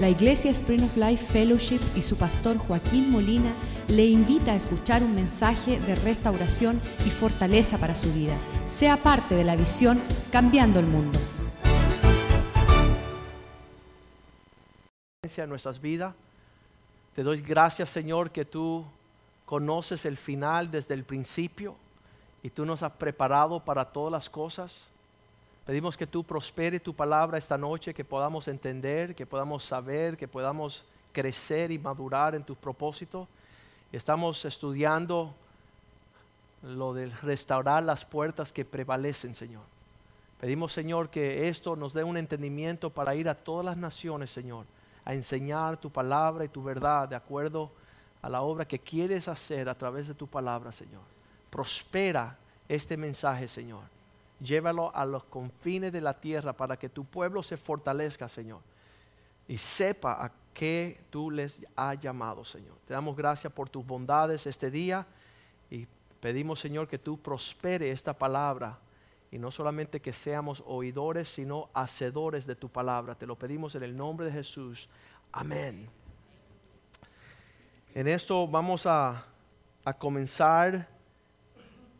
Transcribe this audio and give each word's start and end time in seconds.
La 0.00 0.08
Iglesia 0.08 0.50
Spring 0.52 0.82
of 0.82 0.96
Life 0.96 1.26
Fellowship 1.26 1.80
y 1.94 2.00
su 2.00 2.16
pastor 2.16 2.56
Joaquín 2.56 3.10
Molina 3.10 3.52
le 3.88 4.06
invita 4.06 4.52
a 4.52 4.54
escuchar 4.54 5.02
un 5.02 5.14
mensaje 5.14 5.78
de 5.78 5.94
restauración 5.94 6.80
y 7.04 7.10
fortaleza 7.10 7.76
para 7.76 7.94
su 7.94 8.10
vida. 8.14 8.34
Sea 8.66 8.96
parte 8.96 9.34
de 9.34 9.44
la 9.44 9.56
visión 9.56 10.00
Cambiando 10.32 10.80
el 10.80 10.86
Mundo. 10.86 11.18
en 15.36 15.48
nuestras 15.50 15.82
vidas. 15.82 16.14
Te 17.14 17.22
doy 17.22 17.42
gracias, 17.42 17.90
Señor, 17.90 18.30
que 18.30 18.46
tú 18.46 18.86
conoces 19.44 20.06
el 20.06 20.16
final 20.16 20.70
desde 20.70 20.94
el 20.94 21.04
principio 21.04 21.76
y 22.42 22.48
tú 22.48 22.64
nos 22.64 22.82
has 22.82 22.92
preparado 22.92 23.60
para 23.62 23.84
todas 23.84 24.10
las 24.10 24.30
cosas. 24.30 24.89
Pedimos 25.66 25.96
que 25.96 26.06
tú 26.06 26.24
prospere 26.24 26.80
tu 26.80 26.94
palabra 26.94 27.38
esta 27.38 27.58
noche, 27.58 27.94
que 27.94 28.04
podamos 28.04 28.48
entender, 28.48 29.14
que 29.14 29.26
podamos 29.26 29.64
saber, 29.64 30.16
que 30.16 30.26
podamos 30.26 30.84
crecer 31.12 31.70
y 31.70 31.78
madurar 31.78 32.34
en 32.34 32.42
tus 32.42 32.56
propósitos. 32.56 33.28
Estamos 33.92 34.44
estudiando 34.44 35.34
lo 36.62 36.94
de 36.94 37.06
restaurar 37.22 37.82
las 37.82 38.04
puertas 38.04 38.52
que 38.52 38.64
prevalecen, 38.64 39.34
Señor. 39.34 39.62
Pedimos, 40.40 40.72
Señor, 40.72 41.10
que 41.10 41.48
esto 41.48 41.76
nos 41.76 41.92
dé 41.92 42.02
un 42.02 42.16
entendimiento 42.16 42.90
para 42.90 43.14
ir 43.14 43.28
a 43.28 43.34
todas 43.34 43.64
las 43.64 43.76
naciones, 43.76 44.30
Señor, 44.30 44.64
a 45.04 45.12
enseñar 45.12 45.76
tu 45.76 45.90
palabra 45.90 46.44
y 46.44 46.48
tu 46.48 46.62
verdad 46.62 47.08
de 47.08 47.16
acuerdo 47.16 47.70
a 48.22 48.28
la 48.28 48.42
obra 48.42 48.66
que 48.66 48.78
quieres 48.78 49.28
hacer 49.28 49.68
a 49.68 49.74
través 49.74 50.08
de 50.08 50.14
tu 50.14 50.26
palabra, 50.26 50.72
Señor. 50.72 51.02
Prospera 51.50 52.36
este 52.68 52.96
mensaje, 52.96 53.48
Señor. 53.48 53.82
Llévalo 54.40 54.94
a 54.94 55.04
los 55.04 55.24
confines 55.24 55.92
de 55.92 56.00
la 56.00 56.18
tierra 56.18 56.52
para 56.52 56.78
que 56.78 56.88
tu 56.88 57.04
pueblo 57.04 57.42
se 57.42 57.56
fortalezca, 57.56 58.28
Señor. 58.28 58.60
Y 59.46 59.58
sepa 59.58 60.12
a 60.24 60.32
qué 60.54 61.00
tú 61.10 61.30
les 61.30 61.62
has 61.76 61.98
llamado, 61.98 62.44
Señor. 62.44 62.76
Te 62.86 62.94
damos 62.94 63.16
gracias 63.16 63.52
por 63.52 63.68
tus 63.68 63.84
bondades 63.84 64.46
este 64.46 64.70
día 64.70 65.06
y 65.70 65.86
pedimos, 66.20 66.60
Señor, 66.60 66.88
que 66.88 66.98
tú 66.98 67.18
prospere 67.18 67.90
esta 67.90 68.16
palabra 68.16 68.78
y 69.30 69.38
no 69.38 69.50
solamente 69.50 70.00
que 70.00 70.12
seamos 70.12 70.62
oidores, 70.66 71.28
sino 71.28 71.68
hacedores 71.74 72.46
de 72.46 72.56
tu 72.56 72.68
palabra. 72.68 73.14
Te 73.14 73.26
lo 73.26 73.36
pedimos 73.36 73.74
en 73.74 73.82
el 73.82 73.96
nombre 73.96 74.26
de 74.26 74.32
Jesús. 74.32 74.88
Amén. 75.32 75.88
En 77.94 78.08
esto 78.08 78.48
vamos 78.48 78.86
a, 78.86 79.24
a 79.84 79.92
comenzar 79.92 80.88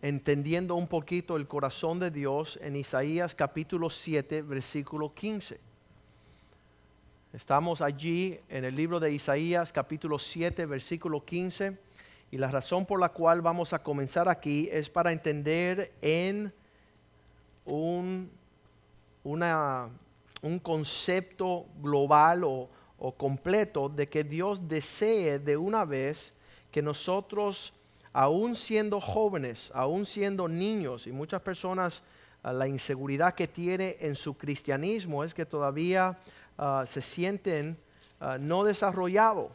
entendiendo 0.02 0.76
un 0.76 0.86
poquito 0.86 1.36
el 1.36 1.46
corazón 1.46 2.00
de 2.00 2.10
Dios 2.10 2.58
en 2.62 2.76
Isaías 2.76 3.34
capítulo 3.34 3.90
7, 3.90 4.42
versículo 4.42 5.14
15. 5.14 5.60
Estamos 7.32 7.80
allí 7.82 8.40
en 8.48 8.64
el 8.64 8.74
libro 8.74 8.98
de 8.98 9.12
Isaías 9.12 9.72
capítulo 9.72 10.18
7, 10.18 10.66
versículo 10.66 11.24
15, 11.24 11.78
y 12.30 12.38
la 12.38 12.50
razón 12.50 12.86
por 12.86 12.98
la 12.98 13.10
cual 13.10 13.42
vamos 13.42 13.72
a 13.72 13.82
comenzar 13.82 14.28
aquí 14.28 14.68
es 14.72 14.88
para 14.88 15.12
entender 15.12 15.92
en 16.00 16.52
un, 17.66 18.30
un 19.22 20.58
concepto 20.60 21.66
global 21.80 22.44
o, 22.44 22.70
o 22.98 23.12
completo 23.12 23.88
de 23.88 24.06
que 24.06 24.24
Dios 24.24 24.66
desee 24.66 25.38
de 25.38 25.56
una 25.56 25.84
vez 25.84 26.32
que 26.70 26.80
nosotros 26.80 27.74
aún 28.12 28.56
siendo 28.56 29.00
jóvenes, 29.00 29.70
aún 29.74 30.06
siendo 30.06 30.48
niños, 30.48 31.06
y 31.06 31.12
muchas 31.12 31.42
personas, 31.42 32.02
ah, 32.42 32.52
la 32.52 32.66
inseguridad 32.66 33.34
que 33.34 33.46
tiene 33.46 33.96
en 34.00 34.16
su 34.16 34.36
cristianismo 34.36 35.24
es 35.24 35.34
que 35.34 35.46
todavía 35.46 36.18
ah, 36.58 36.84
se 36.86 37.02
sienten 37.02 37.76
ah, 38.20 38.38
no 38.38 38.64
desarrollados. 38.64 39.52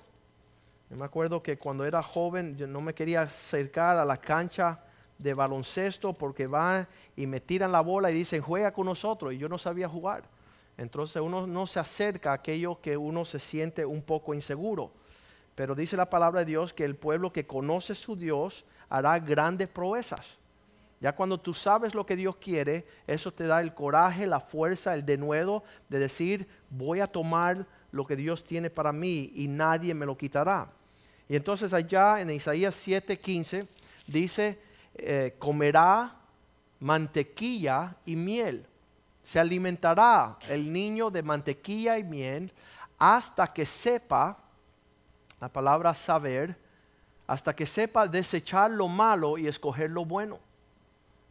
Yo 0.90 0.98
me 0.98 1.06
acuerdo 1.06 1.42
que 1.42 1.58
cuando 1.58 1.84
era 1.84 2.04
joven 2.04 2.56
yo 2.56 2.68
no 2.68 2.80
me 2.80 2.94
quería 2.94 3.24
acercar 3.24 3.98
a 3.98 4.06
la 4.06 4.18
cancha 4.18 4.80
de 5.18 5.34
baloncesto 5.34 6.14
porque 6.14 6.46
van 6.46 6.88
y 7.16 7.26
me 7.26 7.40
tiran 7.40 7.72
la 7.72 7.82
bola 7.82 8.12
y 8.12 8.14
dicen 8.14 8.42
juega 8.42 8.72
con 8.72 8.86
nosotros 8.86 9.34
y 9.34 9.38
yo 9.38 9.50
no 9.50 9.58
sabía 9.58 9.90
jugar. 9.90 10.24
Entonces 10.78 11.22
uno 11.22 11.48
no 11.48 11.68
se 11.68 11.80
acerca 11.80 12.32
a 12.32 12.36
aquello 12.36 12.80
que 12.82 12.98
uno 12.98 13.26
se 13.26 13.40
siente 13.40 13.86
un 13.86 14.02
poco 14.02 14.34
inseguro. 14.34 14.92
Pero 15.56 15.74
dice 15.74 15.96
la 15.96 16.10
palabra 16.10 16.42
de 16.42 16.46
Dios 16.46 16.74
que 16.74 16.84
el 16.84 16.96
pueblo 16.96 17.32
que 17.32 17.48
conoce 17.48 17.96
su 17.96 18.16
Dios 18.16 18.66
hará 18.90 19.18
grandes 19.20 19.70
proezas. 19.70 20.38
Ya 21.00 21.16
cuando 21.16 21.40
tú 21.40 21.54
sabes 21.54 21.94
lo 21.94 22.06
que 22.06 22.16
Dios 22.16 22.36
quiere, 22.38 22.86
eso 23.08 23.32
te 23.32 23.46
da 23.46 23.62
el 23.62 23.74
coraje, 23.74 24.28
la 24.28 24.40
fuerza, 24.40 24.94
el 24.94 25.06
denuedo 25.06 25.64
de 25.90 26.00
decir, 26.00 26.48
voy 26.70 27.00
a 27.00 27.08
tomar 27.08 27.66
lo 27.92 28.06
que 28.06 28.16
Dios 28.16 28.44
tiene 28.44 28.70
para 28.70 28.92
mí 28.92 29.32
y 29.36 29.48
nadie 29.48 29.94
me 29.94 30.06
lo 30.06 30.18
quitará. 30.18 30.70
Y 31.28 31.36
entonces 31.36 31.74
allá 31.74 32.20
en 32.20 32.30
Isaías 32.30 32.76
7:15 32.76 33.68
dice, 34.08 34.60
eh, 34.96 35.36
comerá 35.40 36.16
mantequilla 36.80 37.96
y 38.06 38.16
miel. 38.16 38.66
Se 39.24 39.40
alimentará 39.40 40.38
el 40.50 40.72
niño 40.72 41.10
de 41.10 41.24
mantequilla 41.24 41.98
y 41.98 42.04
miel 42.04 42.52
hasta 42.98 43.52
que 43.52 43.66
sepa 43.66 44.38
la 45.40 45.50
palabra 45.50 45.94
saber, 45.94 46.58
hasta 47.28 47.56
que 47.56 47.66
sepa 47.66 48.08
desechar 48.08 48.72
lo 48.72 48.88
malo 48.88 49.38
y 49.38 49.48
escoger 49.48 49.90
lo 49.90 50.06
bueno. 50.06 50.40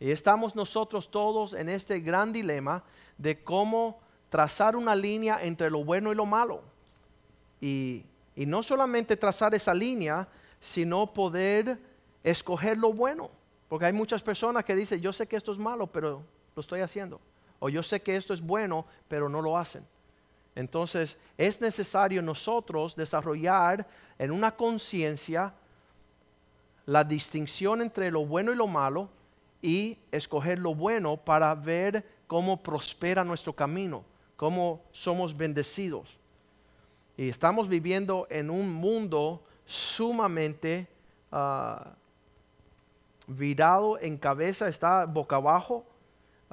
Y 0.01 0.11
estamos 0.11 0.55
nosotros 0.55 1.11
todos 1.11 1.55
en 1.55 1.69
este 1.69 2.01
gran 2.01 2.33
dilema 2.33 2.83
de 3.17 3.43
cómo 3.43 3.99
trazar 4.29 4.77
una 4.77 4.95
línea 4.95 5.39
entre 5.41 5.71
lo 5.71 5.85
bueno 5.85 6.13
y 6.13 6.15
lo 6.15 6.27
malo. 6.27 6.63
Y, 7.61 8.05
y 8.35 8.47
no 8.47 8.63
solamente 8.63 9.17
trazar 9.17 9.55
esa 9.55 9.73
línea, 9.73 10.29
sino 10.61 11.13
poder 11.13 11.79
escoger 12.23 12.77
lo 12.77 12.93
bueno. 12.93 13.31
Porque 13.69 13.87
hay 13.87 13.93
muchas 13.93 14.23
personas 14.23 14.65
que 14.65 14.75
dicen, 14.75 15.01
yo 15.01 15.13
sé 15.13 15.27
que 15.27 15.37
esto 15.37 15.53
es 15.53 15.59
malo, 15.59 15.87
pero 15.87 16.23
lo 16.55 16.61
estoy 16.61 16.81
haciendo. 16.81 17.21
O 17.61 17.69
yo 17.69 17.83
sé 17.83 18.03
que 18.03 18.17
esto 18.17 18.35
es 18.35 18.41
bueno, 18.41 18.85
pero 19.09 19.29
no 19.29 19.41
lo 19.41 19.57
hacen. 19.57 19.87
Entonces 20.55 21.19
es 21.37 21.61
necesario 21.61 22.23
nosotros 22.23 22.95
desarrollar 22.95 23.87
en 24.19 24.31
una 24.31 24.55
conciencia 24.55 25.55
la 26.87 27.03
distinción 27.03 27.81
entre 27.81 28.11
lo 28.11 28.25
bueno 28.27 28.53
y 28.53 28.57
lo 28.57 28.67
malo 28.67 29.09
y 29.63 29.99
escoger 30.13 30.59
lo 30.59 30.75
bueno 30.75 31.17
para 31.17 31.55
ver 31.55 32.05
cómo 32.27 32.63
prospera 32.63 33.25
nuestro 33.25 33.53
camino, 33.55 34.05
cómo 34.37 34.83
somos 34.93 35.37
bendecidos. 35.37 36.19
Y 37.17 37.29
estamos 37.29 37.69
viviendo 37.69 38.27
en 38.31 38.51
un 38.51 38.73
mundo 38.73 39.43
sumamente 39.65 40.87
ah, 41.33 41.95
virado 43.27 43.99
en 44.01 44.19
cabeza, 44.19 44.69
está 44.69 45.07
boca 45.07 45.37
abajo 45.37 45.87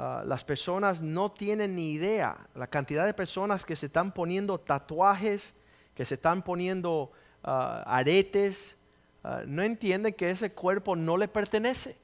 Ah, 0.03 0.23
las 0.25 0.43
personas 0.43 0.99
no 0.99 1.31
tienen 1.31 1.75
ni 1.75 1.91
idea 1.91 2.35
la 2.55 2.65
cantidad 2.65 3.05
de 3.05 3.13
personas 3.13 3.63
que 3.63 3.75
se 3.75 3.85
están 3.85 4.11
poniendo 4.11 4.59
tatuajes, 4.59 5.53
que 5.93 6.05
se 6.05 6.15
están 6.15 6.41
poniendo 6.41 7.11
ah, 7.43 7.83
aretes, 7.85 8.75
ah, 9.23 9.43
no 9.45 9.61
entienden 9.61 10.15
que 10.15 10.31
ese 10.31 10.53
cuerpo 10.53 10.95
no 10.95 11.17
le 11.17 11.27
pertenece. 11.27 11.99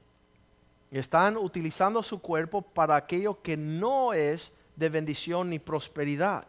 Están 0.92 1.36
utilizando 1.36 2.04
su 2.04 2.20
cuerpo 2.22 2.62
para 2.62 2.94
aquello 2.94 3.42
que 3.42 3.56
no 3.56 4.12
es 4.12 4.52
de 4.76 4.88
bendición 4.90 5.50
ni 5.50 5.58
prosperidad. 5.58 6.46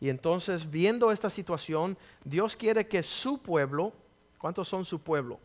Y 0.00 0.08
entonces, 0.08 0.70
viendo 0.70 1.12
esta 1.12 1.28
situación, 1.28 1.98
Dios 2.24 2.56
quiere 2.56 2.88
que 2.88 3.02
su 3.02 3.42
pueblo, 3.42 3.92
¿cuántos 4.38 4.66
son 4.66 4.86
su 4.86 5.02
pueblo? 5.02 5.38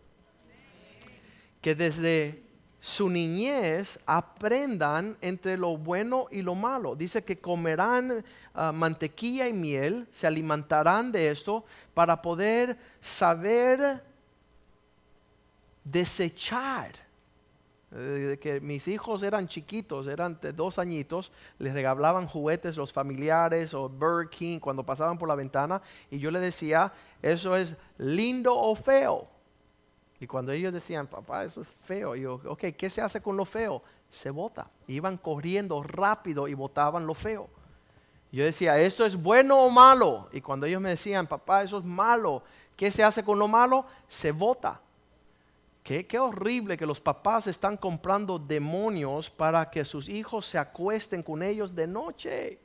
Que 1.60 1.76
desde 1.76 2.43
su 2.84 3.10
niñez 3.10 3.98
aprendan 4.06 5.16
entre 5.22 5.56
lo 5.58 5.78
bueno 5.78 6.28
y 6.30 6.42
lo 6.42 6.54
malo. 6.54 6.98
Dice 6.98 7.24
que 7.24 7.40
comerán 7.40 8.26
ah, 8.54 8.74
mantequilla 8.74 9.48
y 9.48 9.54
miel, 9.54 10.06
se 10.12 10.28
alimentarán 10.28 11.10
de 11.10 11.32
esto 11.32 11.64
para 11.94 12.22
poder 12.22 12.78
saber 13.00 14.04
desechar. 15.86 16.92
Eh, 17.96 18.38
que 18.42 18.60
mis 18.60 18.86
hijos 18.90 19.24
eran 19.24 19.48
chiquitos, 19.48 20.08
eran 20.08 20.38
de 20.42 20.52
dos 20.52 20.78
añitos, 20.78 21.32
les 21.60 21.74
regalaban 21.74 22.28
juguetes 22.28 22.76
los 22.76 22.92
familiares 22.92 23.74
o 23.74 23.88
Burger 23.88 24.30
King 24.30 24.60
cuando 24.60 24.84
pasaban 24.84 25.18
por 25.18 25.30
la 25.30 25.36
ventana 25.36 25.82
y 26.12 26.20
yo 26.20 26.32
le 26.32 26.42
decía, 26.42 26.92
eso 27.22 27.56
es 27.56 27.78
lindo 27.98 28.54
o 28.54 28.76
feo. 28.76 29.33
Y 30.24 30.28
cuando 30.28 30.54
ellos 30.54 30.72
decían, 30.72 31.06
papá, 31.06 31.44
eso 31.44 31.64
es 31.64 31.68
feo, 31.84 32.16
yo, 32.16 32.40
ok, 32.46 32.68
¿qué 32.78 32.90
se 32.90 33.02
hace 33.02 33.20
con 33.22 33.36
lo 33.36 33.44
feo? 33.44 33.84
Se 34.10 34.30
vota. 34.30 34.70
Iban 34.88 35.18
corriendo 35.18 35.84
rápido 35.84 36.48
y 36.48 36.54
votaban 36.54 37.06
lo 37.06 37.14
feo. 37.14 37.50
Yo 38.32 38.46
decía, 38.46 38.80
¿esto 38.80 39.06
es 39.06 39.18
bueno 39.22 39.62
o 39.62 39.70
malo? 39.70 40.30
Y 40.32 40.40
cuando 40.40 40.66
ellos 40.66 40.80
me 40.80 40.92
decían, 40.92 41.28
papá, 41.28 41.64
eso 41.64 41.80
es 41.80 41.84
malo, 41.84 42.42
¿qué 42.78 42.90
se 42.90 43.04
hace 43.04 43.22
con 43.22 43.38
lo 43.38 43.50
malo? 43.50 43.86
Se 44.08 44.32
vota. 44.32 44.80
Qué, 45.84 46.08
qué, 46.08 46.18
horrible 46.18 46.78
que 46.78 46.86
los 46.86 47.02
papás 47.02 47.48
están 47.48 47.76
comprando 47.76 48.40
demonios 48.40 49.30
para 49.30 49.70
que 49.70 49.84
sus 49.84 50.08
hijos 50.08 50.46
se 50.46 50.58
acuesten 50.58 51.22
con 51.22 51.44
ellos 51.44 51.76
de 51.76 51.86
noche. 51.86 52.60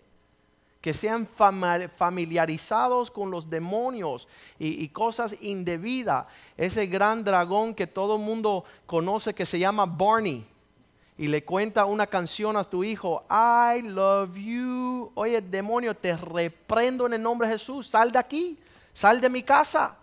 Que 0.81 0.95
sean 0.95 1.27
familiarizados 1.27 3.11
con 3.11 3.31
los 3.31 3.51
demonios 3.51 4.29
y, 4.59 4.89
cosas 4.89 5.35
indebidas. 5.41 6.27
Ese 6.57 6.87
gran 6.87 7.25
dragón 7.25 7.75
que 7.75 7.87
todo 7.87 8.17
el 8.17 8.23
mundo 8.23 8.65
conoce 8.87 9.35
que 9.35 9.45
se 9.45 9.59
llama 9.59 9.87
Barney 9.87 10.47
y 11.17 11.27
le 11.27 11.45
cuenta 11.45 11.85
una 11.85 12.07
canción 12.07 12.57
a 12.57 12.63
tu 12.63 12.85
hijo, 12.85 13.25
I 13.29 13.83
love 13.83 14.37
you. 14.37 15.11
Oye, 15.15 15.41
demonio, 15.41 15.95
te 15.95 16.17
reprendo 16.17 17.07
en 17.07 17.15
el 17.15 17.23
nombre 17.23 17.49
de 17.49 17.55
Jesús, 17.55 17.89
sal 17.89 18.13
de 18.13 18.21
aquí, 18.21 18.59
sal 18.93 19.21
de 19.21 19.29
mi 19.29 19.43
casa. 19.43 19.98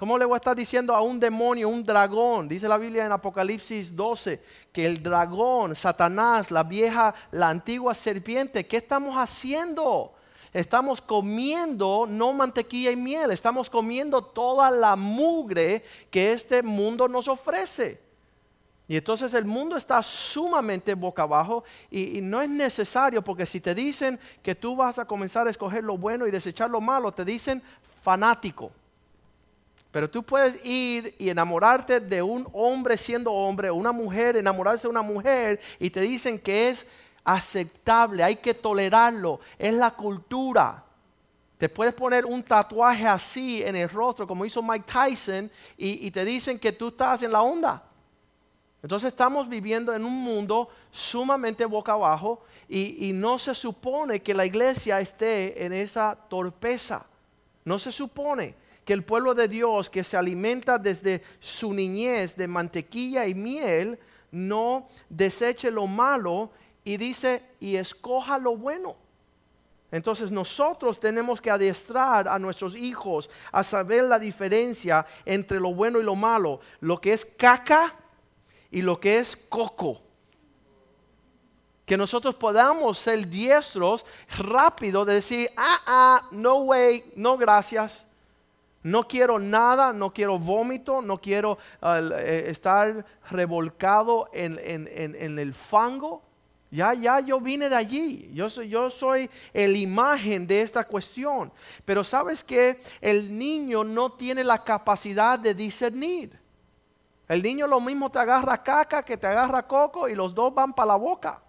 ¿Cómo 0.00 0.16
le 0.16 0.24
voy 0.24 0.32
a 0.32 0.38
estar 0.38 0.56
diciendo 0.56 0.94
a 0.94 1.02
un 1.02 1.20
demonio, 1.20 1.68
un 1.68 1.84
dragón? 1.84 2.48
Dice 2.48 2.66
la 2.66 2.78
Biblia 2.78 3.04
en 3.04 3.12
Apocalipsis 3.12 3.94
12 3.94 4.42
que 4.72 4.86
el 4.86 5.02
dragón, 5.02 5.76
Satanás, 5.76 6.50
la 6.50 6.62
vieja, 6.62 7.14
la 7.32 7.50
antigua 7.50 7.92
serpiente, 7.92 8.66
¿qué 8.66 8.78
estamos 8.78 9.14
haciendo? 9.16 10.14
Estamos 10.54 11.02
comiendo 11.02 12.06
no 12.08 12.32
mantequilla 12.32 12.90
y 12.90 12.96
miel, 12.96 13.30
estamos 13.30 13.68
comiendo 13.68 14.22
toda 14.22 14.70
la 14.70 14.96
mugre 14.96 15.84
que 16.10 16.32
este 16.32 16.62
mundo 16.62 17.06
nos 17.06 17.28
ofrece. 17.28 18.00
Y 18.88 18.96
entonces 18.96 19.34
el 19.34 19.44
mundo 19.44 19.76
está 19.76 20.02
sumamente 20.02 20.94
boca 20.94 21.24
abajo 21.24 21.62
y, 21.90 22.16
y, 22.16 22.22
no 22.22 22.40
es 22.40 22.48
necesario 22.48 23.20
porque 23.20 23.44
si 23.44 23.60
te 23.60 23.74
dicen 23.74 24.18
que 24.42 24.54
tú 24.54 24.74
vas 24.74 24.98
a 24.98 25.04
comenzar 25.04 25.46
a 25.46 25.50
escoger 25.50 25.84
lo 25.84 25.98
bueno 25.98 26.26
y 26.26 26.30
desechar 26.30 26.70
lo 26.70 26.80
malo, 26.80 27.12
te 27.12 27.22
dicen 27.22 27.62
fanático. 28.00 28.72
Pero 29.90 30.08
tú 30.08 30.22
puedes 30.22 30.64
ir 30.64 31.14
y 31.18 31.30
enamorarte 31.30 32.00
de 32.00 32.22
un 32.22 32.48
hombre 32.52 32.96
siendo 32.96 33.32
hombre, 33.32 33.70
una 33.70 33.92
mujer 33.92 34.36
enamorarse 34.36 34.82
de 34.82 34.90
una 34.90 35.02
mujer 35.02 35.60
y 35.78 35.90
te 35.90 36.00
dicen 36.00 36.38
que 36.38 36.68
es 36.68 36.86
aceptable, 37.24 38.22
hay 38.22 38.36
que 38.36 38.54
tolerarlo, 38.54 39.40
es 39.58 39.74
la 39.74 39.90
cultura. 39.90 40.84
Te 41.58 41.68
puedes 41.68 41.92
poner 41.92 42.24
un 42.24 42.42
tatuaje 42.42 43.06
así 43.06 43.62
en 43.62 43.76
el 43.76 43.88
rostro 43.88 44.26
como 44.26 44.44
hizo 44.44 44.62
Mike 44.62 44.86
Tyson 44.90 45.50
y 45.76 46.10
te 46.10 46.24
dicen 46.24 46.58
que 46.58 46.72
tú 46.72 46.88
estás 46.88 47.22
en 47.22 47.32
la 47.32 47.42
onda. 47.42 47.84
Entonces 48.82 49.08
estamos 49.08 49.48
viviendo 49.48 49.94
en 49.94 50.04
un 50.04 50.14
mundo 50.14 50.68
sumamente 50.90 51.64
boca 51.66 51.92
abajo 51.92 52.42
y, 52.68 53.12
no 53.12 53.38
se 53.38 53.54
supone 53.54 54.22
que 54.22 54.32
la 54.32 54.46
iglesia 54.46 55.00
esté 55.00 55.64
en 55.64 55.72
esa 55.72 56.16
torpeza. 56.28 57.04
No 57.64 57.78
se 57.78 57.92
supone 57.92 58.54
que 58.90 58.94
el 58.94 59.04
pueblo 59.04 59.36
de 59.36 59.46
Dios 59.46 59.88
que 59.88 60.02
se 60.02 60.16
alimenta 60.16 60.76
desde 60.76 61.22
su 61.38 61.72
niñez 61.72 62.34
de 62.34 62.48
mantequilla 62.48 63.24
y 63.24 63.36
miel 63.36 64.00
no 64.32 64.88
deseche 65.08 65.70
lo 65.70 65.86
malo 65.86 66.50
y 66.82 66.96
dice 66.96 67.40
y 67.60 67.76
escoja 67.76 68.36
lo 68.36 68.56
bueno. 68.56 68.96
Entonces 69.92 70.32
nosotros 70.32 70.98
tenemos 70.98 71.40
que 71.40 71.52
adiestrar 71.52 72.26
a 72.26 72.36
nuestros 72.40 72.74
hijos 72.74 73.30
a 73.52 73.62
saber 73.62 74.02
la 74.02 74.18
diferencia 74.18 75.06
entre 75.24 75.60
lo 75.60 75.72
bueno 75.72 76.00
y 76.00 76.02
lo 76.02 76.16
malo, 76.16 76.58
lo 76.80 77.00
que 77.00 77.12
es 77.12 77.24
caca 77.24 77.94
y 78.72 78.82
lo 78.82 78.98
que 78.98 79.18
es 79.18 79.36
coco. 79.36 80.02
Que 81.86 81.96
nosotros 81.96 82.34
podamos 82.34 82.98
ser 82.98 83.28
diestros 83.28 84.04
rápido 84.36 85.04
de 85.04 85.14
decir, 85.14 85.48
ah, 85.56 85.80
ah, 85.86 86.28
no 86.32 86.56
way, 86.62 87.12
no 87.14 87.36
gracias. 87.38 88.09
No 88.82 89.06
quiero 89.06 89.38
nada, 89.38 89.92
no 89.92 90.12
quiero 90.12 90.38
vómito, 90.38 91.02
no 91.02 91.18
quiero 91.18 91.58
eh, 91.82 92.44
estar 92.46 93.04
revolcado 93.30 94.30
en, 94.32 94.58
en, 94.58 95.38
el 95.38 95.52
fango. 95.52 96.22
Ya, 96.70 96.94
ya 96.94 97.20
yo 97.20 97.40
vine 97.40 97.68
de 97.68 97.76
allí. 97.76 98.30
Yo 98.32 98.48
soy, 98.48 98.68
yo 98.70 98.88
soy 98.88 99.28
el 99.52 99.76
imagen 99.76 100.46
de 100.46 100.62
esta 100.62 100.84
cuestión. 100.84 101.52
Pero 101.84 102.04
sabes 102.04 102.42
que 102.42 102.80
el 103.02 103.36
niño 103.36 103.84
no 103.84 104.12
tiene 104.12 104.44
la 104.44 104.64
capacidad 104.64 105.38
de 105.38 105.52
discernir. 105.52 106.40
El 107.28 107.42
niño 107.42 107.66
lo 107.66 107.80
mismo 107.80 108.10
te 108.10 108.18
agarra 108.18 108.62
caca 108.62 109.04
que 109.04 109.16
te 109.16 109.26
agarra 109.26 109.66
coco 109.66 110.08
y 110.08 110.14
los 110.14 110.34
dos 110.34 110.54
van 110.54 110.72
para 110.72 110.88
la 110.88 110.96
boca. 110.96 111.42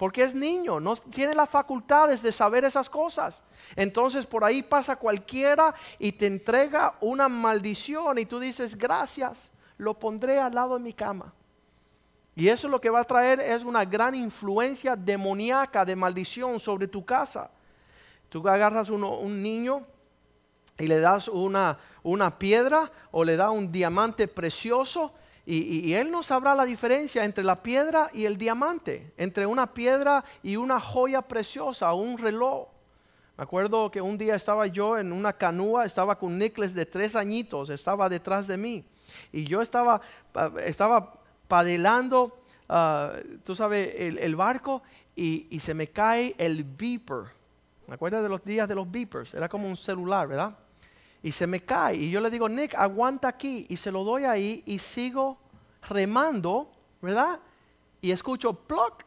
Porque 0.00 0.22
es 0.22 0.34
niño, 0.34 0.80
no 0.80 0.96
tiene 0.96 1.34
las 1.34 1.50
facultades 1.50 2.22
de 2.22 2.32
saber 2.32 2.64
esas 2.64 2.88
cosas. 2.88 3.42
Entonces 3.76 4.24
por 4.24 4.42
ahí 4.42 4.62
pasa 4.62 4.96
cualquiera 4.96 5.74
y 5.98 6.12
te 6.12 6.26
entrega 6.26 6.94
una 7.02 7.28
maldición 7.28 8.18
y 8.18 8.24
tú 8.24 8.40
dices, 8.40 8.78
gracias, 8.78 9.50
lo 9.76 9.92
pondré 9.92 10.40
al 10.40 10.54
lado 10.54 10.78
de 10.78 10.82
mi 10.82 10.94
cama. 10.94 11.34
Y 12.34 12.48
eso 12.48 12.66
lo 12.66 12.80
que 12.80 12.88
va 12.88 13.00
a 13.00 13.04
traer 13.04 13.40
es 13.40 13.62
una 13.62 13.84
gran 13.84 14.14
influencia 14.14 14.96
demoníaca 14.96 15.84
de 15.84 15.94
maldición 15.94 16.58
sobre 16.58 16.88
tu 16.88 17.04
casa. 17.04 17.50
Tú 18.30 18.48
agarras 18.48 18.88
un 18.88 19.42
niño 19.42 19.84
y 20.78 20.86
le 20.86 20.98
das 20.98 21.28
una, 21.28 21.78
una 22.02 22.38
piedra 22.38 22.90
o 23.10 23.22
le 23.22 23.36
da 23.36 23.50
un 23.50 23.70
diamante 23.70 24.28
precioso 24.28 25.12
y, 25.46 25.94
él 25.94 26.10
no 26.10 26.22
sabrá 26.22 26.54
la 26.54 26.64
diferencia 26.64 27.24
entre 27.24 27.42
la 27.42 27.62
piedra 27.62 28.08
y 28.12 28.24
el 28.24 28.36
diamante, 28.36 29.12
entre 29.16 29.46
una 29.46 29.72
piedra 29.72 30.24
y 30.42 30.56
una 30.56 30.78
joya 30.78 31.22
preciosa, 31.22 31.92
un 31.92 32.18
reloj. 32.18 32.68
Me 33.36 33.44
acuerdo 33.44 33.90
que 33.90 34.02
un 34.02 34.18
día 34.18 34.34
estaba 34.34 34.66
yo 34.66 34.98
en 34.98 35.12
una 35.12 35.32
canoa, 35.32 35.86
estaba 35.86 36.18
con 36.18 36.38
Nicholas 36.38 36.74
de 36.74 36.84
tres 36.84 37.16
añitos, 37.16 37.70
estaba 37.70 38.08
detrás 38.08 38.46
de 38.46 38.58
mí. 38.58 38.84
Y 39.32 39.44
yo 39.44 39.62
estaba, 39.62 40.00
estaba 40.64 41.14
padelando, 41.48 42.38
ah, 42.68 43.14
tú 43.42 43.54
sabes, 43.54 43.94
el, 43.96 44.36
barco 44.36 44.82
y, 45.16 45.58
se 45.58 45.74
me 45.74 45.88
cae 45.88 46.34
el 46.38 46.64
beeper. 46.64 47.24
¿Me 47.86 47.94
acuerdas 47.94 48.22
de 48.22 48.28
los 48.28 48.44
días 48.44 48.68
de 48.68 48.74
los 48.74 48.88
beepers? 48.88 49.34
Era 49.34 49.48
como 49.48 49.66
un 49.66 49.76
celular, 49.76 50.28
¿verdad? 50.28 50.54
Y 51.22 51.32
se 51.32 51.46
me 51.46 51.60
cae. 51.60 51.96
Y 51.96 52.10
yo 52.10 52.20
le 52.20 52.30
digo, 52.30 52.48
Nick, 52.48 52.74
aguanta 52.74 53.28
aquí. 53.28 53.66
Y 53.68 53.76
se 53.76 53.90
lo 53.90 54.04
doy 54.04 54.24
ahí 54.24 54.62
y 54.66 54.78
sigo 54.78 55.38
remando, 55.88 56.70
¿verdad? 57.00 57.40
Y 58.00 58.10
escucho 58.10 58.52
ploc. 58.54 59.04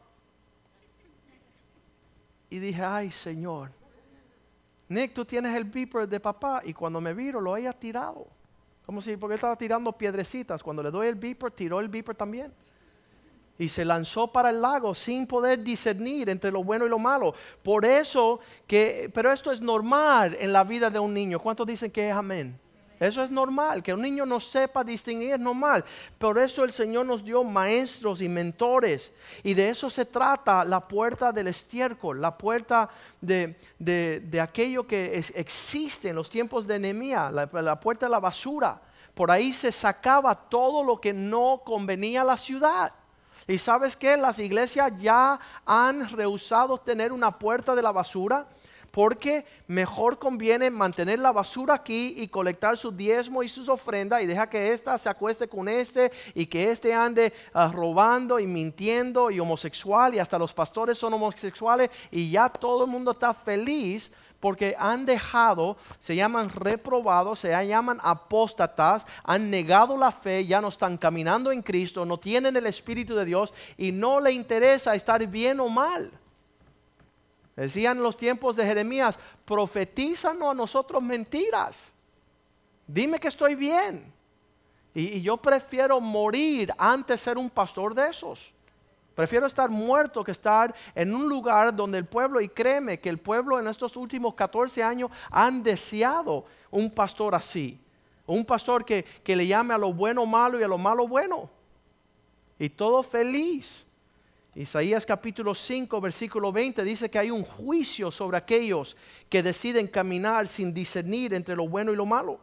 Y 2.50 2.58
dije, 2.58 2.82
ay 2.82 3.10
Señor, 3.10 3.72
Nick, 4.88 5.12
tú 5.12 5.24
tienes 5.24 5.56
el 5.56 5.64
beeper 5.64 6.08
de 6.08 6.20
papá. 6.20 6.60
Y 6.64 6.72
cuando 6.72 7.00
me 7.00 7.14
viro, 7.14 7.40
lo 7.40 7.54
haya 7.54 7.72
tirado. 7.72 8.28
Como 8.86 9.00
si, 9.00 9.16
porque 9.16 9.34
estaba 9.34 9.56
tirando 9.56 9.92
piedrecitas. 9.92 10.62
Cuando 10.62 10.82
le 10.82 10.90
doy 10.90 11.08
el 11.08 11.14
beeper, 11.14 11.50
tiró 11.50 11.80
el 11.80 11.88
beeper 11.88 12.14
también 12.14 12.52
y 13.58 13.68
se 13.68 13.84
lanzó 13.84 14.32
para 14.32 14.50
el 14.50 14.60
lago 14.60 14.94
sin 14.94 15.26
poder 15.26 15.62
discernir 15.62 16.28
entre 16.28 16.50
lo 16.50 16.64
bueno 16.64 16.86
y 16.86 16.88
lo 16.88 16.98
malo. 16.98 17.34
Por 17.62 17.84
eso 17.84 18.40
que, 18.66 19.10
pero 19.14 19.32
esto 19.32 19.52
es 19.52 19.60
normal 19.60 20.36
en 20.40 20.52
la 20.52 20.64
vida 20.64 20.90
de 20.90 20.98
un 20.98 21.14
niño. 21.14 21.38
¿Cuántos 21.38 21.66
dicen 21.66 21.90
que 21.90 22.08
es 22.08 22.14
amén? 22.14 22.58
Eso 23.00 23.22
es 23.24 23.30
normal, 23.30 23.82
que 23.82 23.92
un 23.92 24.00
niño 24.00 24.24
no 24.24 24.38
sepa 24.38 24.84
distinguir 24.84 25.32
es 25.32 25.40
normal. 25.40 25.84
Por 26.16 26.38
eso 26.38 26.64
el 26.64 26.72
Señor 26.72 27.04
nos 27.04 27.24
dio 27.24 27.42
maestros 27.42 28.20
y 28.20 28.28
mentores. 28.28 29.12
Y 29.42 29.52
de 29.54 29.68
eso 29.68 29.90
se 29.90 30.04
trata 30.04 30.64
la 30.64 30.86
puerta 30.86 31.32
del 31.32 31.48
estiércol, 31.48 32.20
la 32.20 32.38
puerta 32.38 32.88
de, 33.20 33.56
de, 33.78 34.40
aquello 34.40 34.86
que 34.86 35.18
existe 35.34 36.10
en 36.10 36.16
los 36.16 36.30
tiempos 36.30 36.66
de 36.66 36.78
Nehemías, 36.78 37.32
la, 37.32 37.48
la 37.52 37.80
puerta 37.80 38.06
de 38.06 38.10
la 38.10 38.20
basura. 38.20 38.80
Por 39.14 39.30
ahí 39.30 39.52
se 39.52 39.72
sacaba 39.72 40.34
todo 40.34 40.82
lo 40.82 41.00
que 41.00 41.12
no 41.12 41.62
convenía 41.64 42.22
a 42.22 42.24
la 42.24 42.36
ciudad. 42.36 42.92
Y 43.46 43.58
sabes 43.58 43.96
que 43.96 44.16
las 44.16 44.38
iglesias 44.38 44.92
ya 45.00 45.38
han 45.66 46.08
rehusado 46.08 46.78
tener 46.78 47.12
una 47.12 47.38
puerta 47.38 47.74
de 47.74 47.82
la 47.82 47.92
basura 47.92 48.46
porque 48.94 49.44
mejor 49.66 50.20
conviene 50.20 50.70
mantener 50.70 51.18
la 51.18 51.32
basura 51.32 51.74
aquí 51.74 52.14
y 52.16 52.28
colectar 52.28 52.78
su 52.78 52.92
diezmo 52.92 53.42
y 53.42 53.48
sus 53.48 53.68
ofrendas 53.68 54.22
y 54.22 54.26
deja 54.26 54.48
que 54.48 54.72
ésta 54.72 54.96
se 54.98 55.08
acueste 55.08 55.48
con 55.48 55.68
este 55.68 56.12
y 56.32 56.46
que 56.46 56.70
éste 56.70 56.94
ande 56.94 57.32
ah, 57.52 57.72
robando 57.74 58.38
y 58.38 58.46
mintiendo 58.46 59.32
y 59.32 59.40
homosexual 59.40 60.14
y 60.14 60.20
hasta 60.20 60.38
los 60.38 60.54
pastores 60.54 60.96
son 60.96 61.12
homosexuales 61.12 61.90
y 62.12 62.30
ya 62.30 62.48
todo 62.48 62.84
el 62.84 62.90
mundo 62.90 63.10
está 63.10 63.34
feliz 63.34 64.12
porque 64.44 64.76
han 64.78 65.06
dejado, 65.06 65.78
se 65.98 66.14
llaman 66.14 66.50
reprobados, 66.50 67.38
se 67.40 67.66
llaman 67.66 67.98
apóstatas, 68.02 69.06
han 69.22 69.48
negado 69.48 69.96
la 69.96 70.12
fe, 70.12 70.44
ya 70.44 70.60
no 70.60 70.68
están 70.68 70.98
caminando 70.98 71.50
en 71.50 71.62
Cristo, 71.62 72.04
no 72.04 72.18
tienen 72.18 72.54
el 72.54 72.66
Espíritu 72.66 73.14
de 73.14 73.24
Dios 73.24 73.54
y 73.78 73.90
no 73.90 74.20
le 74.20 74.32
interesa 74.32 74.94
estar 74.94 75.26
bien 75.28 75.60
o 75.60 75.70
mal. 75.70 76.10
Decían 77.56 78.02
los 78.02 78.18
tiempos 78.18 78.54
de 78.54 78.66
Jeremías, 78.66 79.18
profetízanos 79.46 80.50
a 80.50 80.54
nosotros 80.54 81.02
mentiras. 81.02 81.90
Dime 82.86 83.18
que 83.18 83.28
estoy 83.28 83.54
bien. 83.54 84.12
Y, 84.92 85.04
y, 85.04 85.22
yo 85.22 85.38
prefiero 85.38 86.02
morir 86.02 86.70
antes 86.76 87.18
de 87.18 87.24
ser 87.24 87.38
un 87.38 87.48
pastor 87.48 87.94
de 87.94 88.10
esos. 88.10 88.53
Prefiero 89.14 89.46
estar 89.46 89.70
muerto 89.70 90.24
que 90.24 90.32
estar 90.32 90.74
en 90.94 91.14
un 91.14 91.28
lugar 91.28 91.74
donde 91.74 91.98
el 91.98 92.04
pueblo, 92.04 92.40
y 92.40 92.48
créeme 92.48 92.98
que 92.98 93.08
el 93.08 93.18
pueblo 93.18 93.60
en 93.60 93.68
estos 93.68 93.96
últimos 93.96 94.34
14 94.34 94.82
años 94.82 95.10
han 95.30 95.62
deseado 95.62 96.44
un 96.70 96.90
pastor 96.90 97.34
así. 97.34 97.80
Un 98.26 98.44
pastor 98.44 98.84
que, 98.84 99.04
le 99.24 99.46
llame 99.46 99.74
a 99.74 99.78
lo 99.78 99.92
bueno 99.92 100.26
malo 100.26 100.58
y 100.58 100.62
a 100.64 100.68
lo 100.68 100.78
malo 100.78 101.06
bueno. 101.06 101.48
Y 102.58 102.68
todo 102.70 103.02
feliz. 103.02 103.86
Isaías 104.56 105.04
capítulo 105.04 105.54
5, 105.54 106.00
versículo 106.00 106.52
20 106.52 106.84
dice 106.84 107.10
que 107.10 107.18
hay 107.18 107.30
un 107.30 107.44
juicio 107.44 108.10
sobre 108.10 108.36
aquellos 108.36 108.96
que 109.28 109.42
deciden 109.42 109.88
caminar 109.88 110.46
sin 110.48 110.72
discernir 110.72 111.34
entre 111.34 111.56
lo 111.56 111.68
bueno 111.68 111.92
y 111.92 111.96
lo 111.96 112.06
malo. 112.06 112.40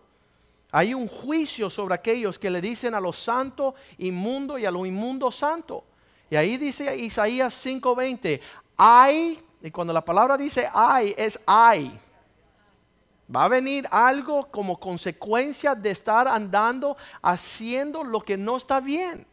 Hay 0.71 0.93
un 0.93 1.07
juicio 1.07 1.69
sobre 1.69 1.95
aquellos 1.95 2.37
que 2.37 2.49
le 2.49 2.61
dicen 2.61 2.95
a 2.95 3.01
lo 3.01 3.11
santo 3.11 3.75
inmundo 3.97 4.57
y 4.57 4.65
a 4.65 4.71
lo 4.71 4.85
inmundo 4.85 5.31
santo. 5.31 5.85
Y 6.31 6.37
ahí 6.37 6.55
dice 6.55 6.95
Isaías 6.95 7.53
5:20, 7.53 8.39
hay, 8.77 9.37
y 9.61 9.69
cuando 9.69 9.91
la 9.91 10.03
palabra 10.03 10.37
dice 10.37 10.65
hay, 10.73 11.13
es 11.17 11.37
hay. 11.45 11.99
Va 13.33 13.43
a 13.43 13.49
venir 13.49 13.85
algo 13.91 14.49
como 14.49 14.79
consecuencia 14.79 15.75
de 15.75 15.89
estar 15.89 16.29
andando 16.29 16.95
haciendo 17.21 18.05
lo 18.05 18.21
que 18.21 18.37
no 18.37 18.55
está 18.55 18.79
bien. 18.79 19.27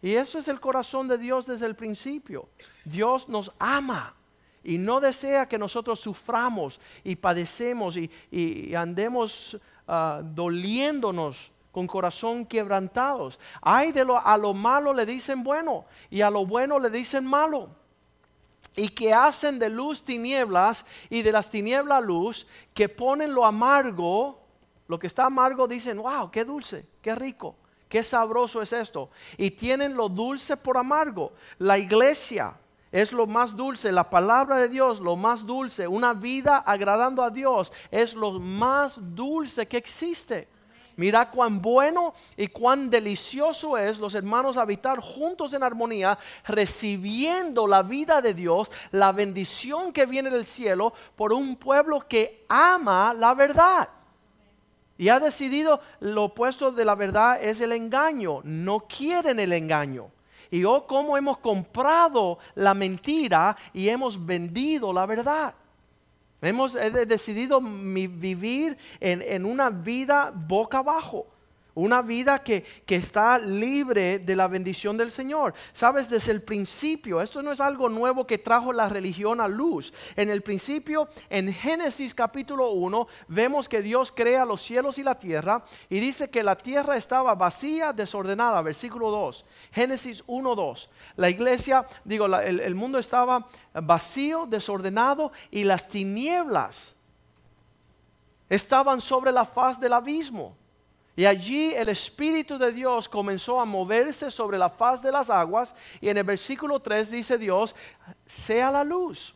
Y 0.00 0.14
eso 0.14 0.38
es 0.38 0.48
el 0.48 0.58
corazón 0.58 1.06
de 1.06 1.18
Dios 1.18 1.44
desde 1.44 1.66
el 1.66 1.76
principio. 1.76 2.48
Dios 2.82 3.28
nos 3.28 3.52
ama 3.58 4.14
y 4.64 4.78
no 4.78 5.00
desea 5.00 5.46
que 5.46 5.58
nosotros 5.58 6.00
suframos 6.00 6.80
y 7.04 7.14
padecemos 7.14 7.98
y, 8.30 8.74
andemos 8.74 9.58
ah, 9.86 10.22
doliéndonos 10.24 11.52
con 11.72 11.86
corazón 11.86 12.44
quebrantados. 12.46 13.38
Hay 13.60 13.92
de 13.92 14.04
lo, 14.04 14.18
a 14.18 14.36
lo 14.36 14.54
malo 14.54 14.92
le 14.92 15.06
dicen 15.06 15.42
bueno 15.42 15.84
y 16.10 16.20
a 16.20 16.30
lo 16.30 16.46
bueno 16.46 16.78
le 16.78 16.90
dicen 16.90 17.24
malo. 17.24 17.68
Y 18.74 18.90
que 18.90 19.12
hacen 19.12 19.58
de 19.58 19.68
luz 19.68 20.02
tinieblas 20.04 20.84
y 21.10 21.22
de 21.22 21.32
las 21.32 21.50
tinieblas 21.50 22.04
luz, 22.04 22.46
que 22.74 22.88
ponen 22.88 23.34
lo 23.34 23.44
amargo, 23.44 24.40
lo 24.86 24.98
que 24.98 25.08
está 25.08 25.26
amargo 25.26 25.66
dicen, 25.66 25.98
wow, 25.98 26.30
qué 26.30 26.44
dulce, 26.44 26.86
qué 27.02 27.14
rico 27.14 27.56
Qué 27.88 28.04
sabroso 28.04 28.60
es 28.60 28.72
esto. 28.72 29.10
Y 29.36 29.50
tienen 29.50 29.96
lo 29.96 30.08
dulce 30.08 30.56
por 30.56 30.76
amargo. 30.76 31.32
La 31.58 31.78
iglesia 31.78 32.54
es 32.92 33.12
lo 33.12 33.26
más 33.26 33.56
dulce, 33.56 33.92
la 33.92 34.08
palabra 34.08 34.56
de 34.56 34.68
Dios 34.68 35.00
lo 35.00 35.16
más 35.16 35.44
dulce, 35.44 35.86
una 35.86 36.14
vida 36.14 36.58
agradando 36.58 37.22
a 37.22 37.30
Dios 37.30 37.70
es 37.90 38.14
lo 38.14 38.38
más 38.38 38.98
dulce 39.14 39.66
que 39.66 39.76
existe. 39.76 40.48
Mira 40.98 41.30
cuán 41.30 41.62
bueno 41.62 42.12
y 42.36 42.48
cuán 42.48 42.90
delicioso 42.90 43.78
es 43.78 44.00
los 44.00 44.16
hermanos 44.16 44.56
habitar 44.56 44.98
juntos 44.98 45.54
en 45.54 45.62
armonía, 45.62 46.18
recibiendo 46.44 47.68
la 47.68 47.84
vida 47.84 48.20
de 48.20 48.34
Dios, 48.34 48.68
la 48.90 49.12
bendición 49.12 49.92
que 49.92 50.06
viene 50.06 50.28
del 50.28 50.44
cielo 50.44 50.92
por 51.14 51.32
un 51.32 51.54
pueblo 51.54 52.00
que 52.08 52.44
ama 52.48 53.14
la 53.14 53.32
verdad. 53.34 53.88
Y 54.96 55.08
ha 55.08 55.20
decidido 55.20 55.80
lo 56.00 56.24
opuesto 56.24 56.72
de 56.72 56.84
la 56.84 56.96
verdad 56.96 57.40
es 57.40 57.60
el 57.60 57.70
engaño. 57.70 58.40
No 58.42 58.80
quieren 58.80 59.38
el 59.38 59.52
engaño. 59.52 60.10
Y 60.50 60.64
oh, 60.64 60.84
cómo 60.84 61.16
hemos 61.16 61.38
comprado 61.38 62.40
la 62.56 62.74
mentira 62.74 63.56
y 63.72 63.88
hemos 63.88 64.26
vendido 64.26 64.92
la 64.92 65.06
verdad. 65.06 65.54
Hemos 66.40 66.74
decidido 66.74 67.60
vivir 67.60 68.76
en, 69.00 69.22
en 69.22 69.44
una 69.44 69.70
vida 69.70 70.32
boca 70.34 70.78
abajo. 70.78 71.26
Una 71.78 72.02
vida 72.02 72.42
que, 72.42 72.64
está 72.88 73.38
libre 73.38 74.18
de 74.18 74.34
la 74.34 74.48
bendición 74.48 74.96
del 74.96 75.12
Señor. 75.12 75.54
Sabes, 75.72 76.10
desde 76.10 76.32
el 76.32 76.42
principio, 76.42 77.20
esto 77.22 77.40
no 77.40 77.52
es 77.52 77.60
algo 77.60 77.88
nuevo 77.88 78.26
que 78.26 78.36
trajo 78.36 78.72
la 78.72 78.88
religión 78.88 79.40
a 79.40 79.46
luz. 79.46 79.92
En 80.16 80.28
el 80.28 80.42
principio, 80.42 81.08
en 81.30 81.52
Génesis 81.52 82.16
capítulo 82.16 82.70
1, 82.70 83.06
vemos 83.28 83.68
que 83.68 83.80
Dios 83.80 84.10
crea 84.10 84.44
los 84.44 84.60
cielos 84.60 84.98
y 84.98 85.04
la 85.04 85.16
tierra 85.20 85.62
y 85.88 86.00
dice 86.00 86.28
que 86.28 86.42
la 86.42 86.56
tierra 86.56 86.96
estaba 86.96 87.36
vacía, 87.36 87.92
desordenada, 87.92 88.60
versículo 88.60 89.12
2. 89.12 89.44
Génesis 89.70 90.24
1, 90.26 90.56
2. 90.56 90.90
La 91.14 91.30
iglesia, 91.30 91.86
digo, 92.04 92.26
el, 92.26 92.58
el 92.58 92.74
mundo 92.74 92.98
estaba 92.98 93.46
vacío, 93.72 94.46
desordenado 94.46 95.30
y 95.52 95.62
las 95.62 95.86
tinieblas 95.86 96.96
estaban 98.48 99.00
sobre 99.00 99.30
la 99.30 99.44
faz 99.44 99.78
del 99.78 99.92
abismo. 99.92 100.56
Y 101.18 101.26
allí 101.26 101.74
el 101.74 101.88
Espíritu 101.88 102.58
de 102.58 102.70
Dios 102.70 103.08
comenzó 103.08 103.60
a 103.60 103.64
moverse 103.64 104.30
sobre 104.30 104.56
la 104.56 104.68
faz 104.68 105.02
de 105.02 105.10
las 105.10 105.30
aguas. 105.30 105.74
Y 106.00 106.08
en 106.08 106.16
el 106.16 106.22
versículo 106.22 106.78
3 106.78 107.10
dice 107.10 107.36
Dios, 107.36 107.74
sea 108.24 108.70
la 108.70 108.84
luz. 108.84 109.34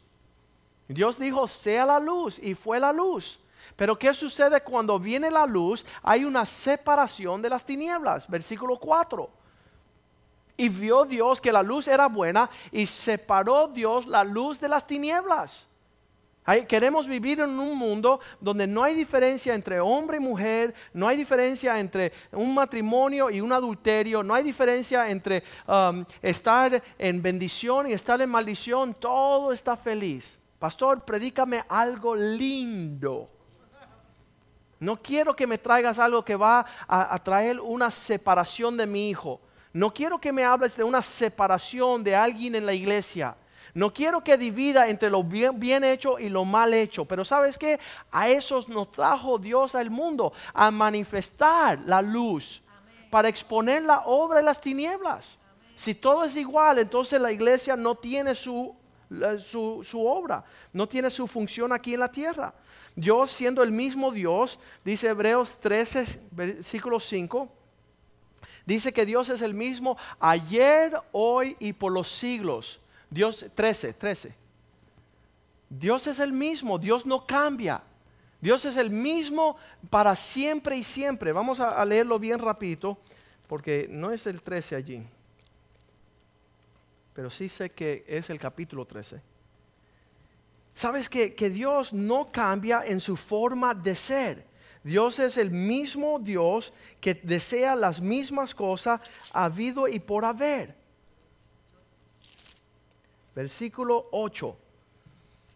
Dios 0.87 1.19
dijo, 1.19 1.49
sea 1.49 1.85
la 1.85 1.99
luz. 1.99 2.39
Y 2.39 2.55
fue 2.55 2.79
la 2.79 2.93
luz. 2.93 3.41
Pero 3.75 3.99
¿qué 3.99 4.15
sucede 4.15 4.61
cuando 4.61 4.97
viene 4.97 5.29
la 5.29 5.45
luz? 5.45 5.85
Hay 6.05 6.25
una 6.25 6.47
separación 6.47 7.43
de 7.43 7.51
las 7.51 7.65
tinieblas. 7.65 8.29
Versículo 8.29 8.79
4. 8.79 9.29
Y 10.59 10.69
vio 10.69 11.05
Dios 11.05 11.41
que 11.41 11.51
la 11.51 11.65
luz 11.65 11.89
era 11.89 12.07
buena 12.07 12.49
y 12.71 12.87
separó 12.87 13.67
Dios 13.67 14.07
la 14.07 14.23
luz 14.23 14.61
de 14.61 14.69
las 14.69 14.87
tinieblas 14.87 15.67
queremos 16.67 17.07
vivir 17.07 17.41
en 17.41 17.51
un 17.51 17.77
mundo 17.79 18.21
donde 18.41 18.67
no 18.67 18.83
hay 18.83 18.95
diferencia 18.95 19.55
entre 19.55 19.81
hombre 19.81 20.17
y 20.17 20.21
mujer, 20.21 20.75
no 20.93 21.07
hay 21.07 21.17
diferencia 21.17 21.79
entre 21.79 22.13
un 22.33 22.53
matrimonio 22.55 23.31
y 23.31 23.41
un 23.41 23.53
adulterio, 23.53 24.23
no 24.23 24.35
hay 24.35 24.43
diferencia 24.43 25.09
entre 25.09 25.45
um, 25.69 26.05
estar 26.21 26.83
en 26.99 27.23
bendición 27.23 27.89
y 27.89 27.93
estar 27.93 28.21
en 28.21 28.31
maldición, 28.31 28.95
todo 28.95 29.53
está 29.53 29.77
feliz. 29.77 30.37
Pastor, 30.59 31.05
predícame 31.05 31.63
algo 31.69 32.15
lindo. 32.17 33.29
No 34.81 35.01
quiero 35.01 35.37
que 35.37 35.47
me 35.47 35.59
traigas 35.59 36.01
algo 36.01 36.25
que 36.25 36.35
va 36.35 36.67
a, 36.89 37.15
a 37.15 37.23
traer 37.23 37.61
una 37.61 37.89
separación 37.93 38.77
de 38.77 38.87
mi 38.87 39.11
hijo. 39.11 39.41
No 39.73 39.95
quiero 39.95 40.21
que 40.21 40.33
me 40.33 40.45
hables 40.45 40.77
de 40.77 40.83
una 40.83 41.03
separación 41.03 42.03
de 42.03 42.17
alguien 42.17 42.57
en 42.57 42.67
la 42.67 42.75
iglesia. 42.75 43.37
No 43.75 43.93
quiero 43.93 44.23
que 44.23 44.37
divida 44.37 44.89
entre 44.89 45.09
lo 45.09 45.25
bien, 45.25 45.85
hecho 45.85 46.19
y 46.19 46.29
lo 46.29 46.45
mal 46.45 46.75
hecho, 46.75 47.07
pero 47.07 47.25
sabes 47.25 47.57
que 47.57 47.81
a 48.11 48.29
esos 48.29 48.69
nos 48.69 48.93
trajo 48.93 49.39
Dios 49.39 49.75
al 49.75 49.91
mundo, 49.91 50.33
a 50.53 50.71
manifestar 50.71 51.81
la 51.87 52.03
luz, 52.03 52.63
para 53.11 53.29
exponer 53.29 53.83
la 53.83 54.01
obra 54.01 54.39
de 54.39 54.45
las 54.45 54.61
tinieblas. 54.61 55.39
Si 55.75 55.95
todo 55.95 56.25
es 56.25 56.37
igual, 56.37 56.79
entonces 56.79 57.19
la 57.19 57.33
iglesia 57.33 57.75
no 57.75 57.95
tiene 57.95 58.35
su, 58.35 58.75
su, 59.39 59.81
su 59.83 60.07
obra, 60.07 60.45
no 60.73 60.87
tiene 60.87 61.11
su 61.11 61.27
función 61.27 61.73
aquí 61.73 61.95
en 61.95 62.01
la 62.01 62.13
tierra. 62.13 62.53
Dios 62.95 63.31
siendo 63.31 63.63
el 63.63 63.71
mismo 63.71 64.13
Dios, 64.13 64.59
dice 64.85 65.09
Hebreos 65.09 65.57
13, 65.61 66.29
versículo 66.31 67.01
5, 67.01 67.49
dice 68.67 68.93
que 68.93 69.07
Dios 69.07 69.31
es 69.31 69.41
el 69.41 69.55
mismo 69.55 69.97
ayer, 70.21 71.01
hoy 71.13 71.57
y 71.59 71.73
por 71.73 71.91
los 71.91 72.09
siglos. 72.09 72.82
Dios 73.13 73.45
13, 73.55 73.93
13. 73.93 74.35
Dios 75.69 76.07
es 76.07 76.19
el 76.19 76.33
mismo, 76.33 76.79
Dios 76.79 77.05
no 77.05 77.27
cambia. 77.27 77.83
Dios 78.41 78.65
es 78.65 78.79
el 78.79 78.91
mismo 78.91 79.57
para 79.91 80.17
siempre 80.17 80.79
y 80.79 80.83
siempre. 80.83 81.31
Vamos 81.31 81.61
a, 81.61 81.85
leerlo 81.85 82.19
bien 82.19 82.39
rapidito, 82.39 82.99
porque 83.47 83.87
no 83.91 84.11
es 84.13 84.27
el 84.27 84.43
13 84.43 84.77
allí. 84.77 85.03
Pero 87.13 87.31
sí 87.31 87.51
sé 87.51 87.69
que 87.69 88.03
es 88.09 88.31
el 88.31 88.39
capítulo 88.39 88.87
13. 88.87 89.21
Sabes 90.75 91.07
que, 91.11 91.35
que 91.35 91.51
Dios 91.51 91.93
no 91.93 92.33
cambia 92.33 92.81
en 92.83 92.99
su 92.99 93.19
forma 93.19 93.75
de 93.75 93.95
ser. 93.95 94.47
Dios 94.83 95.19
es 95.19 95.37
el 95.37 95.51
mismo 95.51 96.19
Dios 96.19 96.73
que 96.99 97.13
desea 97.13 97.77
las 97.77 98.01
mismas 98.01 98.55
cosas 98.55 99.03
habido 99.35 99.87
y 99.87 100.01
por 100.01 100.25
haber 100.25 100.82
versículo 103.35 104.09
8. 104.13 104.57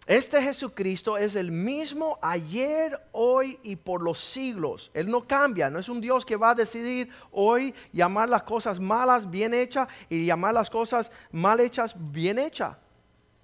Este 0.07 0.41
Jesucristo 0.41 1.19
es 1.19 1.35
el 1.35 1.51
mismo 1.51 2.17
ayer, 2.23 3.01
hoy 3.11 3.59
y 3.65 3.75
por 3.75 4.03
los 4.03 4.21
siglos. 4.21 4.89
Él 4.95 5.11
no 5.11 5.27
cambia, 5.27 5.69
no 5.69 5.81
es 5.81 5.89
un 5.89 6.01
Dios 6.01 6.25
que 6.25 6.37
va 6.37 6.51
a 6.51 6.55
decidir 6.55 7.11
hoy 7.33 7.75
llamar 7.93 8.29
las 8.29 8.45
cosas 8.45 8.79
malas 8.79 9.29
bien 9.29 9.53
hechas 9.53 9.89
y 10.09 10.25
llamar 10.25 10.55
las 10.55 10.71
cosas 10.71 11.11
mal 11.33 11.59
hechas 11.59 11.95
bien 11.99 12.39
hechas. 12.39 12.77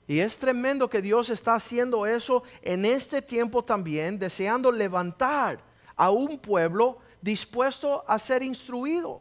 Y 0.07 0.21
es 0.21 0.39
tremendo 0.39 0.89
que 0.89 1.03
Dios 1.03 1.31
está 1.31 1.55
haciendo 1.55 2.07
eso 2.07 2.45
en 2.62 2.85
este 2.85 3.21
tiempo 3.21 3.65
también, 3.65 4.19
deseando 4.19 4.71
levantar 4.71 5.59
a 5.97 6.11
un 6.11 6.39
pueblo 6.39 6.99
dispuesto 7.21 8.05
a 8.07 8.21
ser 8.21 8.43
instruido. 8.45 9.21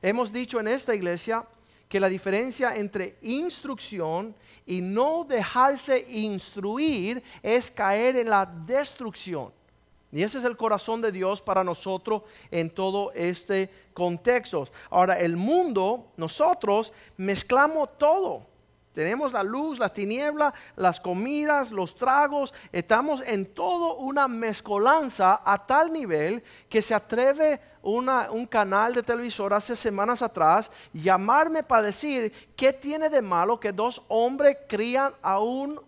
Hemos 0.00 0.32
dicho 0.32 0.58
en 0.58 0.66
esta 0.66 0.96
iglesia 0.96 1.46
que 1.92 2.00
la 2.00 2.08
diferencia 2.08 2.74
entre 2.74 3.18
instrucción 3.20 4.34
y 4.64 4.80
no 4.80 5.26
dejarse 5.28 6.06
instruir 6.08 7.22
es 7.42 7.70
caer 7.70 8.16
en 8.16 8.30
la 8.30 8.46
destrucción. 8.46 9.52
Y 10.10 10.22
ese 10.22 10.38
es 10.38 10.44
el 10.44 10.56
corazón 10.56 11.02
de 11.02 11.12
Dios 11.12 11.42
para 11.42 11.62
nosotros 11.62 12.22
en 12.50 12.70
todo 12.70 13.12
este 13.12 13.68
contexto. 13.92 14.66
Ahora, 14.88 15.18
el 15.18 15.36
mundo, 15.36 16.06
nosotros 16.16 16.94
mezclamos 17.18 17.90
todo. 17.98 18.46
Tenemos 18.94 19.34
la 19.34 19.42
luz, 19.42 19.78
las 19.78 19.92
tinieblas, 19.92 20.54
las 20.76 20.98
comidas, 20.98 21.72
los 21.72 21.94
tragos. 21.94 22.54
Estamos 22.72 23.22
en 23.26 23.44
todo 23.44 23.96
una 23.96 24.28
mezcolanza 24.28 25.42
a 25.44 25.66
tal 25.66 25.92
nivel 25.92 26.42
que 26.70 26.80
se 26.80 26.94
atreve 26.94 27.60
un 27.82 28.46
canal 28.46 28.94
de 28.94 29.02
televisor 29.02 29.52
hace 29.52 29.74
semanas 29.74 30.22
atrás 30.22 30.70
llamarme 30.92 31.62
para 31.62 31.82
decir 31.82 32.32
qué 32.54 32.72
tiene 32.72 33.08
de 33.08 33.20
malo 33.20 33.58
que 33.58 33.72
dos 33.72 34.02
hombres 34.08 34.56
crían 34.68 35.12
a 35.20 35.40
un 35.40 35.80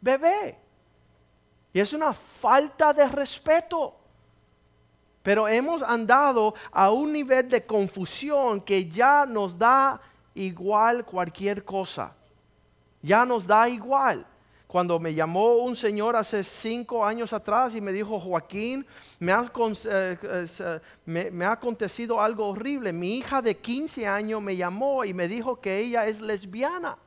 bebé. 0.00 0.58
Y 1.72 1.80
es 1.80 1.92
una 1.92 2.14
falta 2.14 2.92
de 2.92 3.06
respeto. 3.08 3.94
Pero 5.22 5.48
hemos 5.48 5.82
andado 5.82 6.54
a 6.70 6.90
un 6.90 7.12
nivel 7.12 7.48
de 7.48 7.64
confusión 7.64 8.60
que 8.60 8.86
ya 8.88 9.26
nos 9.26 9.58
da 9.58 10.00
igual 10.34 11.04
cualquier 11.04 11.64
cosa. 11.64 12.14
Ya 13.02 13.24
nos 13.24 13.46
da 13.46 13.68
igual. 13.68 14.26
Cuando 14.74 14.98
me 14.98 15.14
llamó 15.14 15.58
un 15.58 15.76
señor 15.76 16.16
hace 16.16 16.42
cinco 16.42 17.06
años 17.06 17.32
atrás 17.32 17.76
y 17.76 17.80
me 17.80 17.92
dijo, 17.92 18.18
Joaquín, 18.18 18.84
me 19.20 19.30
ha, 19.30 19.48
eh, 19.88 20.18
eh, 21.06 21.44
ha 21.44 21.52
acontecido 21.52 22.20
algo 22.20 22.48
horrible. 22.48 22.92
Mi 22.92 23.18
hija 23.18 23.40
de 23.40 23.56
15 23.56 24.04
años 24.04 24.42
me 24.42 24.56
llamó 24.56 25.04
y 25.04 25.14
me 25.14 25.28
dijo 25.28 25.60
que 25.60 25.78
ella 25.78 26.06
es 26.06 26.20
lesbiana. 26.20 26.98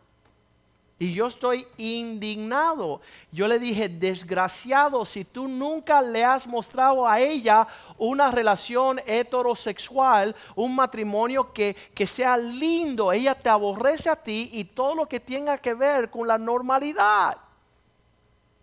Y 0.97 1.13
yo 1.13 1.27
estoy 1.27 1.67
indignado. 1.75 3.01
Yo 3.33 3.49
le 3.49 3.59
dije, 3.59 3.89
desgraciado, 3.89 5.05
si 5.05 5.25
tú 5.25 5.49
nunca 5.49 6.01
le 6.01 6.23
has 6.23 6.47
mostrado 6.47 7.05
a 7.05 7.19
ella 7.19 7.67
una 7.97 8.31
relación 8.31 9.01
heterosexual, 9.05 10.33
un 10.55 10.73
matrimonio 10.73 11.51
que, 11.51 11.75
que 11.93 12.07
sea 12.07 12.37
lindo, 12.37 13.11
ella 13.11 13.35
te 13.35 13.49
aborrece 13.49 14.09
a 14.09 14.15
ti 14.15 14.51
y 14.53 14.63
todo 14.63 14.95
lo 14.95 15.05
que 15.05 15.19
tenga 15.19 15.57
que 15.57 15.73
ver 15.73 16.09
con 16.09 16.29
la 16.29 16.37
normalidad. 16.37 17.39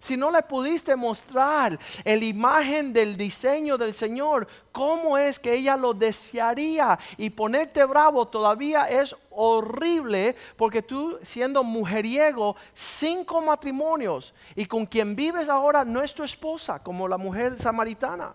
Si 0.05 0.19
no 0.19 0.31
le 0.31 0.43
pudiste 0.43 0.97
mostrar 0.97 1.79
la 2.05 2.15
imagen 2.15 2.93
del 2.93 3.17
diseño 3.17 3.79
del 3.79 3.95
Señor, 3.95 4.47
¿cómo 4.71 5.17
es 5.17 5.39
que 5.39 5.55
ella 5.55 5.79
lo 5.79 5.95
desearía? 5.95 6.99
Y 7.17 7.31
ponerte 7.31 7.83
bravo 7.87 8.29
todavía 8.29 8.85
es 8.85 9.17
horrible 9.31 10.37
porque 10.59 10.83
tú 10.83 11.19
siendo 11.23 11.65
mujeriego, 11.65 12.55
cinco 12.75 13.41
matrimonios 13.41 14.35
y 14.55 14.67
con 14.67 14.85
quien 14.85 15.17
vives 15.17 15.49
ahora 15.49 15.87
no 15.87 16.03
es 16.03 16.13
tu 16.13 16.23
esposa, 16.23 16.83
como 16.83 17.09
la 17.09 17.17
mujer 17.17 17.59
samaritana. 17.59 18.35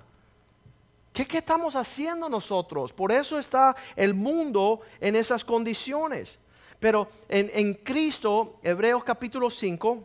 ¿Qué, 1.13 1.27
¿Qué, 1.27 1.37
estamos 1.37 1.75
haciendo 1.75 2.27
nosotros? 2.29 2.91
Por 2.91 3.11
eso 3.11 3.37
está 3.37 3.75
el 3.95 4.15
mundo 4.15 4.81
en 4.99 5.15
esas 5.15 5.45
condiciones. 5.45 6.39
Pero 6.79 7.09
en, 7.27 7.51
en 7.53 7.75
Cristo, 7.75 8.55
Hebreos 8.63 9.03
capítulo 9.03 9.51
5, 9.51 10.03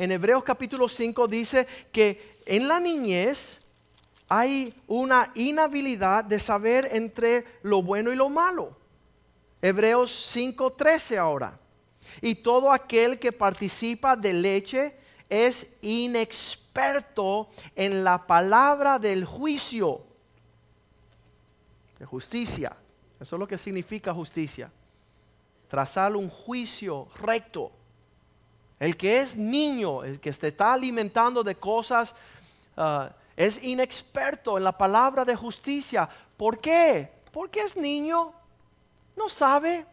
en 0.00 0.12
Hebreos 0.12 0.42
capítulo 0.42 0.88
5 0.88 1.28
dice 1.28 1.66
que 1.92 2.38
en 2.46 2.68
la 2.68 2.80
niñez 2.80 3.60
hay 4.30 4.72
una 4.86 5.30
inhabilidad 5.34 6.24
de 6.24 6.40
saber 6.40 6.88
entre 6.92 7.44
lo 7.62 7.82
bueno 7.82 8.10
y 8.10 8.16
lo 8.16 8.30
malo. 8.30 8.74
Hebreos 9.60 10.10
5:13 10.34 11.18
ahora. 11.18 11.60
Y 12.22 12.36
todo 12.36 12.72
aquel 12.72 13.18
que 13.18 13.30
participa 13.30 14.16
de 14.16 14.32
leche 14.32 14.96
es 15.28 15.66
inexperto 15.82 17.50
en 17.76 18.02
la 18.02 18.26
palabra 18.26 18.98
del 18.98 19.26
juicio, 19.26 20.02
de 21.98 22.06
justicia. 22.06 22.74
Eso 23.20 23.36
es 23.36 23.38
lo 23.38 23.46
que 23.46 23.58
significa 23.58 24.14
justicia. 24.14 24.72
Trazar 25.68 26.16
un 26.16 26.30
juicio 26.30 27.06
recto. 27.20 27.70
El 28.80 28.96
que 28.96 29.20
es 29.20 29.36
niño, 29.36 30.02
el 30.02 30.18
que 30.18 30.32
se 30.32 30.48
está 30.48 30.72
alimentando 30.72 31.44
de 31.44 31.54
cosas, 31.54 32.14
ah, 32.78 33.10
es 33.36 33.62
inexperto 33.62 34.56
en 34.56 34.64
la 34.64 34.76
palabra 34.76 35.22
de 35.26 35.36
justicia. 35.36 36.08
¿Por 36.38 36.58
qué? 36.58 37.10
Porque 37.30 37.60
es 37.60 37.76
niño, 37.76 38.32
no 39.16 39.28
sabe. 39.28 39.84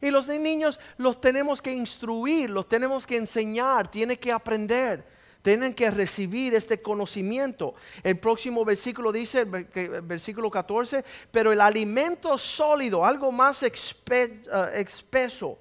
Y 0.00 0.10
los 0.10 0.26
niños 0.26 0.80
los 0.96 1.20
tenemos 1.20 1.62
que 1.62 1.72
instruir, 1.72 2.50
los 2.50 2.68
tenemos 2.68 3.06
que 3.06 3.16
enseñar, 3.16 3.88
tienen 3.88 4.16
que 4.16 4.32
aprender, 4.32 5.06
tienen 5.40 5.72
que 5.72 5.88
recibir 5.92 6.56
este 6.56 6.82
conocimiento. 6.82 7.76
El 8.02 8.18
próximo 8.18 8.64
versículo 8.64 9.12
dice, 9.12 9.44
versículo 9.44 10.50
14, 10.50 11.04
pero 11.30 11.52
el 11.52 11.60
alimento 11.60 12.36
sólido, 12.36 13.04
algo 13.04 13.30
más 13.30 13.62
ah, 13.62 14.70
espeso 14.74 15.58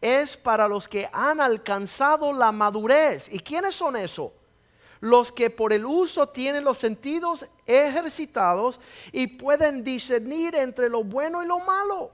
es 0.00 0.36
para 0.36 0.68
los 0.68 0.88
que 0.88 1.08
han 1.12 1.40
alcanzado 1.40 2.32
la 2.32 2.52
madurez. 2.52 3.28
¿Y 3.32 3.38
quiénes 3.38 3.74
son 3.74 3.96
esos? 3.96 4.30
Los 5.00 5.32
que 5.32 5.50
por 5.50 5.72
el 5.72 5.84
uso 5.84 6.28
tienen 6.28 6.64
los 6.64 6.78
sentidos 6.78 7.46
ejercitados 7.66 8.80
y 9.12 9.26
pueden 9.26 9.84
discernir 9.84 10.54
entre 10.54 10.88
lo 10.88 11.04
bueno 11.04 11.42
y 11.42 11.46
lo 11.46 11.58
malo. 11.60 12.10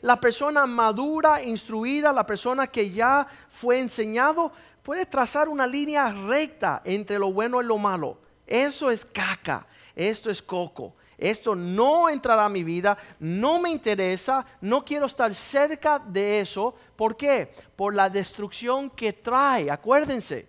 la 0.00 0.20
persona 0.20 0.66
madura, 0.66 1.40
instruida, 1.40 2.12
la 2.12 2.26
persona 2.26 2.66
que 2.66 2.90
ya 2.90 3.26
fue 3.48 3.78
enseñado, 3.78 4.52
puede 4.82 5.06
trazar 5.06 5.48
una 5.48 5.66
línea 5.66 6.10
recta 6.10 6.82
entre 6.84 7.18
lo 7.18 7.32
bueno 7.32 7.62
y 7.62 7.64
lo 7.64 7.78
malo. 7.78 8.18
Eso 8.46 8.90
es 8.90 9.04
caca, 9.04 9.66
esto 9.94 10.30
es 10.30 10.42
coco 10.42 10.94
esto 11.22 11.54
no 11.54 12.08
entrará 12.08 12.46
a 12.46 12.48
mi 12.48 12.64
vida, 12.64 12.98
no 13.20 13.60
me 13.60 13.70
interesa, 13.70 14.44
no 14.60 14.84
quiero 14.84 15.06
estar 15.06 15.32
cerca 15.36 16.00
de 16.00 16.40
eso. 16.40 16.74
¿Por 16.96 17.16
qué? 17.16 17.54
Por 17.76 17.94
la 17.94 18.10
destrucción 18.10 18.90
que 18.90 19.12
trae. 19.12 19.70
Acuérdense. 19.70 20.48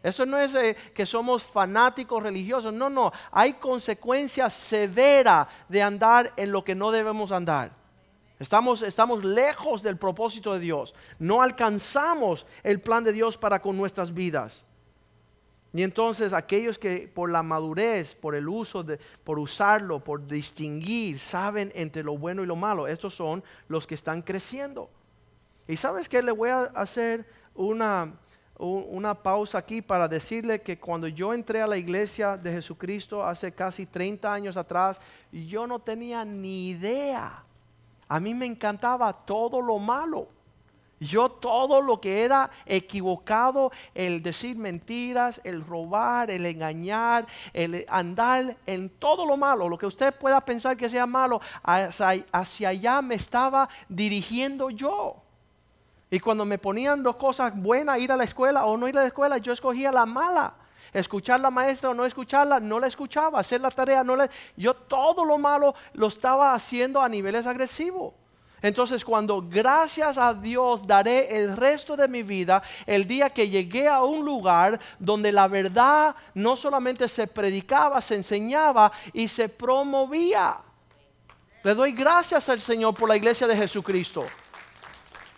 Eso 0.00 0.24
no 0.24 0.38
es 0.38 0.54
eh, 0.54 0.76
que 0.94 1.06
somos 1.06 1.42
fanáticos 1.42 2.22
religiosos, 2.22 2.72
no, 2.74 2.90
no, 2.90 3.12
hay 3.30 3.52
consecuencias 3.54 4.52
severas 4.52 5.46
de 5.68 5.80
andar 5.80 6.32
en 6.36 6.50
lo 6.50 6.64
que 6.64 6.74
no 6.74 6.90
debemos 6.90 7.30
andar. 7.30 7.72
Estamos, 8.40 8.82
estamos 8.82 9.24
lejos 9.24 9.82
del 9.82 9.96
propósito 9.96 10.54
de 10.54 10.60
Dios, 10.60 10.94
no 11.20 11.40
alcanzamos 11.40 12.46
el 12.64 12.80
plan 12.80 13.04
de 13.04 13.12
Dios 13.12 13.38
para 13.38 13.62
con 13.62 13.76
nuestras 13.76 14.12
vidas. 14.12 14.64
Y 15.74 15.82
entonces 15.82 16.32
aquellos 16.32 16.78
que 16.78 17.08
por 17.08 17.30
la 17.30 17.42
madurez, 17.42 18.14
por 18.14 18.34
el 18.34 18.48
uso, 18.48 18.82
de, 18.82 18.98
por 19.24 19.38
usarlo, 19.38 20.04
por 20.04 20.26
distinguir, 20.26 21.18
saben 21.18 21.72
entre 21.74 22.02
lo 22.02 22.18
bueno 22.18 22.42
y 22.42 22.46
lo 22.46 22.56
malo, 22.56 22.86
estos 22.86 23.14
son 23.14 23.42
los 23.68 23.86
que 23.86 23.94
están 23.94 24.20
creciendo. 24.20 24.90
Y 25.66 25.76
sabes 25.76 26.08
que 26.08 26.22
le 26.22 26.32
voy 26.32 26.50
a 26.50 26.64
hacer 26.74 27.26
una, 27.54 28.12
una 28.58 29.14
pausa 29.14 29.58
aquí 29.58 29.80
para 29.80 30.08
decirle 30.08 30.60
que 30.60 30.78
cuando 30.78 31.08
yo 31.08 31.32
entré 31.32 31.62
a 31.62 31.66
la 31.66 31.78
iglesia 31.78 32.36
de 32.36 32.52
Jesucristo 32.52 33.24
hace 33.24 33.52
casi 33.52 33.86
30 33.86 34.32
años 34.32 34.58
atrás, 34.58 35.00
yo 35.32 35.66
no 35.66 35.78
tenía 35.78 36.22
ni 36.24 36.68
idea. 36.68 37.44
A 38.08 38.20
mí 38.20 38.34
me 38.34 38.44
encantaba 38.44 39.10
todo 39.12 39.62
lo 39.62 39.78
malo. 39.78 40.28
Yo 41.02 41.28
todo 41.28 41.82
lo 41.82 42.00
que 42.00 42.22
era 42.22 42.48
equivocado, 42.64 43.72
el 43.92 44.22
decir 44.22 44.56
mentiras, 44.56 45.40
el 45.42 45.66
robar, 45.66 46.30
el 46.30 46.46
engañar, 46.46 47.26
el 47.52 47.84
andar 47.88 48.56
en 48.66 48.88
todo 48.88 49.26
lo 49.26 49.36
malo, 49.36 49.68
lo 49.68 49.76
que 49.76 49.86
usted 49.86 50.14
pueda 50.14 50.40
pensar 50.40 50.76
que 50.76 50.88
sea 50.88 51.06
malo, 51.06 51.40
hacia, 51.64 52.68
allá 52.68 53.02
me 53.02 53.16
estaba 53.16 53.68
dirigiendo 53.88 54.70
yo. 54.70 55.16
Y 56.08 56.20
cuando 56.20 56.44
me 56.44 56.58
ponían 56.58 57.02
dos 57.02 57.16
cosas 57.16 57.52
buenas, 57.60 57.98
ir 57.98 58.12
a 58.12 58.16
la 58.16 58.24
escuela 58.24 58.64
o 58.66 58.76
no 58.76 58.86
ir 58.86 58.96
a 58.96 59.00
la 59.00 59.08
escuela, 59.08 59.38
yo 59.38 59.52
escogía 59.52 59.90
la 59.90 60.06
mala. 60.06 60.54
Escuchar 60.92 61.40
la 61.40 61.50
maestra 61.50 61.90
o 61.90 61.94
no 61.94 62.04
escucharla, 62.04 62.60
no 62.60 62.78
la 62.78 62.86
escuchaba. 62.86 63.40
Hacer 63.40 63.60
la 63.60 63.70
tarea, 63.70 64.04
no 64.04 64.14
la... 64.14 64.28
Yo 64.56 64.74
todo 64.74 65.24
lo 65.24 65.38
malo 65.38 65.74
lo 65.94 66.08
estaba 66.08 66.52
haciendo 66.52 67.00
a 67.00 67.08
niveles 67.08 67.46
agresivos. 67.46 68.12
Entonces 68.62 69.04
cuando 69.04 69.42
gracias 69.42 70.16
a 70.16 70.32
Dios 70.32 70.86
daré 70.86 71.36
el 71.36 71.56
resto 71.56 71.96
de 71.96 72.06
mi 72.06 72.22
vida, 72.22 72.62
el 72.86 73.06
día 73.06 73.28
que 73.28 73.48
llegué 73.48 73.88
a 73.88 74.02
un 74.04 74.24
lugar 74.24 74.78
donde 75.00 75.32
la 75.32 75.48
verdad 75.48 76.14
no 76.32 76.56
solamente 76.56 77.08
se 77.08 77.26
predicaba, 77.26 78.00
se 78.00 78.14
enseñaba 78.14 78.92
y 79.12 79.26
se 79.26 79.48
promovía. 79.48 80.58
Le 81.64 81.74
doy 81.74 81.92
gracias 81.92 82.48
al 82.48 82.60
Señor 82.60 82.94
por 82.94 83.08
la 83.08 83.16
iglesia 83.16 83.48
de 83.48 83.56
Jesucristo. 83.56 84.24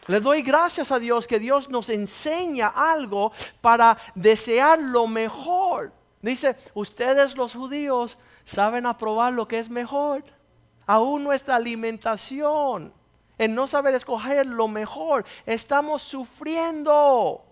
Le 0.06 0.20
doy 0.20 0.42
gracias 0.42 0.92
a 0.92 0.98
Dios 0.98 1.26
que 1.26 1.38
Dios 1.38 1.70
nos 1.70 1.88
enseña 1.88 2.68
algo 2.68 3.32
para 3.62 3.96
desear 4.14 4.78
lo 4.78 5.06
mejor. 5.06 5.92
Dice, 6.20 6.56
ustedes 6.74 7.36
los 7.36 7.54
judíos 7.54 8.18
saben 8.44 8.84
aprobar 8.84 9.32
lo 9.32 9.48
que 9.48 9.58
es 9.58 9.70
mejor. 9.70 10.24
Aún 10.86 11.24
nuestra 11.24 11.56
alimentación 11.56 12.92
en 13.38 13.54
no 13.54 13.66
saber 13.66 13.94
escoger 13.94 14.46
lo 14.46 14.68
mejor. 14.68 15.24
Estamos 15.46 16.02
sufriendo. 16.02 17.44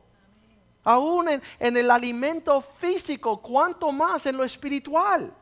Aún 0.85 1.29
en, 1.29 1.77
el 1.77 1.91
alimento 1.91 2.61
físico, 2.61 3.41
cuanto 3.41 3.93
más 3.93 4.27
en 4.27 4.37
lo 4.37 4.45
espiritual. 4.45 5.33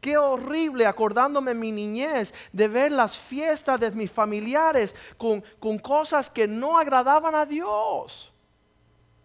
Qué 0.00 0.16
horrible 0.16 0.86
acordándome 0.86 1.54
mi 1.54 1.72
niñez 1.72 2.32
de 2.52 2.68
ver 2.68 2.92
las 2.92 3.18
fiestas 3.18 3.80
de 3.80 3.90
mis 3.90 4.10
familiares 4.10 4.94
con, 5.16 5.42
con 5.58 5.78
cosas 5.78 6.30
que 6.30 6.46
no 6.46 6.78
agradaban 6.78 7.34
a 7.34 7.44
Dios. 7.44 8.32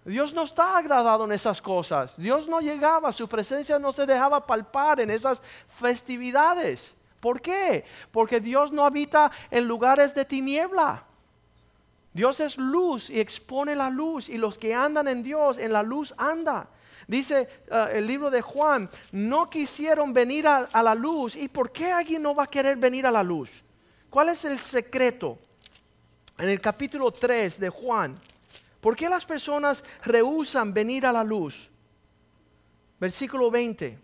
Dios 0.06 0.34
no 0.34 0.44
está 0.44 0.78
agradado 0.78 1.26
en 1.26 1.32
esas 1.32 1.62
cosas. 1.62 2.18
Dios 2.18 2.48
no 2.48 2.60
llegaba, 2.60 3.12
su 3.14 3.28
presencia 3.28 3.80
no 3.80 3.92
se 3.92 4.06
dejaba 4.06 4.46
palpar 4.46 5.00
en 5.00 5.10
esas 5.10 5.42
festividades. 5.68 6.94
¿Por 7.24 7.40
qué? 7.40 7.86
Porque 8.12 8.42
Dios 8.42 8.74
no 8.74 8.86
habita 8.86 9.32
en 9.50 9.66
lugares 9.66 10.14
de 10.14 10.26
tiniebla. 10.26 11.06
Dios 12.12 12.42
es 12.42 12.58
luz 12.58 13.10
y 13.10 13.18
expone 13.22 13.78
la 13.78 13.90
luz 13.90 14.28
y 14.28 14.38
los 14.38 14.58
que 14.58 14.74
andan 14.74 15.08
en 15.08 15.24
Dios 15.24 15.58
en 15.58 15.72
la 15.72 15.84
luz 15.84 16.14
anda. 16.18 16.68
Dice 17.08 17.48
uh, 17.72 17.96
el 17.96 18.08
libro 18.08 18.30
de 18.30 18.42
Juan, 18.42 18.90
no 19.14 19.50
quisieron 19.50 20.12
venir 20.12 20.46
a, 20.46 20.68
a 20.74 20.84
la 20.84 20.94
luz. 20.94 21.38
¿Y 21.38 21.48
por 21.48 21.72
qué 21.72 21.94
alguien 21.94 22.22
no 22.24 22.36
va 22.36 22.44
a 22.44 22.48
querer 22.48 22.76
venir 22.76 23.08
a 23.08 23.12
la 23.12 23.24
luz? 23.24 23.64
¿Cuál 24.10 24.28
es 24.28 24.44
el 24.44 24.60
secreto? 24.60 25.40
En 26.38 26.50
el 26.50 26.60
capítulo 26.60 27.10
3 27.10 27.58
de 27.58 27.70
Juan, 27.70 28.16
¿por 28.82 28.98
qué 28.98 29.08
las 29.08 29.26
personas 29.26 29.82
rehusan 30.04 30.74
venir 30.74 31.06
a 31.06 31.14
la 31.14 31.24
luz? 31.24 31.70
Versículo 33.00 33.50
20 33.50 34.03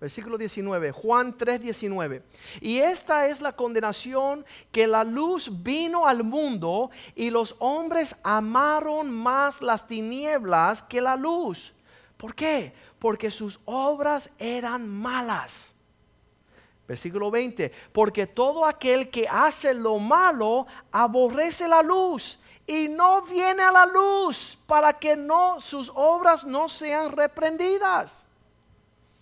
versículo 0.00 0.38
19, 0.38 0.92
Juan 0.92 1.36
3, 1.36 1.60
19. 1.60 2.22
Y 2.60 2.78
esta 2.78 3.26
es 3.26 3.40
la 3.40 3.52
condenación 3.52 4.46
que 4.72 4.86
la 4.86 5.04
luz 5.04 5.50
vino 5.62 6.06
al 6.06 6.24
mundo 6.24 6.90
y 7.14 7.28
los 7.28 7.54
hombres 7.58 8.16
amaron 8.22 9.10
más 9.10 9.60
las 9.60 9.86
tinieblas 9.86 10.82
que 10.82 11.00
la 11.02 11.16
luz. 11.16 11.74
¿Por 12.16 12.34
qué? 12.34 12.72
Porque 12.98 13.30
sus 13.30 13.60
obras 13.66 14.30
eran 14.38 14.88
malas. 14.88 15.74
Versículo 16.88 17.30
20, 17.30 17.70
porque 17.92 18.26
todo 18.26 18.64
aquel 18.64 19.10
que 19.10 19.28
hace 19.28 19.74
lo 19.74 19.98
malo 19.98 20.66
aborrece 20.90 21.68
la 21.68 21.82
luz 21.82 22.38
y 22.66 22.88
no 22.88 23.22
viene 23.22 23.62
a 23.62 23.70
la 23.70 23.86
luz 23.86 24.58
para 24.66 24.98
que 24.98 25.14
no 25.14 25.60
sus 25.60 25.92
obras 25.94 26.44
no 26.44 26.68
sean 26.68 27.12
reprendidas. 27.12 28.24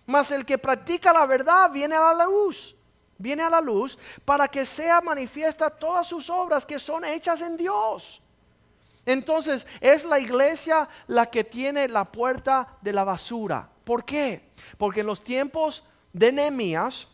Mas 0.08 0.30
el 0.30 0.46
que 0.46 0.56
practica 0.56 1.12
la 1.12 1.26
verdad 1.26 1.70
viene 1.70 1.94
a 1.94 2.14
la 2.14 2.24
luz, 2.24 2.74
viene 3.18 3.42
a 3.42 3.50
la 3.50 3.60
luz 3.60 3.98
para 4.24 4.48
que 4.48 4.64
sea 4.64 5.02
manifiesta 5.02 5.68
todas 5.68 6.06
sus 6.06 6.30
obras 6.30 6.64
que 6.64 6.78
son 6.78 7.04
hechas 7.04 7.42
en 7.42 7.58
Dios. 7.58 8.22
Entonces 9.04 9.66
es 9.82 10.06
la 10.06 10.18
iglesia 10.18 10.88
la 11.08 11.26
que 11.26 11.44
tiene 11.44 11.88
la 11.88 12.06
puerta 12.06 12.78
de 12.80 12.94
la 12.94 13.04
basura. 13.04 13.68
¿Por 13.84 14.02
qué? 14.02 14.50
Porque 14.78 15.00
en 15.00 15.06
los 15.08 15.22
tiempos 15.22 15.84
de 16.10 16.32
Nehemías 16.32 17.08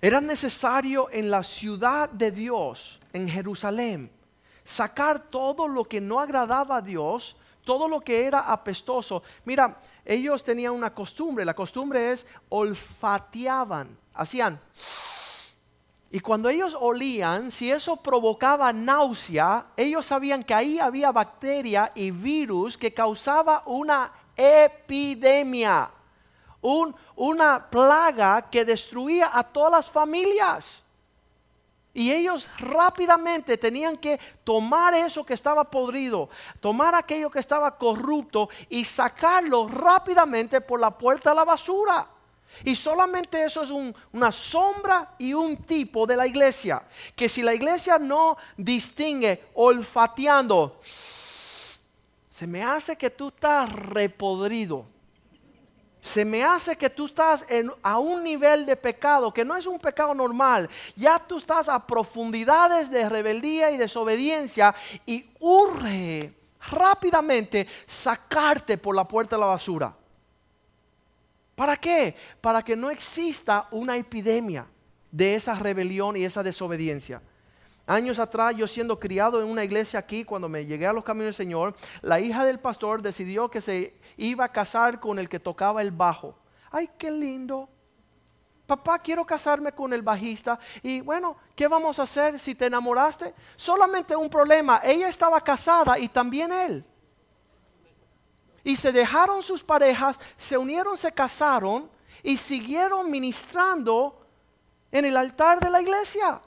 era 0.00 0.22
necesario 0.22 1.10
en 1.10 1.30
la 1.30 1.42
ciudad 1.42 2.08
de 2.08 2.30
Dios, 2.30 2.98
en 3.12 3.28
Jerusalén, 3.28 4.10
sacar 4.64 5.18
todo 5.18 5.68
lo 5.68 5.84
que 5.84 6.00
no 6.00 6.18
agradaba 6.18 6.78
a 6.78 6.82
Dios 6.82 7.36
todo 7.68 7.86
lo 7.86 8.00
que 8.00 8.24
era 8.24 8.50
apestoso. 8.50 9.22
Mira, 9.44 9.78
ellos 10.02 10.42
tenían 10.42 10.72
una 10.72 10.94
costumbre, 10.94 11.44
la 11.44 11.52
costumbre 11.52 12.12
es 12.12 12.26
olfateaban, 12.48 13.94
hacían. 14.14 14.58
Y 16.10 16.20
cuando 16.20 16.48
ellos 16.48 16.74
olían, 16.80 17.50
si 17.50 17.70
eso 17.70 17.96
provocaba 17.96 18.72
náusea, 18.72 19.66
ellos 19.76 20.06
sabían 20.06 20.44
que 20.44 20.54
ahí 20.54 20.78
había 20.78 21.12
bacteria 21.12 21.92
y 21.94 22.10
virus 22.10 22.78
que 22.78 22.94
causaba 22.94 23.62
una 23.66 24.12
epidemia, 24.34 25.90
una 27.16 27.68
plaga 27.68 28.48
que 28.48 28.64
destruía 28.64 29.28
a 29.30 29.42
todas 29.42 29.72
las 29.72 29.90
familias. 29.90 30.82
Y 31.98 32.12
ellos 32.12 32.48
rápidamente 32.58 33.58
tenían 33.58 33.96
que 33.96 34.20
tomar 34.44 34.94
eso 34.94 35.26
que 35.26 35.34
estaba 35.34 35.68
podrido, 35.68 36.30
tomar 36.60 36.94
aquello 36.94 37.28
que 37.28 37.40
estaba 37.40 37.76
corrupto 37.76 38.48
y 38.68 38.84
sacarlo 38.84 39.66
rápidamente 39.66 40.60
por 40.60 40.78
la 40.78 40.96
puerta 40.96 41.32
a 41.32 41.34
la 41.34 41.44
basura. 41.44 42.06
Y 42.62 42.76
solamente 42.76 43.42
eso 43.42 43.64
es 43.64 43.70
una 44.12 44.30
sombra 44.30 45.16
y 45.18 45.34
un 45.34 45.56
tipo 45.56 46.06
de 46.06 46.16
la 46.16 46.24
iglesia. 46.28 46.86
Que 47.16 47.28
si 47.28 47.42
la 47.42 47.52
iglesia 47.52 47.98
no 47.98 48.36
distingue 48.56 49.46
olfateando, 49.54 50.78
se 52.30 52.46
me 52.46 52.62
hace 52.62 52.94
que 52.94 53.10
tú 53.10 53.26
estás 53.26 53.72
repodrido 53.72 54.86
se 56.08 56.24
me 56.24 56.42
hace 56.42 56.76
que 56.76 56.90
tú 56.90 57.06
estás 57.06 57.44
en, 57.48 57.70
a 57.82 57.98
un 57.98 58.24
nivel 58.24 58.66
de 58.66 58.76
pecado 58.76 59.32
que 59.32 59.44
no 59.44 59.54
es 59.54 59.66
un 59.66 59.78
pecado 59.78 60.14
normal. 60.14 60.68
Ya 60.96 61.18
tú 61.18 61.38
estás 61.38 61.68
a 61.68 61.86
profundidades 61.86 62.90
de 62.90 63.08
rebeldía 63.08 63.70
y 63.70 63.76
desobediencia 63.76 64.74
y 65.06 65.26
urge 65.38 66.34
rápidamente 66.70 67.68
sacarte 67.86 68.78
por 68.78 68.96
la 68.96 69.06
puerta 69.06 69.36
de 69.36 69.40
la 69.40 69.46
basura. 69.46 69.94
¿Para 71.54 71.76
qué? 71.76 72.16
Para 72.40 72.62
que 72.62 72.76
no 72.76 72.90
exista 72.90 73.68
una 73.70 73.96
epidemia 73.96 74.66
de 75.10 75.34
esa 75.34 75.54
rebelión 75.54 76.16
y 76.16 76.24
esa 76.24 76.42
desobediencia. 76.42 77.20
Años 77.88 78.18
atrás, 78.18 78.54
yo 78.54 78.68
siendo 78.68 79.00
criado 79.00 79.40
en 79.40 79.48
una 79.48 79.64
iglesia 79.64 79.98
aquí, 79.98 80.22
cuando 80.22 80.46
me 80.46 80.66
llegué 80.66 80.86
a 80.86 80.92
los 80.92 81.02
caminos 81.02 81.28
del 81.28 81.34
Señor, 81.34 81.74
la 82.02 82.20
hija 82.20 82.44
del 82.44 82.60
pastor 82.60 83.00
decidió 83.00 83.50
que 83.50 83.62
se 83.62 83.98
iba 84.18 84.44
a 84.44 84.52
casar 84.52 85.00
con 85.00 85.18
el 85.18 85.26
que 85.26 85.40
tocaba 85.40 85.80
el 85.80 85.90
bajo. 85.90 86.38
Ay, 86.70 86.90
qué 86.98 87.10
lindo. 87.10 87.66
Papá, 88.66 88.98
quiero 88.98 89.24
casarme 89.24 89.72
con 89.72 89.94
el 89.94 90.02
bajista. 90.02 90.58
Y 90.82 91.00
bueno, 91.00 91.38
¿qué 91.56 91.66
vamos 91.66 91.98
a 91.98 92.02
hacer 92.02 92.38
si 92.38 92.54
te 92.54 92.66
enamoraste? 92.66 93.34
Solamente 93.56 94.14
un 94.14 94.28
problema. 94.28 94.82
Ella 94.84 95.08
estaba 95.08 95.40
casada 95.40 95.98
y 95.98 96.10
también 96.10 96.52
él. 96.52 96.84
Y 98.64 98.76
se 98.76 98.92
dejaron 98.92 99.42
sus 99.42 99.64
parejas, 99.64 100.20
se 100.36 100.58
unieron, 100.58 100.98
se 100.98 101.10
casaron 101.10 101.90
y 102.22 102.36
siguieron 102.36 103.10
ministrando 103.10 104.26
en 104.92 105.06
el 105.06 105.16
altar 105.16 105.58
de 105.58 105.70
la 105.70 105.80
iglesia. 105.80 106.42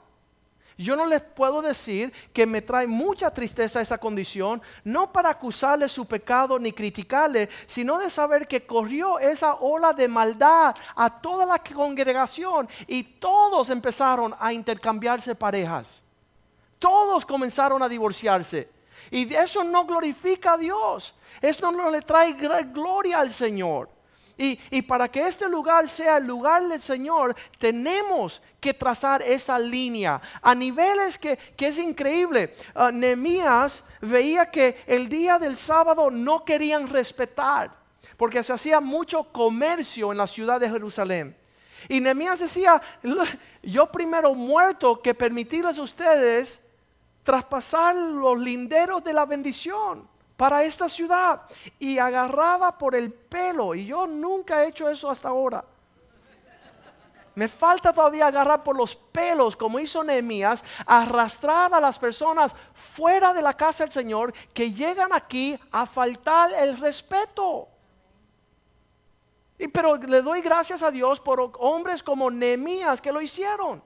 Yo 0.82 0.96
no 0.96 1.06
les 1.06 1.22
puedo 1.22 1.62
decir 1.62 2.12
que 2.32 2.46
me 2.46 2.60
trae 2.60 2.86
mucha 2.86 3.30
tristeza 3.30 3.80
esa 3.80 3.98
condición, 3.98 4.60
no 4.84 5.12
para 5.12 5.30
acusarle 5.30 5.88
su 5.88 6.06
pecado 6.06 6.58
ni 6.58 6.72
criticarle, 6.72 7.48
sino 7.66 7.98
de 7.98 8.10
saber 8.10 8.46
que 8.46 8.66
corrió 8.66 9.18
esa 9.18 9.54
ola 9.54 9.92
de 9.92 10.08
maldad 10.08 10.74
a 10.96 11.20
toda 11.20 11.46
la 11.46 11.58
congregación 11.58 12.68
y 12.86 13.02
todos 13.02 13.70
empezaron 13.70 14.34
a 14.38 14.52
intercambiarse 14.52 15.34
parejas. 15.34 16.02
Todos 16.78 17.24
comenzaron 17.24 17.82
a 17.82 17.88
divorciarse. 17.88 18.68
Y 19.10 19.32
eso 19.34 19.62
no 19.62 19.84
glorifica 19.84 20.54
a 20.54 20.58
Dios. 20.58 21.14
Eso 21.40 21.70
no 21.70 21.90
le 21.90 22.02
trae 22.02 22.32
gloria 22.32 23.20
al 23.20 23.30
Señor. 23.30 23.88
Y, 24.36 24.82
para 24.82 25.08
que 25.08 25.26
este 25.26 25.48
lugar 25.48 25.88
sea 25.88 26.16
el 26.16 26.26
lugar 26.26 26.66
del 26.66 26.80
Señor, 26.80 27.34
tenemos 27.58 28.42
que 28.60 28.74
trazar 28.74 29.22
esa 29.22 29.58
línea 29.58 30.20
a 30.40 30.54
niveles 30.54 31.18
que, 31.18 31.38
es 31.58 31.78
increíble. 31.78 32.54
Uh, 32.74 32.90
veía 34.00 34.50
que 34.50 34.82
el 34.86 35.08
día 35.08 35.38
del 35.38 35.56
sábado 35.56 36.10
no 36.10 36.44
querían 36.44 36.88
respetar, 36.88 37.70
porque 38.16 38.42
se 38.42 38.52
hacía 38.52 38.80
mucho 38.80 39.24
comercio 39.24 40.12
en 40.12 40.18
la 40.18 40.26
ciudad 40.26 40.60
de 40.60 40.70
Jerusalén. 40.70 41.36
Y 41.88 42.00
Nehemías 42.00 42.40
decía, 42.40 42.80
yo 43.62 43.86
primero 43.90 44.34
muerto 44.34 45.00
que 45.02 45.14
permitirles 45.14 45.78
a 45.78 45.82
ustedes 45.82 46.60
traspasar 47.22 47.94
los 47.94 48.38
linderos 48.38 49.02
de 49.04 49.12
la 49.12 49.24
bendición 49.26 50.11
para 50.42 50.64
esta 50.64 50.88
ciudad 50.88 51.42
y 51.78 52.00
agarraba 52.00 52.76
por 52.76 52.96
el 52.96 53.12
pelo. 53.12 53.76
Y 53.76 53.86
yo 53.86 54.08
nunca 54.08 54.64
he 54.64 54.70
hecho 54.70 54.88
eso 54.88 55.08
hasta 55.08 55.28
ahora. 55.28 55.64
Me 57.36 57.46
falta 57.46 57.92
todavía 57.92 58.26
agarrar 58.26 58.64
por 58.64 58.74
los 58.74 58.96
pelos, 58.96 59.54
como 59.54 59.78
hizo 59.78 60.02
Nehemías, 60.02 60.64
arrastrar 60.84 61.72
a 61.72 61.78
las 61.78 61.96
personas 61.96 62.56
fuera 62.74 63.32
de 63.32 63.40
la 63.40 63.56
casa 63.56 63.84
del 63.84 63.92
Señor 63.92 64.34
que 64.52 64.72
llegan 64.72 65.12
aquí 65.12 65.56
a 65.70 65.86
faltar 65.86 66.52
el 66.54 66.76
respeto. 66.76 67.68
Y 69.60 69.68
pero 69.68 69.96
le 69.96 70.22
doy 70.22 70.40
gracias 70.40 70.82
a 70.82 70.90
Dios 70.90 71.20
por 71.20 71.52
hombres 71.60 72.02
como 72.02 72.32
Nehemías 72.32 73.00
que 73.00 73.12
lo 73.12 73.20
hicieron. 73.20 73.80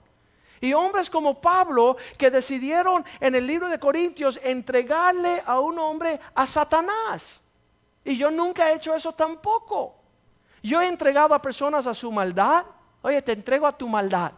Y 0.66 0.74
hombres 0.74 1.08
como 1.08 1.40
Pablo 1.40 1.96
que 2.18 2.28
decidieron 2.28 3.04
en 3.20 3.36
el 3.36 3.46
libro 3.46 3.68
de 3.68 3.78
Corintios 3.78 4.40
entregarle 4.42 5.40
a 5.46 5.60
un 5.60 5.78
hombre 5.78 6.18
a 6.34 6.44
Satanás. 6.44 7.40
Y 8.04 8.16
yo 8.16 8.32
nunca 8.32 8.68
he 8.68 8.74
hecho 8.74 8.92
eso 8.92 9.12
tampoco. 9.12 9.94
Yo 10.64 10.80
he 10.80 10.88
entregado 10.88 11.34
a 11.34 11.40
personas 11.40 11.86
a 11.86 11.94
su 11.94 12.10
maldad. 12.10 12.66
Oye, 13.02 13.22
te 13.22 13.30
entrego 13.30 13.64
a 13.64 13.78
tu 13.78 13.88
maldad. 13.88 14.32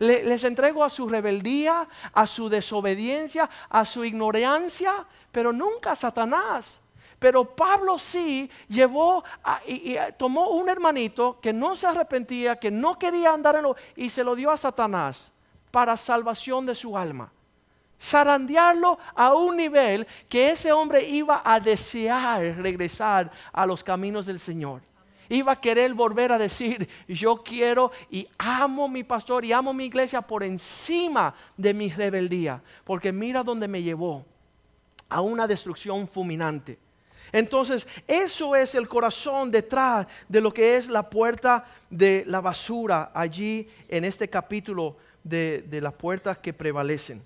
les 0.00 0.42
entrego 0.42 0.82
a 0.82 0.90
su 0.90 1.08
rebeldía, 1.08 1.86
a 2.12 2.26
su 2.26 2.48
desobediencia, 2.48 3.48
a 3.68 3.84
su 3.84 4.04
ignorancia, 4.04 5.06
pero 5.30 5.52
nunca 5.52 5.92
a 5.92 5.96
Satanás. 5.96 6.80
Pero 7.20 7.54
Pablo 7.54 7.96
sí 7.96 8.50
llevó 8.66 9.22
y, 9.68 9.94
tomó 10.16 10.48
un 10.48 10.68
hermanito 10.68 11.38
que 11.40 11.52
no 11.52 11.76
se 11.76 11.86
arrepentía, 11.86 12.56
que 12.56 12.72
no 12.72 12.98
quería 12.98 13.32
andar 13.32 13.54
en 13.54 13.62
lo, 13.62 13.76
y 13.94 14.10
se 14.10 14.24
lo 14.24 14.34
dio 14.34 14.50
a 14.50 14.56
Satanás 14.56 15.30
para 15.70 15.96
salvación 15.96 16.66
de 16.66 16.74
su 16.74 16.96
alma. 16.96 17.32
Zarandearlo 18.00 18.98
a 19.14 19.34
un 19.34 19.56
nivel 19.56 20.06
que 20.28 20.50
ese 20.50 20.72
hombre 20.72 21.06
iba 21.06 21.42
a 21.44 21.60
desear 21.60 22.56
regresar 22.56 23.30
a 23.52 23.66
los 23.66 23.84
caminos 23.84 24.26
del 24.26 24.40
Señor 24.40 24.82
iba 25.30 25.52
a 25.52 25.60
querer 25.60 25.94
volver 25.94 26.32
a 26.32 26.38
decir, 26.38 26.88
yo 27.08 27.42
quiero 27.42 27.92
y 28.10 28.26
amo 28.36 28.88
mi 28.88 29.04
pastor 29.04 29.44
y 29.44 29.52
amo 29.52 29.72
mi 29.72 29.84
iglesia 29.84 30.20
por 30.20 30.42
encima 30.42 31.34
de 31.56 31.72
mi 31.72 31.88
rebeldía, 31.88 32.60
porque 32.84 33.12
mira 33.12 33.42
dónde 33.42 33.68
me 33.68 33.82
llevó, 33.82 34.26
a 35.08 35.20
una 35.20 35.46
destrucción 35.46 36.06
fulminante. 36.06 36.78
Entonces, 37.32 37.86
eso 38.08 38.56
es 38.56 38.74
el 38.74 38.88
corazón 38.88 39.50
detrás 39.50 40.06
de 40.28 40.40
lo 40.40 40.52
que 40.52 40.76
es 40.76 40.88
la 40.88 41.08
puerta 41.08 41.64
de 41.88 42.24
la 42.26 42.40
basura 42.40 43.12
allí 43.14 43.68
en 43.88 44.04
este 44.04 44.28
capítulo 44.28 44.96
de, 45.24 45.62
de 45.62 45.80
las 45.80 45.94
puertas 45.94 46.38
que 46.38 46.52
prevalecen. 46.52 47.22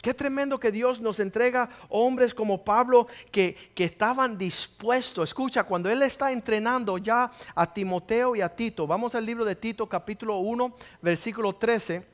Qué 0.00 0.14
tremendo 0.14 0.60
que 0.60 0.70
Dios 0.70 1.00
nos 1.00 1.18
entrega 1.18 1.68
hombres 1.88 2.32
como 2.32 2.64
Pablo 2.64 3.08
que, 3.32 3.56
estaban 3.76 4.38
dispuestos. 4.38 5.30
Escucha, 5.30 5.64
cuando 5.64 5.90
Él 5.90 6.02
está 6.02 6.30
entrenando 6.30 6.98
ya 6.98 7.30
a 7.54 7.72
Timoteo 7.72 8.36
y 8.36 8.40
a 8.40 8.48
Tito, 8.48 8.86
vamos 8.86 9.16
al 9.16 9.26
libro 9.26 9.44
de 9.44 9.56
Tito 9.56 9.88
capítulo 9.88 10.38
1, 10.38 10.72
versículo 11.02 11.52
13. 11.52 12.06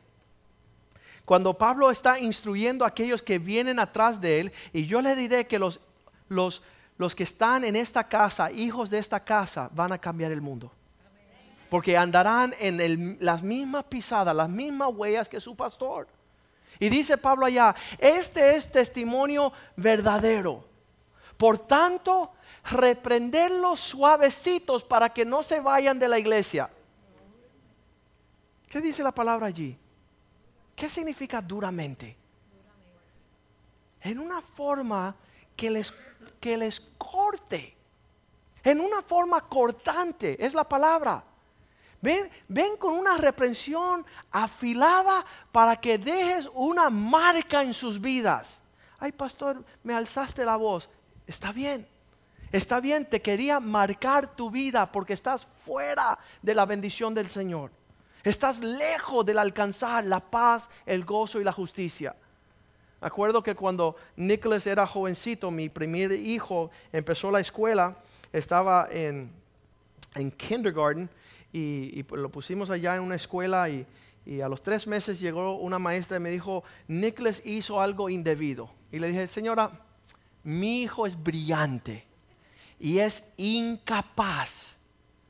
Cuando 1.27 1.57
Pablo 1.57 1.91
está 1.91 2.19
instruyendo 2.19 2.85
a 2.85 2.89
aquellos 2.89 3.23
que 3.23 3.39
vienen 3.39 3.79
atrás 3.79 4.19
de 4.19 4.41
Él, 4.41 4.53
y 4.73 4.87
yo 4.87 5.03
le 5.03 5.15
diré 5.15 5.47
que 5.47 5.59
los, 5.59 5.79
los, 6.29 6.63
los 6.97 7.15
que 7.15 7.25
están 7.25 7.65
en 7.65 7.77
esta 7.77 8.09
casa, 8.09 8.51
hijos 8.51 8.89
de 8.89 8.99
esta 8.99 9.23
casa, 9.23 9.69
van 9.75 9.93
a 9.93 9.99
cambiar 9.99 10.33
el 10.33 10.41
mundo. 10.41 10.73
Porque 11.75 11.97
andarán 11.97 12.55
en 12.61 13.19
las 13.19 13.43
mismas 13.43 13.83
pisadas, 13.87 14.33
las 14.33 14.49
mismas 14.49 14.91
huellas 14.95 15.29
que 15.29 15.41
su 15.41 15.57
pastor. 15.57 16.07
Y 16.79 16.89
dice 16.89 17.19
Pablo 17.19 17.47
allá, 17.47 17.75
este 17.99 18.55
es 18.55 18.71
testimonio 18.71 19.53
verdadero. 19.75 20.65
Por 21.37 21.59
tanto, 21.59 22.31
reprenderlos 22.71 23.81
suavecitos 23.81 24.85
para 24.85 25.13
que 25.13 25.25
no 25.25 25.43
se 25.43 25.59
vayan 25.59 25.99
de 25.99 26.07
la 26.07 26.17
iglesia. 26.17 26.71
¿Qué 28.69 28.81
dice 28.81 29.03
la 29.03 29.11
palabra 29.11 29.49
allí? 29.49 29.77
¿Qué 30.77 30.89
significa 30.89 31.43
duramente? 31.43 32.17
En 34.01 34.21
una 34.21 34.41
forma 34.41 35.17
que 35.57 35.71
les, 35.71 35.93
que 36.39 36.57
les 36.57 36.79
corte. 36.97 37.77
En 38.63 38.81
una 38.81 39.03
forma 39.03 39.41
cortante, 39.49 40.37
es 40.39 40.55
la 40.55 40.69
palabra. 40.69 41.25
Ven, 42.05 42.29
ven 42.49 42.77
con 42.77 42.93
una 42.93 43.17
reprensión 43.17 44.05
afilada 44.31 45.25
para 45.51 45.75
que 45.75 45.97
dejes 45.97 46.51
una 46.53 46.91
marca 46.91 47.63
en 47.63 47.73
sus 47.73 47.99
vidas. 47.99 48.61
Ay, 48.99 49.11
pastor, 49.11 49.65
me 49.83 49.95
alzaste 49.95 50.45
la 50.45 50.57
voz. 50.57 50.91
Está 51.27 51.51
bien. 51.51 51.89
Está 52.53 52.79
bien, 52.79 53.07
te 53.07 53.23
quería 53.23 53.59
marcar 53.59 54.37
tu 54.37 54.51
vida 54.51 54.93
porque 54.93 55.15
estás 55.15 55.49
fuera 55.65 56.19
de 56.43 56.55
la 56.55 56.67
bendición 56.67 57.15
del 57.15 57.31
Señor. 57.31 57.71
Estás 58.23 58.61
lejos 58.61 59.25
del 59.25 59.39
alcanzar 59.39 60.05
la 60.05 60.21
paz, 60.21 60.69
el 60.85 61.07
gozo 61.07 61.41
y 61.41 61.45
la 61.45 61.53
justicia. 61.53 62.15
Acuerdo 63.01 63.43
que 63.43 63.55
cuando 63.55 63.97
Nicholas 64.15 64.67
era 64.67 64.87
jovencito, 64.87 65.51
mi 65.51 65.71
primer 65.71 66.13
hijo 66.13 66.71
empezó 66.93 67.31
la 67.31 67.41
escuela, 67.41 67.97
estaba 68.31 68.89
en, 68.91 69.33
en 70.15 70.31
kindergarten 70.31 71.09
y, 71.57 72.03
pues 72.03 72.21
lo 72.21 72.31
pusimos 72.31 72.69
allá 72.71 72.97
en 72.97 73.03
una 73.03 73.15
escuela 73.15 73.69
y, 73.69 73.87
a 74.43 74.49
los 74.49 74.63
tres 74.63 74.87
meses 74.87 75.21
llegó 75.21 75.57
una 75.59 75.79
maestra 75.79 76.17
y 76.17 76.21
me 76.21 76.31
dijo, 76.31 76.65
Nicholas 76.89 77.43
hizo 77.45 77.81
algo 77.81 78.09
indebido. 78.09 78.71
Y 78.91 78.99
le 78.99 79.09
dije, 79.09 79.29
señora, 79.29 79.71
mi 80.43 80.83
hijo 80.83 81.07
es 81.07 81.23
brillante 81.23 82.05
y 82.81 82.99
es 82.99 83.31
incapaz 83.37 84.77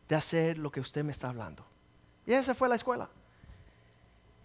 de 0.09 0.15
hacer 0.15 0.59
lo 0.59 0.71
que 0.71 0.81
usted 0.81 1.05
me 1.05 1.13
está 1.13 1.29
hablando. 1.29 1.65
Y 2.25 2.33
esa 2.33 2.55
fue 2.55 2.69
la 2.69 2.77
escuela. 2.77 3.11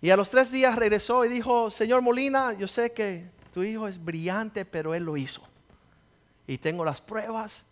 Y 0.02 0.10
a 0.10 0.18
los 0.18 0.30
tres 0.30 0.52
días 0.52 0.76
regresó 0.76 1.24
y 1.24 1.30
dijo, 1.30 1.70
señor 1.70 2.02
Molina, 2.02 2.54
yo 2.54 2.68
sé 2.68 2.92
que 2.92 3.30
tu 3.54 3.64
hijo 3.64 3.88
es 3.88 4.04
brillante, 4.04 4.66
pero 4.66 4.96
él 4.96 5.04
lo 5.04 5.16
hizo. 5.16 5.44
Y 6.48 6.58
tengo 6.58 6.84
las 6.84 7.02
pruebas 7.02 7.64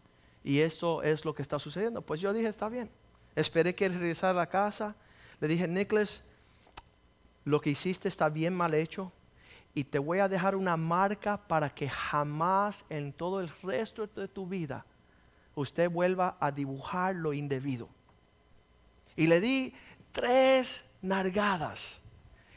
y 0.43 0.59
eso 0.59 1.01
es 1.01 1.25
lo 1.25 1.33
que 1.33 1.41
está 1.41 1.59
sucediendo. 1.59 2.01
Pues 2.01 2.21
yo 2.21 2.31
dije, 2.31 2.47
está 2.47 2.69
bien. 2.69 2.89
Esperé 3.37 3.75
que 3.75 3.85
él 3.85 3.93
regresara 3.93 4.31
a 4.31 4.33
la 4.33 4.49
casa. 4.49 4.95
Le 5.39 5.47
dije, 5.47 5.67
Nicholas, 5.67 6.23
lo 7.45 7.61
que 7.61 7.69
hiciste 7.69 8.07
está 8.07 8.29
bien 8.29 8.55
mal 8.55 8.73
hecho 8.73 9.11
y 9.75 9.83
te 9.83 9.99
voy 9.99 10.17
a 10.17 10.27
dejar 10.27 10.55
una 10.55 10.75
marca 10.75 11.37
para 11.37 11.69
que 11.69 11.87
jamás 11.87 12.83
en 12.89 13.13
todo 13.13 13.39
el 13.39 13.49
resto 13.61 14.07
de 14.07 14.27
tu 14.27 14.47
vida 14.47 14.87
usted 15.53 15.87
vuelva 15.87 16.35
a 16.39 16.51
dibujar 16.51 17.13
lo 17.13 17.31
indebido. 17.31 17.87
Y 19.15 19.27
le 19.27 19.39
di 19.39 19.71
tres 20.11 20.83
nargadas. 21.03 22.01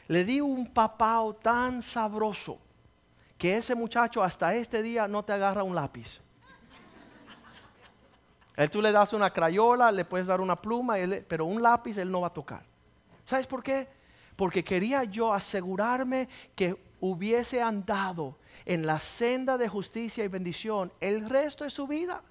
Le 0.07 0.25
di 0.25 0.41
un 0.41 0.73
papao 0.73 1.35
tan 1.35 1.83
sabroso 1.83 2.57
que 3.37 3.55
ese 3.55 3.75
muchacho 3.75 4.23
hasta 4.23 4.55
este 4.55 4.81
día 4.81 5.07
no 5.07 5.23
te 5.23 5.33
agarra 5.33 5.61
un 5.61 5.75
lápiz. 5.75 6.21
Él 8.55 8.69
tú 8.69 8.81
le 8.81 8.91
das 8.91 9.13
una 9.13 9.31
crayola, 9.31 9.91
le 9.91 10.05
puedes 10.05 10.27
dar 10.27 10.41
una 10.41 10.61
pluma, 10.61 10.95
pero 11.27 11.45
un 11.45 11.61
lápiz 11.61 11.97
él 11.97 12.11
no 12.11 12.21
va 12.21 12.27
a 12.27 12.33
tocar. 12.33 12.63
¿Sabes 13.23 13.47
por 13.47 13.63
qué? 13.63 13.87
Porque 14.35 14.63
quería 14.63 15.03
yo 15.03 15.33
asegurarme 15.33 16.27
que 16.55 16.75
hubiese 16.99 17.61
andado 17.61 18.37
en 18.65 18.85
la 18.85 18.99
senda 18.99 19.57
de 19.57 19.67
justicia 19.67 20.23
y 20.23 20.27
bendición 20.27 20.91
el 20.99 21.29
resto 21.29 21.63
de 21.63 21.69
su 21.69 21.87
vida. 21.87 22.21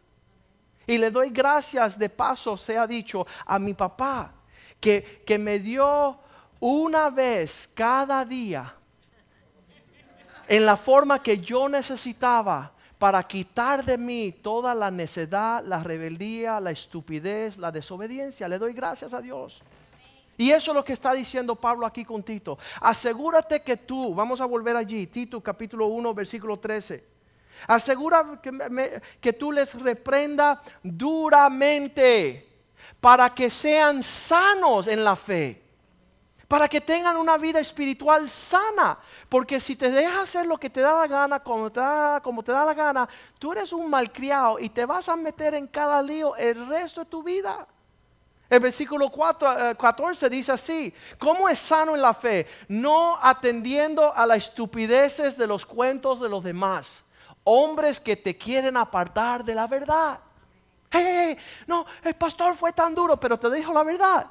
Y 0.86 0.98
le 0.98 1.10
doy 1.10 1.30
gracias 1.30 1.98
de 1.98 2.08
paso, 2.08 2.56
sea 2.56 2.86
dicho, 2.86 3.26
a 3.46 3.58
mi 3.58 3.74
papá, 3.74 4.32
que, 4.80 5.22
que 5.26 5.38
me 5.38 5.58
dio 5.58 6.18
una 6.58 7.10
vez 7.10 7.68
cada 7.74 8.24
día 8.24 8.74
en 10.48 10.66
la 10.66 10.76
forma 10.76 11.22
que 11.22 11.38
yo 11.38 11.68
necesitaba 11.68 12.72
para 13.00 13.22
quitar 13.22 13.82
de 13.82 13.96
mí 13.96 14.30
toda 14.30 14.74
la 14.74 14.90
necedad, 14.90 15.64
la 15.64 15.82
rebeldía, 15.82 16.60
la 16.60 16.70
estupidez, 16.70 17.56
la 17.56 17.72
desobediencia. 17.72 18.46
Le 18.46 18.58
doy 18.58 18.74
gracias 18.74 19.14
a 19.14 19.22
Dios. 19.22 19.62
Y 20.36 20.50
eso 20.50 20.72
es 20.72 20.74
lo 20.74 20.84
que 20.84 20.92
está 20.92 21.14
diciendo 21.14 21.56
Pablo 21.56 21.86
aquí 21.86 22.04
con 22.04 22.22
Tito. 22.22 22.58
Asegúrate 22.78 23.62
que 23.62 23.78
tú, 23.78 24.14
vamos 24.14 24.42
a 24.42 24.44
volver 24.44 24.76
allí, 24.76 25.06
Tito 25.06 25.40
capítulo 25.40 25.86
1, 25.86 26.12
versículo 26.12 26.58
13. 26.58 27.02
Asegura 27.68 28.38
que, 28.42 29.00
que 29.18 29.32
tú 29.32 29.50
les 29.50 29.72
reprenda 29.80 30.60
duramente 30.82 32.46
para 33.00 33.34
que 33.34 33.48
sean 33.48 34.02
sanos 34.02 34.88
en 34.88 35.02
la 35.02 35.16
fe 35.16 35.69
para 36.50 36.68
que 36.68 36.80
tengan 36.80 37.16
una 37.16 37.38
vida 37.38 37.60
espiritual 37.60 38.28
sana. 38.28 38.98
Porque 39.28 39.60
si 39.60 39.76
te 39.76 39.88
dejas 39.88 40.24
hacer 40.24 40.46
lo 40.46 40.58
que 40.58 40.68
te 40.68 40.80
da 40.80 40.98
la 40.98 41.06
gana, 41.06 41.38
como 41.38 41.70
te 41.70 41.78
da, 41.78 42.20
como 42.20 42.42
te 42.42 42.50
da 42.50 42.64
la 42.64 42.74
gana, 42.74 43.08
tú 43.38 43.52
eres 43.52 43.72
un 43.72 43.88
malcriado 43.88 44.58
y 44.58 44.68
te 44.68 44.84
vas 44.84 45.08
a 45.08 45.14
meter 45.14 45.54
en 45.54 45.68
cada 45.68 46.02
lío 46.02 46.34
el 46.34 46.66
resto 46.66 47.02
de 47.02 47.06
tu 47.06 47.22
vida. 47.22 47.68
El 48.48 48.58
versículo 48.58 49.10
4, 49.10 49.76
14 49.78 50.26
eh, 50.26 50.28
dice 50.28 50.50
así, 50.50 50.92
¿cómo 51.20 51.48
es 51.48 51.56
sano 51.60 51.94
en 51.94 52.02
la 52.02 52.14
fe? 52.14 52.48
No 52.66 53.16
atendiendo 53.22 54.12
a 54.12 54.26
las 54.26 54.38
estupideces 54.38 55.36
de 55.36 55.46
los 55.46 55.64
cuentos 55.64 56.18
de 56.18 56.28
los 56.28 56.42
demás. 56.42 57.04
Hombres 57.44 58.00
que 58.00 58.16
te 58.16 58.36
quieren 58.36 58.76
apartar 58.76 59.44
de 59.44 59.54
la 59.54 59.68
verdad. 59.68 60.18
Hey, 60.90 61.38
no, 61.68 61.86
el 62.02 62.14
pastor 62.14 62.56
fue 62.56 62.72
tan 62.72 62.92
duro, 62.92 63.20
pero 63.20 63.38
te 63.38 63.48
dijo 63.52 63.72
la 63.72 63.84
verdad. 63.84 64.26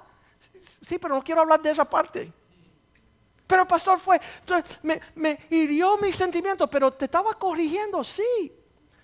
Sí, 0.62 0.97
pero 0.99 1.15
no 1.15 1.23
quiero 1.23 1.41
hablar 1.41 1.62
de 1.62 1.69
esa 1.71 1.86
parte. 1.86 2.32
Pero 3.47 3.67
pastor 3.67 3.99
fue, 3.99 4.21
me, 5.15 5.39
hirió 5.49 5.97
mis 5.97 6.15
sentimientos, 6.15 6.69
pero 6.71 6.91
te 6.93 7.06
estaba 7.06 7.34
corrigiendo, 7.34 8.04
sí. 8.04 8.54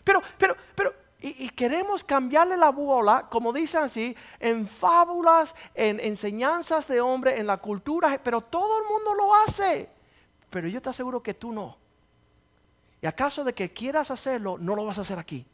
Pero, 0.04 0.21
pero, 0.38 0.56
pero, 0.76 0.93
y, 1.19 1.50
queremos 1.50 2.04
cambiarle 2.04 2.56
la 2.56 2.69
bola, 2.69 3.28
como 3.28 3.52
dicen 3.52 3.84
así, 3.84 4.15
en 4.39 4.67
fábulas, 4.67 5.56
en 5.74 6.00
enseñanzas 6.00 6.88
de 6.88 7.02
hombre, 7.02 7.39
en 7.39 7.48
la 7.48 7.58
cultura, 7.58 8.19
pero 8.24 8.41
todo 8.41 8.80
el 8.80 8.86
mundo 8.88 9.15
lo 9.15 9.34
hace. 9.34 9.89
Pero 10.52 10.67
yo 10.67 10.80
te 10.80 10.89
aseguro 10.89 11.24
que 11.24 11.34
tú 11.34 11.52
no. 11.52 11.78
Y 13.02 13.08
acaso 13.08 13.43
de 13.43 13.54
que 13.54 13.74
quieras 13.74 14.12
hacerlo, 14.12 14.58
no 14.60 14.76
lo 14.76 14.86
vas 14.86 15.00
a 15.00 15.02
hacer 15.02 15.17
aquí 15.17 15.45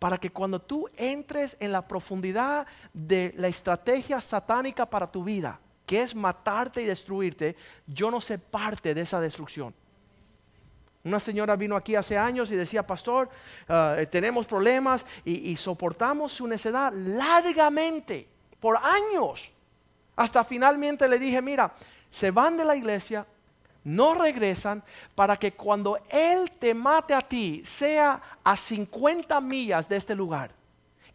para 0.00 0.18
que 0.18 0.32
cuando 0.32 0.60
tú 0.60 0.88
entres 0.96 1.56
en 1.60 1.72
la 1.72 1.86
profundidad 1.86 2.66
de 2.94 3.34
la 3.36 3.48
estrategia 3.48 4.20
satánica 4.20 4.86
para 4.86 5.12
tu 5.12 5.22
vida, 5.22 5.60
que 5.84 6.02
es 6.02 6.14
matarte 6.14 6.82
y 6.82 6.86
destruirte, 6.86 7.54
yo 7.86 8.10
no 8.10 8.18
sé 8.20 8.38
parte 8.38 8.94
de 8.94 9.02
esa 9.02 9.20
destrucción. 9.20 9.74
Una 11.04 11.20
señora 11.20 11.54
vino 11.54 11.76
aquí 11.76 11.96
hace 11.96 12.16
años 12.16 12.50
y 12.50 12.56
decía, 12.56 12.86
pastor, 12.86 13.28
ah, 13.68 13.96
tenemos 14.10 14.46
problemas 14.46 15.04
y, 15.22 15.50
y 15.50 15.56
soportamos 15.56 16.32
su 16.32 16.46
necedad 16.46 16.92
largamente, 16.94 18.26
por 18.58 18.78
años. 18.78 19.52
Hasta 20.16 20.44
finalmente 20.44 21.06
le 21.08 21.18
dije, 21.18 21.42
mira, 21.42 21.74
se 22.08 22.30
van 22.30 22.56
de 22.56 22.64
la 22.64 22.74
iglesia, 22.74 23.26
no 23.84 24.14
regresan 24.14 24.82
para 25.14 25.36
que 25.36 25.52
cuando 25.52 25.98
Él 26.10 26.50
te 26.58 26.74
mate 26.74 27.14
a 27.14 27.20
ti 27.20 27.62
sea 27.64 28.20
a 28.44 28.56
50 28.56 29.40
millas 29.40 29.88
de 29.88 29.96
este 29.96 30.14
lugar. 30.14 30.52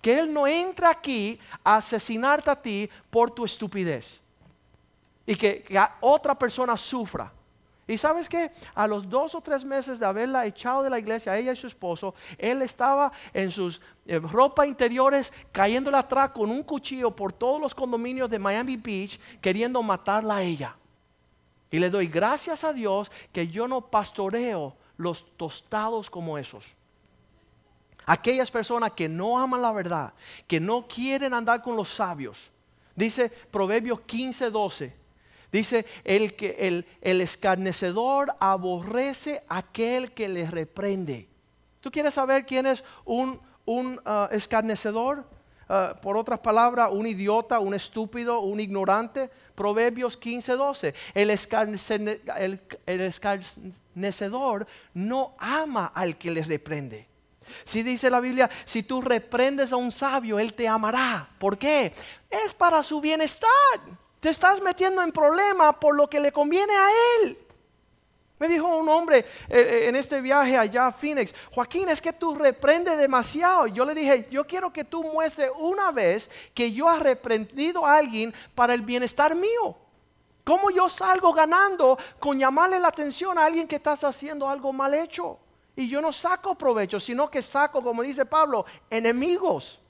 Que 0.01 0.19
Él 0.19 0.33
no 0.33 0.45
entre 0.47 0.87
aquí 0.87 1.39
a 1.63 1.77
asesinarte 1.77 2.49
a 2.49 2.61
ti 2.61 2.89
por 3.09 3.31
tu 3.31 3.45
estupidez. 3.45 4.19
Y 5.25 5.35
que, 5.35 5.65
otra 6.01 6.37
persona 6.37 6.77
sufra. 6.77 7.31
Y 7.87 7.97
sabes 7.97 8.27
que 8.27 8.51
a 8.73 8.87
los 8.87 9.07
dos 9.07 9.35
o 9.35 9.41
tres 9.41 9.63
meses 9.63 9.99
de 9.99 10.07
haberla 10.07 10.45
echado 10.47 10.81
de 10.81 10.89
la 10.89 10.97
iglesia, 10.97 11.37
ella 11.37 11.51
y 11.51 11.55
su 11.55 11.67
esposo, 11.67 12.15
él 12.37 12.63
estaba 12.63 13.11
en 13.31 13.51
sus 13.51 13.79
eh, 14.07 14.17
ropa 14.17 14.65
interiores 14.65 15.31
cayéndole 15.51 15.97
atrás 15.97 16.31
con 16.31 16.49
un 16.49 16.63
cuchillo 16.63 17.15
por 17.15 17.31
todos 17.31 17.61
los 17.61 17.75
condominios 17.75 18.27
de 18.27 18.39
Miami 18.39 18.75
Beach, 18.75 19.19
queriendo 19.39 19.83
matarla 19.83 20.37
a 20.37 20.41
ella. 20.41 20.75
Y 21.71 21.79
le 21.79 21.89
doy 21.89 22.07
gracias 22.07 22.63
a 22.63 22.73
Dios 22.73 23.11
que 23.31 23.47
yo 23.47 23.67
no 23.67 23.81
pastoreo 23.81 24.75
los 24.97 25.25
tostados 25.37 26.09
como 26.09 26.37
esos. 26.37 26.75
Aquellas 28.05 28.51
personas 28.51 28.91
que 28.91 29.09
no 29.09 29.39
aman 29.39 29.61
la 29.61 29.71
verdad, 29.71 30.13
que 30.47 30.59
no 30.59 30.87
quieren 30.87 31.33
andar 31.33 31.61
con 31.61 31.75
los 31.75 31.89
sabios. 31.89 32.51
Dice 32.95 33.29
Proverbios 33.29 34.01
15, 34.01 34.51
12. 34.51 35.05
Dice, 35.51 35.85
el, 36.03 36.35
que, 36.35 36.55
el, 36.59 36.85
el 37.01 37.21
escarnecedor 37.21 38.35
aborrece 38.39 39.43
aquel 39.47 40.11
que 40.11 40.27
le 40.27 40.49
reprende. 40.49 41.29
¿Tú 41.79 41.91
quieres 41.91 42.15
saber 42.15 42.45
quién 42.45 42.65
es 42.65 42.83
un, 43.05 43.39
un 43.63 44.01
uh, 44.05 44.33
escarnecedor? 44.33 45.25
Uh, 45.69 45.99
por 46.01 46.17
otras 46.17 46.39
palabras, 46.39 46.89
un 46.91 47.07
idiota, 47.07 47.59
un 47.59 47.73
estúpido, 47.73 48.41
un 48.41 48.59
ignorante. 48.59 49.31
Proverbios 49.55 50.17
15, 50.17 50.53
12. 50.53 50.93
El, 51.13 51.29
el, 52.85 53.01
escarnecedor 53.01 54.67
no 54.93 55.35
ama 55.39 55.91
al 55.95 56.17
que 56.17 56.31
le 56.31 56.43
reprende. 56.43 57.07
Si 57.63 57.83
dice 57.83 58.09
la 58.09 58.19
Biblia, 58.19 58.49
si 58.65 58.83
tú 58.83 59.01
reprendes 59.01 59.71
a 59.71 59.77
un 59.77 59.91
sabio, 59.91 60.39
él 60.39 60.53
te 60.53 60.67
amará. 60.67 61.29
¿Por 61.39 61.57
qué? 61.57 61.93
Es 62.29 62.53
para 62.53 62.83
su 62.83 62.99
bienestar. 63.01 63.49
Te 64.19 64.29
estás 64.29 64.61
metiendo 64.61 65.01
en 65.01 65.11
problema 65.11 65.79
por 65.79 65.95
lo 65.95 66.09
que 66.09 66.19
le 66.19 66.31
conviene 66.31 66.73
a 66.73 66.87
él. 67.21 67.44
Me 68.37 68.49
dijo 68.49 68.67
un 68.67 68.89
hombre 68.89 69.19
eh, 69.19 69.25
eh, 69.49 69.85
en 69.87 69.95
este 69.95 70.19
viaje 70.19 70.57
allá 70.57 70.87
a 70.87 70.91
Phoenix, 70.91 71.33
Joaquín, 71.53 71.87
es 71.87 72.01
que 72.01 72.11
tú 72.11 72.35
reprendes 72.35 72.97
demasiado. 72.97 73.67
Yo 73.67 73.85
le 73.85 73.95
dije, 73.95 74.27
yo 74.29 74.45
quiero 74.45 74.73
que 74.73 74.83
tú 74.83 75.03
muestres 75.03 75.49
una 75.57 75.91
vez 75.91 76.29
que 76.53 76.73
yo 76.73 76.91
he 76.91 76.99
reprendido 76.99 77.85
a 77.85 77.95
alguien 77.95 78.33
para 78.53 78.73
el 78.73 78.81
bienestar 78.81 79.35
mío. 79.35 79.77
¿Cómo 80.43 80.69
yo 80.69 80.89
salgo 80.89 81.33
ganando 81.33 81.97
con 82.19 82.37
llamarle 82.37 82.79
la 82.79 82.89
atención 82.89 83.37
a 83.37 83.45
alguien 83.45 83.67
que 83.67 83.77
estás 83.77 84.03
haciendo 84.03 84.49
algo 84.49 84.73
mal 84.73 84.93
hecho? 84.93 85.39
Y 85.75 85.89
yo 85.89 86.01
no 86.01 86.13
saco 86.13 86.55
provecho, 86.55 86.99
sino 86.99 87.29
que 87.31 87.41
saco, 87.41 87.81
como 87.81 88.03
dice 88.03 88.25
Pablo, 88.25 88.65
enemigos. 88.89 89.81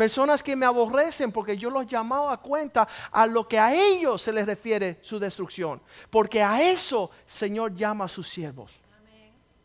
Personas 0.00 0.42
que 0.42 0.56
me 0.56 0.64
aborrecen 0.64 1.30
porque 1.30 1.58
yo 1.58 1.68
los 1.68 1.86
llamado 1.86 2.30
a 2.30 2.40
cuenta 2.40 2.88
a 3.12 3.26
lo 3.26 3.46
que 3.46 3.58
a 3.58 3.74
ellos 3.74 4.22
se 4.22 4.32
les 4.32 4.46
refiere 4.46 4.98
su 5.02 5.18
destrucción. 5.18 5.78
Porque 6.08 6.42
a 6.42 6.62
eso 6.62 7.10
Señor 7.26 7.74
llama 7.74 8.06
a 8.06 8.08
sus 8.08 8.26
siervos. 8.26 8.80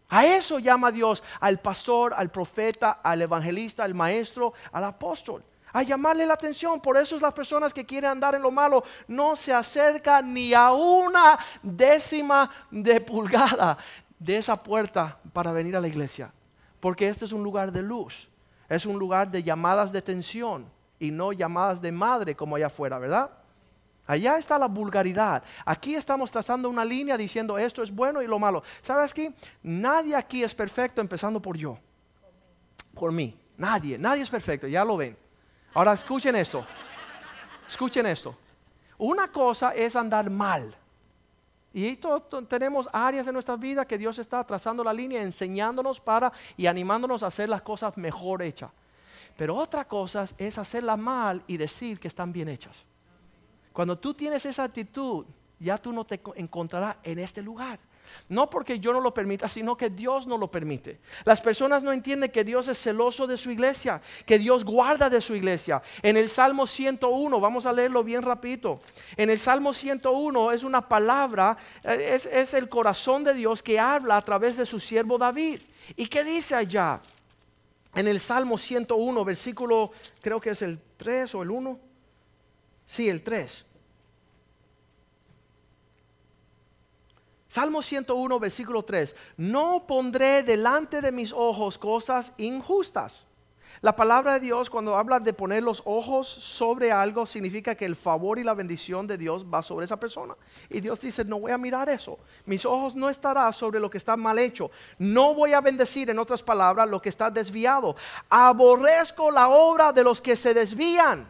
A 0.09 0.25
eso 0.25 0.59
llama 0.59 0.91
Dios 0.91 1.23
al 1.39 1.61
pastor, 1.61 2.13
al 2.13 2.31
profeta, 2.31 2.99
al 3.01 3.21
evangelista, 3.21 3.85
al 3.85 3.93
maestro, 3.93 4.51
al 4.73 4.83
apóstol. 4.83 5.41
A 5.71 5.83
llamarle 5.83 6.25
la 6.25 6.33
atención. 6.33 6.81
Por 6.81 6.97
eso 6.97 7.15
es 7.15 7.21
las 7.21 7.31
personas 7.31 7.73
que 7.73 7.85
quieren 7.85 8.11
andar 8.11 8.35
en 8.35 8.41
lo 8.41 8.51
malo 8.51 8.83
no 9.07 9.37
se 9.37 9.53
acercan 9.53 10.33
ni 10.33 10.53
a 10.53 10.73
una 10.73 11.39
décima 11.63 12.51
de 12.69 12.99
pulgada 12.99 13.77
de 14.19 14.35
esa 14.35 14.61
puerta 14.61 15.17
para 15.31 15.53
venir 15.53 15.77
a 15.77 15.79
la 15.79 15.87
iglesia. 15.87 16.33
Porque 16.81 17.07
este 17.07 17.23
es 17.23 17.31
un 17.31 17.41
lugar 17.41 17.71
de 17.71 17.81
luz. 17.81 18.27
Es 18.69 18.85
un 18.85 18.97
lugar 18.97 19.29
de 19.29 19.43
llamadas 19.43 19.91
de 19.91 20.01
tensión 20.01 20.69
y 20.99 21.11
no 21.11 21.33
llamadas 21.33 21.81
de 21.81 21.91
madre 21.91 22.35
como 22.35 22.55
allá 22.55 22.67
afuera, 22.67 22.97
¿verdad? 22.97 23.31
Allá 24.07 24.37
está 24.37 24.59
la 24.59 24.67
vulgaridad. 24.67 25.43
Aquí 25.65 25.95
estamos 25.95 26.29
trazando 26.29 26.69
una 26.69 26.85
línea 26.85 27.17
diciendo 27.17 27.57
esto 27.57 27.81
es 27.81 27.91
bueno 27.91 28.21
y 28.21 28.27
lo 28.27 28.37
malo. 28.37 28.63
¿Sabes 28.81 29.13
qué? 29.13 29.33
Nadie 29.63 30.15
aquí 30.15 30.43
es 30.43 30.53
perfecto 30.53 31.01
empezando 31.01 31.41
por 31.41 31.57
yo. 31.57 31.77
Por 32.93 33.11
mí. 33.11 33.37
Nadie. 33.57 33.97
Nadie 33.97 34.21
es 34.21 34.29
perfecto. 34.29 34.67
Ya 34.67 34.85
lo 34.85 34.97
ven. 34.97 35.17
Ahora 35.73 35.93
escuchen 35.93 36.35
esto. 36.35 36.63
Escuchen 37.67 38.05
esto. 38.05 38.37
Una 38.97 39.27
cosa 39.27 39.71
es 39.71 39.95
andar 39.95 40.29
mal. 40.29 40.75
Y 41.77 41.99
tenemos 42.47 42.87
áreas 42.93 43.27
en 43.27 43.33
nuestra 43.33 43.57
vida 43.57 43.83
que 43.85 43.97
Dios 43.97 44.17
está 44.17 44.41
trazando 44.45 44.81
la 44.81 44.93
línea, 44.93 45.21
enseñándonos 45.21 45.99
para 45.99 46.31
y 46.55 46.67
animándonos 46.67 47.21
a 47.21 47.27
hacer 47.27 47.49
las 47.49 47.61
cosas 47.63 47.97
mejor 47.97 48.41
hechas. 48.43 48.71
Pero 49.35 49.57
otra 49.57 49.85
cosa 49.85 50.25
es 50.37 50.57
hacerlas 50.57 50.97
mal 50.97 51.43
y 51.47 51.57
decir 51.57 51.99
que 51.99 52.07
están 52.07 52.31
bien 52.31 52.47
hechas. 52.47 52.85
Cuando 53.73 53.97
tú 53.97 54.13
tienes 54.13 54.45
esa 54.45 54.63
actitud, 54.63 55.25
ya 55.59 55.77
tú 55.77 55.91
no 55.91 56.05
te 56.05 56.21
encontrarás 56.35 56.95
en 57.03 57.19
este 57.19 57.41
lugar. 57.41 57.77
No 58.29 58.49
porque 58.49 58.79
yo 58.79 58.93
no 58.93 58.99
lo 58.99 59.13
permita, 59.13 59.47
sino 59.49 59.75
que 59.77 59.89
Dios 59.89 60.27
no 60.27 60.37
lo 60.37 60.49
permite. 60.49 60.99
Las 61.23 61.41
personas 61.41 61.83
no 61.83 61.91
entienden 61.91 62.31
que 62.31 62.43
Dios 62.43 62.67
es 62.67 62.77
celoso 62.81 63.27
de 63.27 63.37
su 63.37 63.51
iglesia, 63.51 64.01
que 64.25 64.39
Dios 64.39 64.63
guarda 64.63 65.09
de 65.09 65.21
su 65.21 65.35
iglesia. 65.35 65.81
En 66.01 66.17
el 66.17 66.29
Salmo 66.29 66.67
101, 66.67 67.39
vamos 67.39 67.65
a 67.65 67.73
leerlo 67.73 68.03
bien 68.03 68.21
rapidito. 68.21 68.81
En 69.17 69.29
el 69.29 69.39
Salmo 69.39 69.73
101 69.73 70.51
es 70.51 70.63
una 70.63 70.87
palabra, 70.87 71.57
eh, 71.83 72.11
es, 72.13 72.25
es 72.25 72.53
el 72.53 72.69
corazón 72.69 73.23
de 73.23 73.33
Dios 73.33 73.61
que 73.61 73.79
habla 73.79 74.17
a 74.17 74.21
través 74.21 74.57
de 74.57 74.65
su 74.65 74.79
siervo 74.79 75.17
David. 75.17 75.61
¿Y 75.95 76.07
qué 76.07 76.23
dice 76.23 76.55
allá? 76.55 77.01
En 77.93 78.07
el 78.07 78.19
Salmo 78.19 78.57
101, 78.57 79.23
versículo, 79.23 79.91
creo 80.21 80.39
que 80.39 80.49
es 80.49 80.61
el 80.61 80.79
3 80.97 81.33
o 81.35 81.43
el 81.43 81.51
1. 81.51 81.79
Sí, 82.85 83.09
el 83.09 83.23
3. 83.23 83.65
Salmo 87.55 87.81
101, 87.81 88.37
versículo 88.37 88.83
3. 88.83 89.15
No 89.37 89.87
pondré 89.87 90.43
delante 90.43 90.99
de 90.99 91.09
mis 91.09 91.31
ojos 91.31 91.77
cosas 91.77 92.33
injustas. 92.35 93.25
La 93.79 93.95
palabra 93.95 94.33
de 94.33 94.39
Dios 94.41 94.69
cuando 94.69 94.97
habla 94.97 95.21
de 95.21 95.31
poner 95.31 95.63
los 95.63 95.81
ojos 95.85 96.27
sobre 96.27 96.91
algo 96.91 97.25
significa 97.25 97.73
que 97.73 97.85
el 97.85 97.95
favor 97.95 98.39
y 98.39 98.43
la 98.43 98.53
bendición 98.53 99.07
de 99.07 99.17
Dios 99.17 99.45
va 99.45 99.63
sobre 99.63 99.85
esa 99.85 99.97
persona. 99.97 100.35
Y 100.69 100.81
Dios 100.81 100.99
dice, 100.99 101.23
no 101.23 101.39
voy 101.39 101.53
a 101.53 101.57
mirar 101.57 101.87
eso. 101.87 102.19
Mis 102.45 102.65
ojos 102.65 102.93
no 102.93 103.09
estarán 103.09 103.53
sobre 103.53 103.79
lo 103.79 103.89
que 103.89 103.99
está 103.99 104.17
mal 104.17 104.37
hecho. 104.37 104.69
No 104.99 105.33
voy 105.33 105.53
a 105.53 105.61
bendecir, 105.61 106.09
en 106.09 106.19
otras 106.19 106.43
palabras, 106.43 106.89
lo 106.89 107.01
que 107.01 107.07
está 107.07 107.31
desviado. 107.31 107.95
Aborrezco 108.29 109.31
la 109.31 109.47
obra 109.47 109.93
de 109.93 110.03
los 110.03 110.21
que 110.21 110.35
se 110.35 110.53
desvían. 110.53 111.25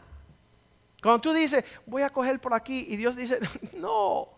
Cuando 1.03 1.21
tú 1.21 1.33
dices, 1.33 1.63
voy 1.85 2.01
a 2.01 2.09
coger 2.09 2.41
por 2.41 2.55
aquí 2.55 2.87
y 2.89 2.95
Dios 2.95 3.15
dice, 3.15 3.39
no, 3.77 4.34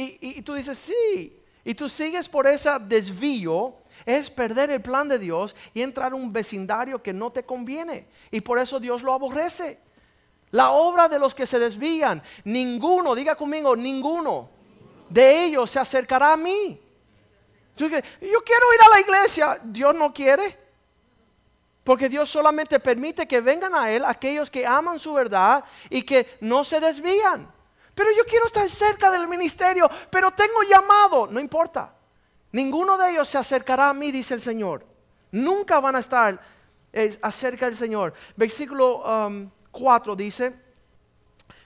y, 0.00 0.42
tú 0.42 0.54
dices, 0.54 0.78
sí. 0.78 1.36
Y 1.64 1.74
tú 1.74 1.88
sigues 1.88 2.28
por 2.28 2.46
ese 2.46 2.70
desvío, 2.80 3.74
es 4.06 4.30
perder 4.30 4.70
el 4.70 4.80
plan 4.80 5.08
de 5.08 5.18
Dios 5.18 5.56
y 5.74 5.82
entrar 5.82 6.12
a 6.12 6.14
un 6.14 6.32
vecindario 6.32 7.02
que 7.02 7.12
no 7.12 7.30
te 7.30 7.44
conviene. 7.44 8.06
Y 8.30 8.40
por 8.40 8.58
eso 8.58 8.78
Dios 8.78 9.02
lo 9.02 9.12
aborrece. 9.12 9.80
La 10.50 10.70
obra 10.70 11.08
de 11.08 11.18
los 11.18 11.34
que 11.34 11.46
se 11.46 11.58
desvían, 11.58 12.22
ninguno, 12.44 13.14
diga 13.14 13.34
conmigo, 13.34 13.76
ninguno 13.76 14.48
de 15.10 15.44
ellos 15.44 15.70
se 15.70 15.78
acercará 15.78 16.32
a 16.32 16.36
mí. 16.36 16.80
Yo 17.76 17.88
quiero 17.88 18.74
ir 18.74 18.82
a 18.86 18.90
la 18.90 19.00
iglesia, 19.00 19.60
Dios 19.62 19.94
no 19.94 20.12
quiere. 20.14 20.56
Porque 21.84 22.08
Dios 22.08 22.30
solamente 22.30 22.78
permite 22.80 23.26
que 23.26 23.40
vengan 23.40 23.74
a 23.74 23.90
Él 23.90 24.04
aquellos 24.04 24.50
que 24.50 24.66
aman 24.66 24.98
su 24.98 25.12
verdad 25.12 25.64
y 25.88 26.02
que 26.02 26.36
no 26.40 26.64
se 26.64 26.80
desvían. 26.80 27.50
Pero 27.98 28.12
yo 28.16 28.24
quiero 28.26 28.46
estar 28.46 28.70
cerca 28.70 29.10
del 29.10 29.26
ministerio, 29.26 29.90
pero 30.08 30.30
tengo 30.30 30.62
llamado. 30.62 31.26
No 31.26 31.40
importa. 31.40 31.92
Ninguno 32.52 32.96
de 32.96 33.10
ellos 33.10 33.28
se 33.28 33.38
acercará 33.38 33.88
a 33.88 33.92
mí, 33.92 34.12
dice 34.12 34.34
el 34.34 34.40
Señor. 34.40 34.86
Nunca 35.32 35.80
van 35.80 35.96
a 35.96 35.98
estar 35.98 36.40
eh, 36.92 37.18
acerca 37.20 37.66
del 37.66 37.76
Señor. 37.76 38.14
Versículo 38.36 39.02
4 39.72 40.12
um, 40.12 40.16
dice, 40.16 40.54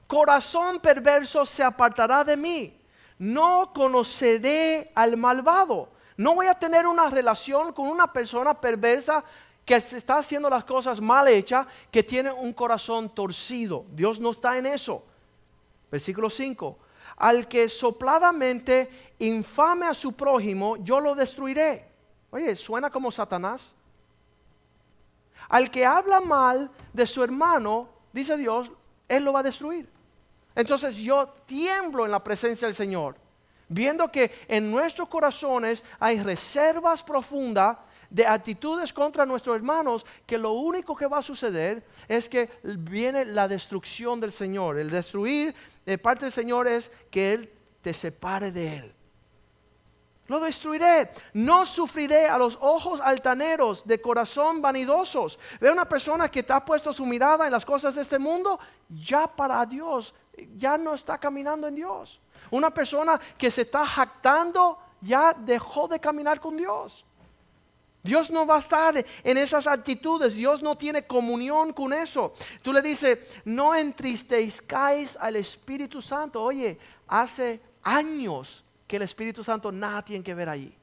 corazón 0.07 0.81
perverso 0.81 1.45
se 1.45 1.63
apartará 1.63 2.25
de 2.25 2.39
mí. 2.39 2.81
No 3.19 3.71
conoceré 3.75 4.91
al 4.95 5.19
malvado. 5.19 5.91
No 6.17 6.35
voy 6.35 6.47
a 6.47 6.59
tener 6.59 6.87
una 6.87 7.11
relación 7.11 7.75
con 7.75 7.89
una 7.89 8.11
persona 8.11 8.59
perversa 8.59 9.23
que 9.67 9.75
está 9.75 10.17
haciendo 10.17 10.49
las 10.49 10.65
cosas 10.65 10.99
mal 10.99 11.29
hechas, 11.29 11.67
que 11.91 12.03
tiene 12.03 12.33
un 12.33 12.55
corazón 12.55 13.15
torcido. 13.15 13.85
Dios 13.91 14.19
no 14.19 14.31
está 14.31 14.57
en 14.57 14.65
eso. 14.65 15.05
Versículo 15.93 16.31
5. 16.31 16.79
al 17.19 17.47
que 17.47 17.69
sopladamente 17.69 19.13
infame 19.19 19.87
a 19.87 19.95
su 19.95 20.15
prójimo, 20.15 20.79
yo 20.79 20.99
lo 20.99 21.15
destruiré. 21.15 21.87
Oye, 22.31 22.57
suena 22.57 22.89
como 22.89 23.13
Satanás. 23.13 23.75
Al 25.51 25.71
que 25.71 25.85
habla 25.85 26.21
mal 26.21 26.71
de 26.95 27.07
su 27.07 27.23
hermano, 27.23 27.91
dice 28.13 28.39
Dios, 28.39 28.73
Él 29.07 29.25
lo 29.25 29.35
va 29.35 29.41
a 29.41 29.43
destruir. 29.45 29.89
Entonces 30.55 30.97
yo 30.97 31.29
tiemblo 31.45 32.07
en 32.07 32.11
la 32.11 32.25
presencia 32.25 32.67
del 32.67 32.75
Señor, 32.75 33.17
viendo 33.69 34.11
que 34.11 34.33
en 34.49 34.71
nuestros 34.71 35.09
corazones 35.09 35.85
hay 36.01 36.23
reservas 36.23 37.03
profundas 37.03 37.77
de 38.13 38.27
actitudes 38.27 38.93
contra 38.93 39.25
nuestros 39.25 39.57
hermanos, 39.57 40.05
que 40.27 40.37
lo 40.37 40.53
único 40.53 40.95
que 40.95 41.07
va 41.07 41.19
a 41.19 41.23
suceder 41.23 41.83
es 42.07 42.29
que 42.29 42.51
viene 42.63 43.25
la 43.25 43.49
destrucción 43.49 44.21
del 44.21 44.33
Señor. 44.33 44.79
El 44.79 44.91
destruir 44.91 45.55
de 45.87 45.97
parte 45.97 46.27
del 46.27 46.33
Señor 46.33 46.69
es 46.69 46.93
que 47.11 47.33
Él 47.33 47.51
te 47.81 47.95
separe 47.95 48.53
de 48.53 48.77
Él. 48.77 48.95
Lo 50.27 50.41
destruiré. 50.41 51.11
No 51.33 51.65
sufriré 51.65 52.29
a 52.29 52.37
los 52.37 52.59
ojos 52.61 53.01
altaneros 53.01 53.87
de 53.87 54.01
corazón 54.01 54.61
vanidosos. 54.61 55.39
Ve 55.59 55.73
una 55.73 55.89
persona 55.89 56.31
que 56.31 56.43
te 56.43 56.53
ha 56.53 56.63
puesto 56.65 56.93
su 56.93 57.07
mirada 57.07 57.47
en 57.47 57.53
las 57.53 57.65
cosas 57.65 57.95
de 57.95 58.03
este 58.03 58.19
mundo, 58.19 58.61
ya 58.89 59.27
para 59.27 59.65
Dios, 59.65 60.15
ya 60.57 60.77
no 60.77 60.95
está 60.95 61.17
caminando 61.17 61.67
en 61.67 61.75
Dios. 61.75 62.21
Una 62.51 62.73
persona 62.73 63.19
que 63.39 63.51
se 63.51 63.63
está 63.63 63.87
jactando, 63.87 64.79
ya 65.01 65.33
dejó 65.33 65.89
de 65.89 65.99
caminar 65.99 66.41
con 66.41 66.59
Dios. 66.59 67.07
Dios 68.03 68.31
no 68.31 68.47
va 68.47 68.57
a 68.57 68.61
estar 68.61 69.05
en 69.23 69.37
esas 69.37 69.67
actitudes, 69.67 70.35
Dios 70.35 70.61
no 70.61 70.77
tiene 70.77 71.07
comunión 71.07 71.73
con 71.73 71.93
eso. 71.93 72.33
Tú 72.63 72.73
le 72.73 72.83
dices, 72.83 73.19
no 73.45 73.75
entristezcáis 73.75 75.17
al 75.21 75.37
Espíritu 75.37 76.03
Santo. 76.03 76.43
Oye, 76.43 76.79
hace 77.07 77.61
años 77.83 78.65
que 78.89 78.97
el 78.97 79.03
Espíritu 79.03 79.45
Santo 79.45 79.71
nada 79.71 80.05
tiene 80.05 80.25
que 80.25 80.35
ver 80.35 80.49
allí. 80.49 80.75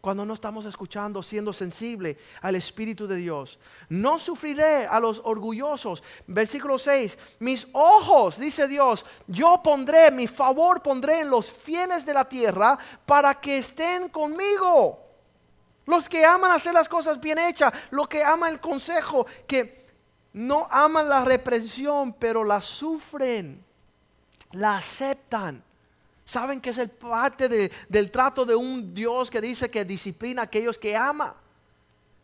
Cuando 0.00 0.24
no 0.24 0.32
estamos 0.34 0.64
escuchando, 0.64 1.24
siendo 1.24 1.52
sensible 1.52 2.16
al 2.40 2.54
Espíritu 2.54 3.08
de 3.08 3.16
Dios. 3.16 3.58
No 3.88 4.20
sufriré 4.20 4.86
a 4.86 5.00
los 5.00 5.20
orgullosos. 5.24 6.04
Versículo 6.28 6.78
6. 6.78 7.18
Mis 7.40 7.66
ojos, 7.72 8.38
dice 8.38 8.68
Dios, 8.68 9.04
yo 9.26 9.60
pondré, 9.60 10.12
mi 10.12 10.28
favor 10.28 10.80
pondré 10.82 11.22
en 11.22 11.30
los 11.30 11.50
fieles 11.50 12.06
de 12.06 12.14
la 12.14 12.28
tierra 12.28 12.78
para 13.04 13.40
que 13.40 13.58
estén 13.58 14.08
conmigo. 14.08 15.07
Los 15.88 16.06
que 16.06 16.22
aman 16.22 16.50
hacer 16.50 16.74
las 16.74 16.86
cosas 16.86 17.18
bien 17.18 17.38
hechas, 17.38 17.72
los 17.92 18.06
que 18.08 18.22
aman 18.22 18.52
el 18.52 18.60
consejo, 18.60 19.26
que 19.46 19.86
no 20.34 20.68
aman 20.70 21.08
la 21.08 21.24
represión, 21.24 22.12
pero 22.12 22.44
la 22.44 22.60
sufren, 22.60 23.64
la 24.52 24.76
aceptan. 24.76 25.64
Saben 26.26 26.60
que 26.60 26.70
es 26.70 26.78
el 26.78 26.90
parte 26.90 27.70
del 27.88 28.10
trato 28.10 28.44
de 28.44 28.54
un 28.54 28.92
Dios 28.92 29.30
que 29.30 29.40
dice 29.40 29.70
que 29.70 29.82
disciplina 29.86 30.42
a 30.42 30.44
aquellos 30.44 30.78
que 30.78 30.94
ama. 30.94 31.34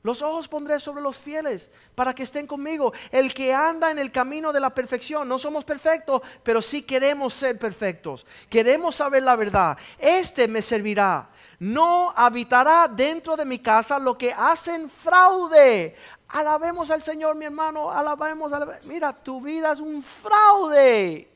Los 0.03 0.21
ojos 0.21 0.47
pondré 0.47 0.79
sobre 0.79 1.01
los 1.01 1.17
fieles 1.17 1.71
para 1.95 2.15
que 2.15 2.25
estén 2.25 2.47
conmigo. 2.47 2.93
El 3.11 3.33
que 3.33 3.55
anda 3.55 3.91
en 3.91 3.99
el 3.99 4.13
camino 4.13 4.53
de 4.53 4.61
la 4.61 4.75
perfección. 4.75 5.27
No 5.27 5.39
somos 5.39 5.65
perfectos, 5.65 6.21
pero 6.43 6.61
sí 6.61 6.83
queremos 6.83 7.33
ser 7.33 7.59
perfectos. 7.59 8.27
Queremos 8.51 8.97
saber 8.97 9.23
la 9.23 9.37
verdad. 9.37 9.79
Este 9.99 10.49
me 10.49 10.61
servirá 10.61 11.31
no 11.59 12.13
habitará 12.15 12.89
dentro 12.89 13.37
de 13.37 13.45
mi 13.45 13.59
casa 13.59 13.99
lo 13.99 14.17
que 14.17 14.33
hacen 14.33 14.91
fraude. 14.91 15.97
Alabemos 16.29 16.91
al 16.91 17.03
Señor, 17.03 17.37
mi 17.37 17.45
hermano, 17.45 17.91
alabemos, 17.91 18.53
Mira, 18.85 19.13
tu 19.13 19.41
vida 19.41 19.73
es 19.73 19.81
un 19.81 20.03
fraude. 20.03 21.31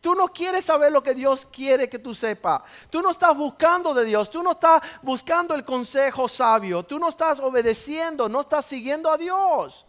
Tú 0.00 0.14
no 0.14 0.28
quieres 0.28 0.64
saber 0.64 0.90
lo 0.90 1.02
que 1.02 1.14
Dios 1.14 1.46
quiere 1.46 1.88
que 1.88 1.98
tú 1.98 2.14
sepas. 2.14 2.62
Tú 2.88 3.02
no 3.02 3.10
estás 3.10 3.36
buscando 3.36 3.92
de 3.92 4.06
Dios. 4.06 4.30
Tú 4.30 4.42
no 4.42 4.52
estás 4.52 4.80
buscando 5.02 5.54
el 5.54 5.62
consejo 5.62 6.26
sabio. 6.26 6.82
Tú 6.82 6.98
no 6.98 7.10
estás 7.10 7.38
obedeciendo. 7.38 8.26
No 8.26 8.40
estás 8.40 8.64
siguiendo 8.64 9.10
a 9.10 9.18
Dios. 9.18 9.84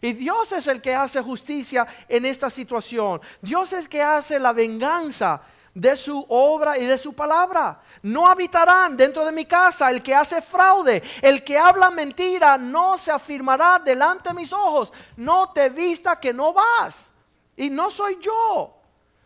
Y 0.00 0.14
Dios 0.14 0.50
es 0.52 0.66
el 0.66 0.80
que 0.80 0.94
hace 0.94 1.20
justicia 1.20 1.86
en 2.08 2.24
esta 2.24 2.48
situación. 2.48 3.20
Dios 3.42 3.74
es 3.74 3.80
el 3.80 3.88
que 3.90 4.00
hace 4.00 4.40
la 4.40 4.54
venganza 4.54 5.42
de 5.74 5.96
su 5.96 6.24
obra 6.28 6.78
y 6.78 6.84
de 6.84 6.98
su 6.98 7.12
palabra. 7.12 7.80
No 8.02 8.26
habitarán 8.26 8.96
dentro 8.96 9.24
de 9.24 9.32
mi 9.32 9.44
casa 9.44 9.90
el 9.90 10.02
que 10.02 10.14
hace 10.14 10.42
fraude, 10.42 11.02
el 11.22 11.44
que 11.44 11.58
habla 11.58 11.90
mentira, 11.90 12.58
no 12.58 12.98
se 12.98 13.10
afirmará 13.10 13.78
delante 13.78 14.30
de 14.30 14.34
mis 14.34 14.52
ojos. 14.52 14.92
No 15.16 15.52
te 15.52 15.68
vista 15.68 16.18
que 16.18 16.32
no 16.32 16.52
vas. 16.52 17.12
Y 17.56 17.70
no 17.70 17.90
soy 17.90 18.18
yo. 18.20 18.76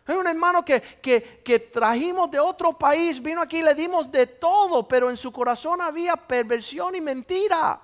Hay 0.07 0.15
un 0.17 0.27
hermano 0.27 0.63
que, 0.63 0.81
que, 0.81 1.59
trajimos 1.59 2.29
de 2.29 2.39
otro 2.39 2.73
país, 2.73 3.19
vino 3.21 3.41
aquí, 3.41 3.63
le 3.63 3.73
dimos 3.73 4.11
de 4.11 4.27
todo, 4.27 4.87
pero 4.87 5.09
en 5.09 5.17
su 5.17 5.31
corazón 5.31 5.81
había 5.81 6.15
perversión 6.15 6.95
y 6.95 7.01
mentira. 7.01 7.81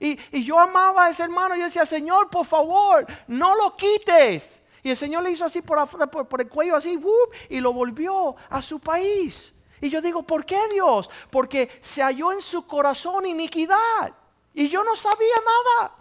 Y, 0.00 0.18
y 0.32 0.44
yo 0.44 0.58
amaba 0.58 1.04
a 1.04 1.10
ese 1.10 1.24
hermano 1.24 1.54
y 1.54 1.58
yo 1.58 1.64
decía, 1.66 1.84
Señor, 1.84 2.30
por 2.30 2.46
favor, 2.46 3.06
no 3.26 3.54
lo 3.54 3.76
quites. 3.76 4.61
Y 4.82 4.90
el 4.90 4.96
Señor 4.96 5.22
le 5.22 5.30
hizo 5.30 5.44
así 5.44 5.62
por, 5.62 5.88
por, 6.28 6.40
el 6.40 6.48
cuello, 6.48 6.74
así, 6.74 7.00
y 7.48 7.60
lo 7.60 7.72
volvió 7.72 8.34
a 8.50 8.60
su 8.60 8.80
país. 8.80 9.52
Y 9.80 9.90
yo 9.90 10.00
digo, 10.00 10.22
¿por 10.22 10.44
qué 10.44 10.60
Dios? 10.72 11.08
Porque 11.30 11.78
se 11.80 12.02
halló 12.02 12.32
en 12.32 12.42
su 12.42 12.66
corazón 12.66 13.26
iniquidad. 13.26 14.14
Y 14.54 14.68
yo 14.68 14.82
no 14.84 14.96
sabía 14.96 15.34
nada. 15.44 15.96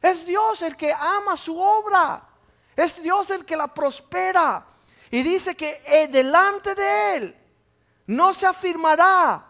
Es 0.00 0.26
Dios 0.26 0.62
el 0.62 0.76
que 0.76 0.92
ama 0.92 1.36
su 1.36 1.58
obra. 1.58 2.28
Es 2.76 3.02
Dios 3.02 3.30
el 3.30 3.44
que 3.44 3.56
la 3.56 3.72
prospera. 3.72 4.66
Y 5.10 5.22
dice 5.22 5.54
que 5.54 5.82
eh, 5.86 6.08
delante 6.08 6.74
de 6.74 7.16
Él 7.16 7.36
no 8.06 8.34
se 8.34 8.46
afirmará 8.46 9.46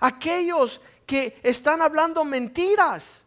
aquellos 0.00 0.80
que 1.06 1.40
están 1.42 1.80
hablando 1.82 2.24
mentiras. 2.24 3.22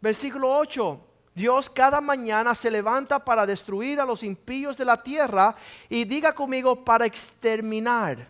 Versículo 0.00 0.56
8. 0.56 1.00
Dios 1.34 1.70
cada 1.70 2.00
mañana 2.00 2.54
se 2.54 2.70
levanta 2.70 3.24
para 3.24 3.46
destruir 3.46 4.00
a 4.00 4.04
los 4.04 4.22
impíos 4.22 4.76
de 4.76 4.84
la 4.84 5.02
tierra 5.02 5.54
y 5.88 6.04
diga 6.04 6.34
conmigo 6.34 6.84
para 6.84 7.06
exterminar 7.06 8.28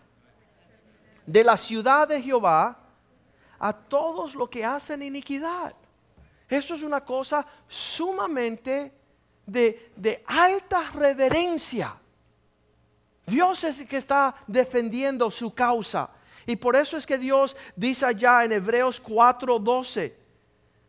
de 1.25 1.43
la 1.43 1.57
ciudad 1.57 2.07
de 2.07 2.21
Jehová 2.21 2.77
a 3.59 3.73
todos 3.73 4.35
los 4.35 4.49
que 4.49 4.63
hacen 4.63 5.03
iniquidad. 5.03 5.75
Eso 6.47 6.75
es 6.75 6.83
una 6.83 7.01
cosa 7.03 7.45
sumamente 7.67 8.93
de, 9.45 9.91
de 9.95 10.23
alta 10.25 10.91
reverencia. 10.91 11.95
Dios 13.25 13.63
es 13.63 13.79
el 13.79 13.87
que 13.87 13.97
está 13.97 14.35
defendiendo 14.47 15.31
su 15.31 15.53
causa. 15.53 16.09
Y 16.45 16.55
por 16.55 16.75
eso 16.75 16.97
es 16.97 17.05
que 17.05 17.17
Dios 17.17 17.55
dice 17.75 18.05
allá 18.05 18.43
en 18.43 18.51
Hebreos 18.51 19.01
4:12, 19.01 20.13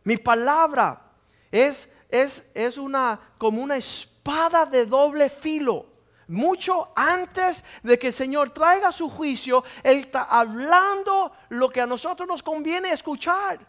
mi 0.03 0.17
palabra 0.17 1.01
es 1.49 1.87
es, 2.21 2.77
una, 2.77 3.19
como 3.37 3.61
una 3.61 3.77
espada 3.77 4.65
de 4.65 4.85
doble 4.85 5.29
filo. 5.29 5.85
Mucho 6.27 6.91
antes 6.95 7.63
de 7.83 7.99
que 7.99 8.07
el 8.07 8.13
Señor 8.13 8.49
traiga 8.49 8.91
su 8.91 9.09
juicio, 9.09 9.63
Él 9.83 9.99
está 9.99 10.23
hablando 10.23 11.31
lo 11.49 11.69
que 11.69 11.81
a 11.81 11.85
nosotros 11.85 12.27
nos 12.27 12.41
conviene 12.41 12.91
escuchar. 12.91 13.59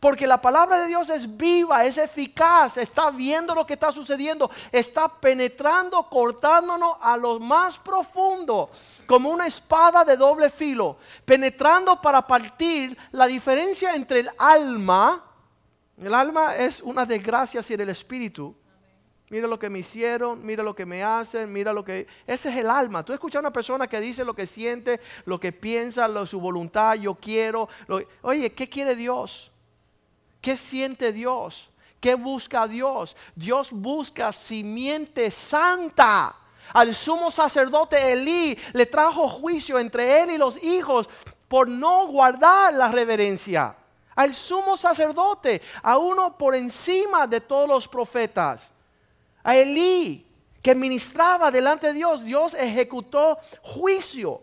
Porque 0.00 0.26
la 0.26 0.40
palabra 0.40 0.80
de 0.80 0.88
Dios 0.88 1.08
es 1.08 1.36
viva, 1.36 1.84
es 1.84 1.96
eficaz, 1.96 2.76
está 2.76 3.10
viendo 3.10 3.54
lo 3.54 3.64
que 3.64 3.72
está 3.72 3.90
sucediendo, 3.90 4.50
está 4.70 5.08
penetrando, 5.08 6.02
cortándonos 6.10 6.96
a 7.00 7.16
lo 7.16 7.40
más 7.40 7.78
profundo, 7.78 8.70
como 9.06 9.30
una 9.30 9.46
espada 9.46 10.04
de 10.04 10.16
doble 10.16 10.50
filo, 10.50 10.98
penetrando 11.24 12.02
para 12.02 12.26
partir 12.26 12.98
la 13.12 13.26
diferencia 13.26 13.94
entre 13.94 14.20
el 14.20 14.30
alma, 14.36 15.24
el 16.00 16.14
alma 16.14 16.56
es 16.56 16.80
una 16.80 17.06
desgracia 17.06 17.62
sin 17.62 17.80
el 17.80 17.88
espíritu. 17.88 18.54
Mira 19.30 19.46
lo 19.46 19.58
que 19.58 19.70
me 19.70 19.78
hicieron, 19.78 20.44
mira 20.44 20.62
lo 20.62 20.74
que 20.74 20.84
me 20.84 21.02
hacen, 21.02 21.52
mira 21.52 21.72
lo 21.72 21.84
que... 21.84 22.06
Ese 22.26 22.50
es 22.50 22.56
el 22.56 22.68
alma. 22.68 23.02
Tú 23.04 23.12
escuchas 23.12 23.36
a 23.36 23.40
una 23.40 23.52
persona 23.52 23.86
que 23.86 24.00
dice 24.00 24.24
lo 24.24 24.34
que 24.34 24.46
siente, 24.46 25.00
lo 25.24 25.40
que 25.40 25.50
piensa, 25.50 26.06
lo, 26.06 26.26
su 26.26 26.40
voluntad, 26.40 26.94
yo 26.94 27.14
quiero. 27.14 27.68
Oye, 28.22 28.52
¿qué 28.52 28.68
quiere 28.68 28.94
Dios? 28.94 29.50
¿Qué 30.40 30.56
siente 30.56 31.12
Dios? 31.12 31.70
¿Qué 32.00 32.14
busca 32.16 32.68
Dios? 32.68 33.16
Dios 33.34 33.72
busca 33.72 34.30
simiente 34.32 35.30
santa. 35.30 36.36
Al 36.72 36.94
sumo 36.94 37.30
sacerdote 37.30 38.12
Elí 38.12 38.58
le 38.72 38.86
trajo 38.86 39.28
juicio 39.28 39.78
entre 39.78 40.22
él 40.22 40.30
y 40.32 40.38
los 40.38 40.62
hijos 40.62 41.08
por 41.48 41.68
no 41.68 42.06
guardar 42.08 42.74
la 42.74 42.90
reverencia 42.90 43.76
al 44.14 44.34
sumo 44.34 44.76
sacerdote, 44.76 45.62
a 45.82 45.98
uno 45.98 46.36
por 46.36 46.54
encima 46.54 47.26
de 47.26 47.40
todos 47.40 47.68
los 47.68 47.88
profetas, 47.88 48.70
a 49.42 49.56
Elí, 49.56 50.26
que 50.62 50.74
ministraba 50.74 51.50
delante 51.50 51.88
de 51.88 51.92
Dios, 51.92 52.24
Dios 52.24 52.54
ejecutó 52.54 53.38
juicio. 53.62 54.40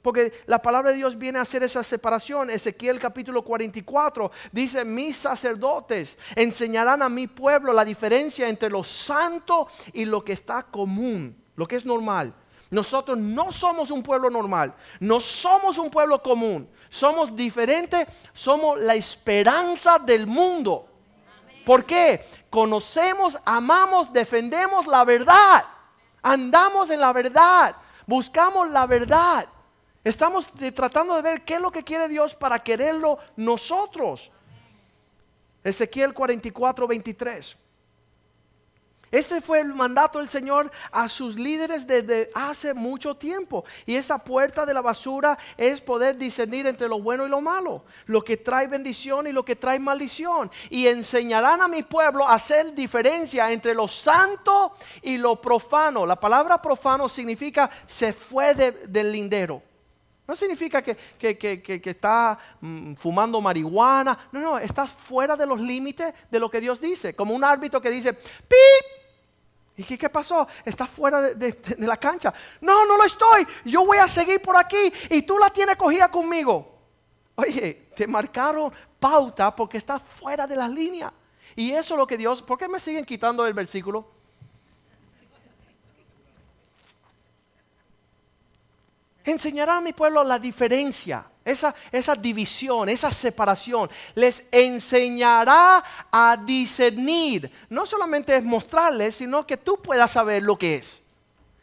Porque 0.00 0.32
la 0.46 0.62
palabra 0.62 0.90
de 0.90 0.98
Dios 0.98 1.18
viene 1.18 1.40
a 1.40 1.42
hacer 1.42 1.64
esa 1.64 1.82
separación. 1.82 2.48
Ezequiel 2.48 3.00
capítulo 3.00 3.42
44 3.42 4.30
dice, 4.52 4.84
mis 4.84 5.16
sacerdotes 5.16 6.16
enseñarán 6.36 7.02
a 7.02 7.08
mi 7.08 7.26
pueblo 7.26 7.72
la 7.72 7.84
diferencia 7.84 8.48
entre 8.48 8.70
lo 8.70 8.84
santo 8.84 9.66
y 9.92 10.04
lo 10.04 10.24
que 10.24 10.34
está 10.34 10.62
común, 10.62 11.36
lo 11.56 11.66
que 11.66 11.74
es 11.74 11.84
normal. 11.84 12.32
Nosotros 12.70 13.16
no 13.16 13.52
somos 13.52 13.90
un 13.90 14.02
pueblo 14.02 14.28
normal, 14.28 14.74
no 14.98 15.20
somos 15.20 15.78
un 15.78 15.88
pueblo 15.88 16.20
común, 16.22 16.68
somos 16.88 17.34
diferentes, 17.34 18.08
somos 18.32 18.80
la 18.80 18.94
esperanza 18.94 19.98
del 19.98 20.26
mundo. 20.26 20.88
¿Por 21.64 21.84
qué? 21.84 22.24
Conocemos, 22.50 23.38
amamos, 23.44 24.12
defendemos 24.12 24.86
la 24.86 25.04
verdad, 25.04 25.64
andamos 26.22 26.90
en 26.90 27.00
la 27.00 27.12
verdad, 27.12 27.76
buscamos 28.06 28.68
la 28.70 28.86
verdad. 28.86 29.46
Estamos 30.02 30.52
tratando 30.74 31.16
de 31.16 31.22
ver 31.22 31.44
qué 31.44 31.54
es 31.54 31.60
lo 31.60 31.72
que 31.72 31.82
quiere 31.82 32.06
Dios 32.06 32.34
para 32.34 32.62
quererlo 32.62 33.18
nosotros. 33.34 34.30
Ezequiel 35.64 36.14
44, 36.14 36.86
23. 36.86 37.56
Ese 39.10 39.40
fue 39.40 39.60
el 39.60 39.72
mandato 39.72 40.18
del 40.18 40.28
Señor 40.28 40.70
a 40.90 41.08
sus 41.08 41.36
líderes 41.36 41.86
desde 41.86 42.30
hace 42.34 42.74
mucho 42.74 43.16
tiempo. 43.16 43.64
Y 43.86 43.94
esa 43.94 44.18
puerta 44.18 44.66
de 44.66 44.74
la 44.74 44.82
basura 44.82 45.38
es 45.56 45.80
poder 45.80 46.16
discernir 46.16 46.66
entre 46.66 46.88
lo 46.88 47.00
bueno 47.00 47.24
y 47.24 47.28
lo 47.28 47.40
malo, 47.40 47.84
lo 48.06 48.24
que 48.24 48.36
trae 48.36 48.66
bendición 48.66 49.26
y 49.26 49.32
lo 49.32 49.44
que 49.44 49.56
trae 49.56 49.78
maldición. 49.78 50.50
Y 50.70 50.88
enseñarán 50.88 51.62
a 51.62 51.68
mi 51.68 51.82
pueblo 51.84 52.26
a 52.26 52.34
hacer 52.34 52.74
diferencia 52.74 53.50
entre 53.52 53.74
lo 53.74 53.86
santo 53.86 54.72
y 55.02 55.16
lo 55.16 55.40
profano. 55.40 56.04
La 56.04 56.18
palabra 56.18 56.60
profano 56.60 57.08
significa 57.08 57.70
se 57.86 58.12
fue 58.12 58.54
del 58.54 59.12
lindero. 59.12 59.62
No 60.26 60.34
significa 60.34 60.82
que, 60.82 60.96
está 61.84 62.36
mm, 62.60 62.94
fumando 62.94 63.40
marihuana. 63.40 64.28
No, 64.32 64.40
no, 64.40 64.58
estás 64.58 64.90
fuera 64.90 65.36
de 65.36 65.46
los 65.46 65.60
límites 65.60 66.12
de 66.28 66.40
lo 66.40 66.50
que 66.50 66.60
Dios 66.60 66.80
dice. 66.80 67.14
Como 67.14 67.34
un 67.34 67.44
árbitro 67.44 67.80
que 67.80 67.90
dice, 67.90 68.12
¡pip! 68.12 68.95
¿Y 69.76 69.84
qué, 69.84 70.08
pasó? 70.08 70.48
Estás 70.64 70.88
fuera 70.88 71.20
de, 71.20 71.58
la 71.78 71.96
cancha. 71.96 72.32
No, 72.60 72.86
no 72.86 72.96
lo 72.96 73.04
estoy. 73.04 73.46
Yo 73.64 73.84
voy 73.84 73.98
a 73.98 74.08
seguir 74.08 74.40
por 74.40 74.56
aquí 74.56 74.92
y 75.10 75.22
tú 75.22 75.38
la 75.38 75.50
tienes 75.50 75.76
cogida 75.76 76.10
conmigo. 76.10 76.74
Oye, 77.34 77.88
te 77.94 78.06
marcaron 78.06 78.72
pauta 78.98 79.54
porque 79.54 79.76
estás 79.76 80.02
fuera 80.02 80.46
de 80.46 80.56
las 80.56 80.70
líneas. 80.70 81.12
Y 81.54 81.72
eso 81.72 81.94
es 81.94 81.98
lo 81.98 82.06
que 82.06 82.16
Dios... 82.16 82.42
¿Por 82.42 82.58
qué 82.58 82.68
me 82.68 82.80
siguen 82.80 83.04
quitando 83.04 83.46
el 83.46 83.54
versículo? 83.54 84.16
enseñará 89.26 89.78
a 89.78 89.80
mi 89.80 89.92
pueblo 89.92 90.22
la 90.24 90.38
diferencia, 90.38 91.26
esa, 91.46 91.74
esa 91.92 92.14
división, 92.16 92.88
esa 92.88 93.10
separación. 93.10 93.88
Les 94.14 94.44
enseñará 94.50 95.82
a 96.10 96.36
discernir. 96.36 97.50
No 97.70 97.86
solamente 97.86 98.36
es 98.36 98.42
mostrarles, 98.42 99.14
sino 99.14 99.46
que 99.46 99.56
tú 99.56 99.80
puedas 99.80 100.10
saber 100.10 100.42
lo 100.42 100.58
que 100.58 100.74
es. 100.74 101.00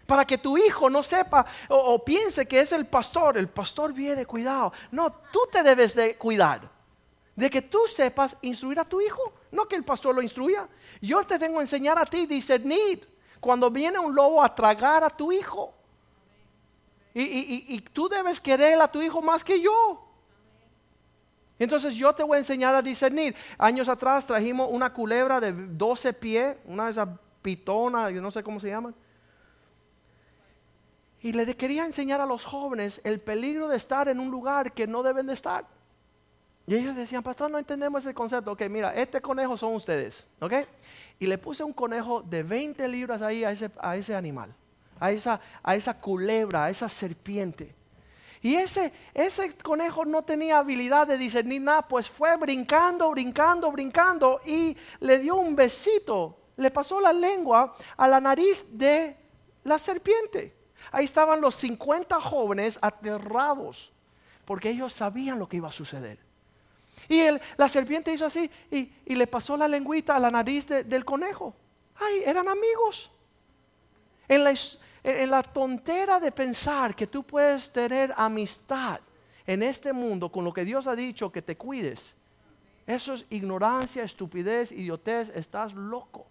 Para 0.07 0.25
que 0.25 0.37
tu 0.37 0.57
hijo 0.57 0.89
no 0.89 1.03
sepa 1.03 1.45
o, 1.67 2.03
piense 2.03 2.47
que 2.47 2.61
es 2.61 2.71
el 2.71 2.85
pastor. 2.85 3.37
El 3.37 3.49
pastor 3.49 3.93
viene, 3.93 4.25
cuidado. 4.25 4.71
No, 4.89 5.11
tú 5.11 5.41
te 5.51 5.61
debes 5.61 5.93
de 5.93 6.15
cuidar. 6.15 6.71
De 7.35 7.49
que 7.49 7.61
tú 7.61 7.79
sepas 7.87 8.37
instruir 8.41 8.79
a 8.79 8.85
tu 8.85 9.01
hijo. 9.01 9.33
No 9.51 9.67
que 9.67 9.75
el 9.75 9.83
pastor 9.83 10.15
lo 10.15 10.21
instruya. 10.21 10.67
Yo 11.01 11.25
te 11.25 11.37
tengo 11.37 11.57
que 11.57 11.63
enseñar 11.63 11.99
a 11.99 12.05
ti 12.05 12.25
discernir. 12.25 13.05
Cuando 13.41 13.69
viene 13.69 13.99
un 13.99 14.15
lobo 14.15 14.41
a 14.41 14.55
tragar 14.55 15.03
a 15.03 15.09
tu 15.09 15.31
hijo. 15.31 15.73
Y, 17.13 17.79
tú 17.93 18.09
debes 18.09 18.41
querer 18.41 18.81
a 18.81 18.87
tu 18.87 19.01
hijo 19.01 19.21
más 19.21 19.43
que 19.43 19.61
yo. 19.61 20.09
Entonces 21.59 21.93
yo 21.93 22.13
te 22.13 22.23
voy 22.23 22.35
a 22.35 22.39
enseñar 22.39 22.73
a 22.73 22.81
discernir. 22.81 23.35
Años 23.57 23.87
atrás 23.87 24.25
trajimos 24.25 24.67
una 24.71 24.91
culebra 24.91 25.39
de 25.39 25.53
12 25.53 26.13
pies, 26.13 26.57
una 26.65 26.85
de 26.85 26.91
esas 26.91 27.07
pitonas, 27.41 28.11
yo 28.11 28.21
no 28.21 28.31
sé 28.31 28.41
cómo 28.41 28.59
se 28.59 28.69
llaman. 28.69 28.95
Y 31.21 31.31
le 31.31 31.55
quería 31.55 31.85
enseñar 31.85 32.19
a 32.19 32.25
los 32.25 32.43
jóvenes 32.43 32.99
el 33.03 33.21
peligro 33.21 33.67
de 33.67 33.77
estar 33.77 34.09
en 34.09 34.19
un 34.19 34.29
lugar 34.29 34.73
que 34.73 34.87
no 34.87 35.03
deben 35.03 35.27
de 35.27 35.33
estar. 35.33 35.65
Y 36.65 36.75
ellos 36.75 36.95
decían, 36.95 37.21
pastor, 37.21 37.51
no 37.51 37.59
entendemos 37.59 38.03
ese 38.03 38.13
concepto. 38.13 38.51
Ok, 38.53 38.63
mira, 38.69 38.93
este 38.93 39.21
conejo 39.21 39.55
son 39.55 39.75
ustedes. 39.75 40.25
Ok. 40.39 40.53
Y 41.19 41.27
le 41.27 41.37
puse 41.37 41.63
un 41.63 41.73
conejo 41.73 42.23
de 42.23 42.41
20 42.41 42.87
libras 42.87 43.21
ahí 43.21 43.43
a 43.43 43.95
ese 43.95 44.15
animal 44.15 44.53
a 45.03 45.11
esa, 45.11 45.41
a 45.61 45.75
esa 45.75 45.99
culebra, 45.99 46.63
a 46.63 46.69
esa 46.69 46.87
serpiente. 46.87 47.75
Y 48.41 48.55
ese, 48.55 48.93
ese 49.13 49.53
conejo 49.57 50.05
no 50.05 50.21
tenía 50.23 50.59
habilidad 50.59 51.07
de 51.07 51.17
discernir 51.17 51.61
nada, 51.61 51.81
pues 51.81 52.07
fue 52.07 52.37
brincando, 52.37 53.11
brincando, 53.11 53.69
brincando 53.69 54.39
y 54.45 54.77
le 55.01 55.19
dio 55.19 55.35
un 55.35 55.57
besito, 55.57 56.37
le 56.55 56.71
pasó 56.71 57.01
la 57.01 57.11
lengua 57.11 57.75
a 57.97 58.07
la 58.07 58.21
nariz 58.21 58.65
de 58.69 59.17
la 59.65 59.77
serpiente. 59.77 60.55
Ahí 60.89 61.03
estaban 61.03 61.41
los 61.41 61.55
50 61.55 62.21
jóvenes 62.21 62.79
aterrados, 62.81 63.91
porque 64.45 64.69
ellos 64.69 64.93
sabían 64.93 65.37
lo 65.37 65.49
que 65.49 65.57
iba 65.57 65.67
a 65.67 65.73
suceder. 65.73 66.17
Y 67.09 67.23
la 67.57 67.67
serpiente 67.67 68.13
hizo 68.13 68.25
así 68.25 68.49
y, 68.71 68.89
le 69.13 69.27
pasó 69.27 69.57
la 69.57 69.67
lengüita 69.67 70.15
a 70.15 70.19
la 70.19 70.31
nariz 70.31 70.65
del 70.65 71.03
conejo. 71.03 71.53
Ay, 71.95 72.23
eran 72.25 72.47
amigos. 72.47 73.11
En 74.29 74.43
la, 74.45 74.53
en 75.03 75.29
la 75.29 75.43
tontera 75.43 76.19
de 76.19 76.31
pensar 76.31 76.95
que 76.95 77.07
tú 77.07 77.23
puedes 77.23 77.71
tener 77.71 78.13
amistad 78.15 79.01
en 79.45 79.61
este 79.61 79.91
mundo 79.91 80.31
con 80.31 80.45
lo 80.45 80.53
que 80.53 80.63
Dios 80.63 80.87
ha 80.87 80.95
dicho 80.95 81.31
que 81.31 81.41
te 81.41 81.57
cuides. 81.57 82.13
Eso 82.87 83.13
es 83.13 83.25
ignorancia, 83.29 84.03
estupidez, 84.03 84.71
idiotez, 84.71 85.29
estás 85.35 85.73
loco. 85.73 86.25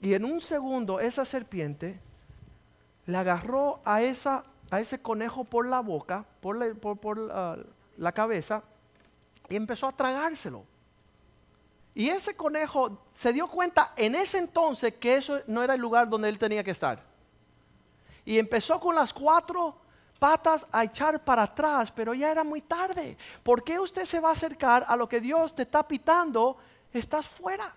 Y 0.00 0.14
en 0.14 0.24
un 0.24 0.40
segundo 0.40 1.00
esa 1.00 1.26
serpiente 1.26 2.00
le 3.04 3.16
agarró 3.16 3.80
a, 3.84 4.00
esa, 4.00 4.44
a 4.70 4.80
ese 4.80 5.00
conejo 5.00 5.44
por 5.44 5.66
la 5.66 5.80
boca, 5.80 6.24
por, 6.40 6.56
la, 6.56 6.74
por, 6.74 7.66
la 7.98 8.12
cabeza, 8.12 8.62
y 9.50 9.56
empezó 9.56 9.86
a 9.86 9.92
tragárselo. 9.92 10.64
Y 11.94 12.08
ese 12.08 12.34
conejo 12.34 13.04
se 13.12 13.32
dio 13.34 13.48
cuenta 13.48 13.92
en 13.96 14.14
ese 14.14 14.38
entonces 14.38 14.94
que 14.94 15.16
eso 15.16 15.40
no 15.46 15.62
era 15.62 15.74
el 15.74 15.80
lugar 15.80 16.08
donde 16.08 16.30
él 16.30 16.38
tenía 16.38 16.64
que 16.64 16.70
estar 16.70 17.09
y 18.30 18.38
empezó 18.38 18.78
con 18.78 18.94
las 18.94 19.12
cuatro 19.12 19.74
patas 20.20 20.64
a 20.70 20.84
echar 20.84 21.24
para 21.24 21.42
atrás, 21.42 21.90
pero 21.90 22.14
ya 22.14 22.30
era 22.30 22.44
muy 22.44 22.60
tarde. 22.60 23.16
¿Por 23.42 23.64
qué 23.64 23.76
usted 23.80 24.04
se 24.04 24.20
va 24.20 24.28
a 24.28 24.34
acercar 24.34 24.84
a 24.86 24.94
lo 24.94 25.08
que 25.08 25.20
Dios 25.20 25.52
te 25.52 25.62
está 25.62 25.82
pitando? 25.82 26.56
Estás 26.92 27.26
fuera. 27.26 27.74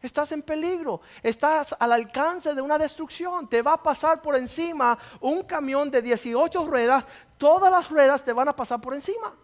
Estás 0.00 0.32
en 0.32 0.40
peligro, 0.40 1.02
estás 1.22 1.76
al 1.78 1.92
alcance 1.92 2.54
de 2.54 2.62
una 2.62 2.78
destrucción, 2.78 3.46
te 3.46 3.60
va 3.60 3.74
a 3.74 3.82
pasar 3.82 4.22
por 4.22 4.34
encima 4.34 4.98
un 5.20 5.42
camión 5.42 5.90
de 5.90 6.00
18 6.00 6.66
ruedas, 6.66 7.04
todas 7.36 7.70
las 7.70 7.90
ruedas 7.90 8.24
te 8.24 8.32
van 8.32 8.48
a 8.48 8.56
pasar 8.56 8.80
por 8.80 8.94
encima. 8.94 9.34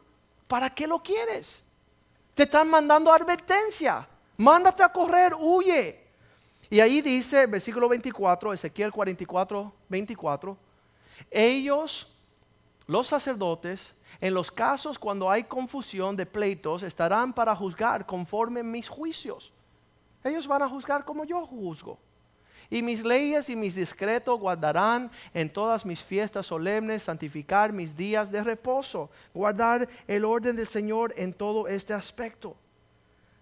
¿Para 0.47 0.71
qué 0.71 0.87
lo 0.87 1.03
quieres? 1.03 1.63
Te 2.35 2.45
están 2.45 2.71
mandando 2.71 3.13
advertencia, 3.13 4.09
mándate 4.39 4.83
a 4.83 4.91
correr, 4.91 5.35
huye. 5.39 6.08
Y 6.71 6.81
ahí 6.81 7.01
dice, 7.01 7.47
versículo 7.47 7.89
24, 7.89 8.53
Ezequiel 8.53 8.93
44, 8.93 9.73
24, 9.89 10.57
ellos, 11.31 12.13
los 12.87 13.07
sacerdotes, 13.07 13.95
en 14.21 14.35
los 14.35 14.51
casos 14.51 14.99
cuando 14.99 15.31
hay 15.31 15.45
confusión 15.45 16.17
de 16.17 16.27
pleitos, 16.27 16.83
estarán 16.83 17.33
para 17.33 17.57
juzgar 17.57 18.05
conforme 18.05 18.63
mis 18.63 18.89
juicios. 18.89 19.53
Ellos 20.23 20.47
van 20.47 20.63
a 20.63 20.69
juzgar 20.69 21.05
como 21.05 21.25
yo 21.25 21.47
juzgo. 21.47 21.99
Y 22.71 22.83
mis 22.83 23.03
leyes 23.03 23.49
y 23.49 23.57
mis 23.57 23.75
discretos 23.75 24.39
guardarán 24.39 25.11
en 25.33 25.51
todas 25.51 25.87
mis 25.87 26.05
fiestas 26.05 26.47
solemnes, 26.47 27.05
santificar 27.05 27.73
mis 27.73 27.97
días 27.97 28.31
de 28.31 28.45
reposo, 28.45 29.09
guardar 29.33 29.89
el 30.07 30.25
orden 30.25 30.55
del 30.55 30.69
Señor 30.69 31.15
en 31.17 31.33
todo 31.33 31.67
este 31.67 31.95
aspecto. 31.95 32.57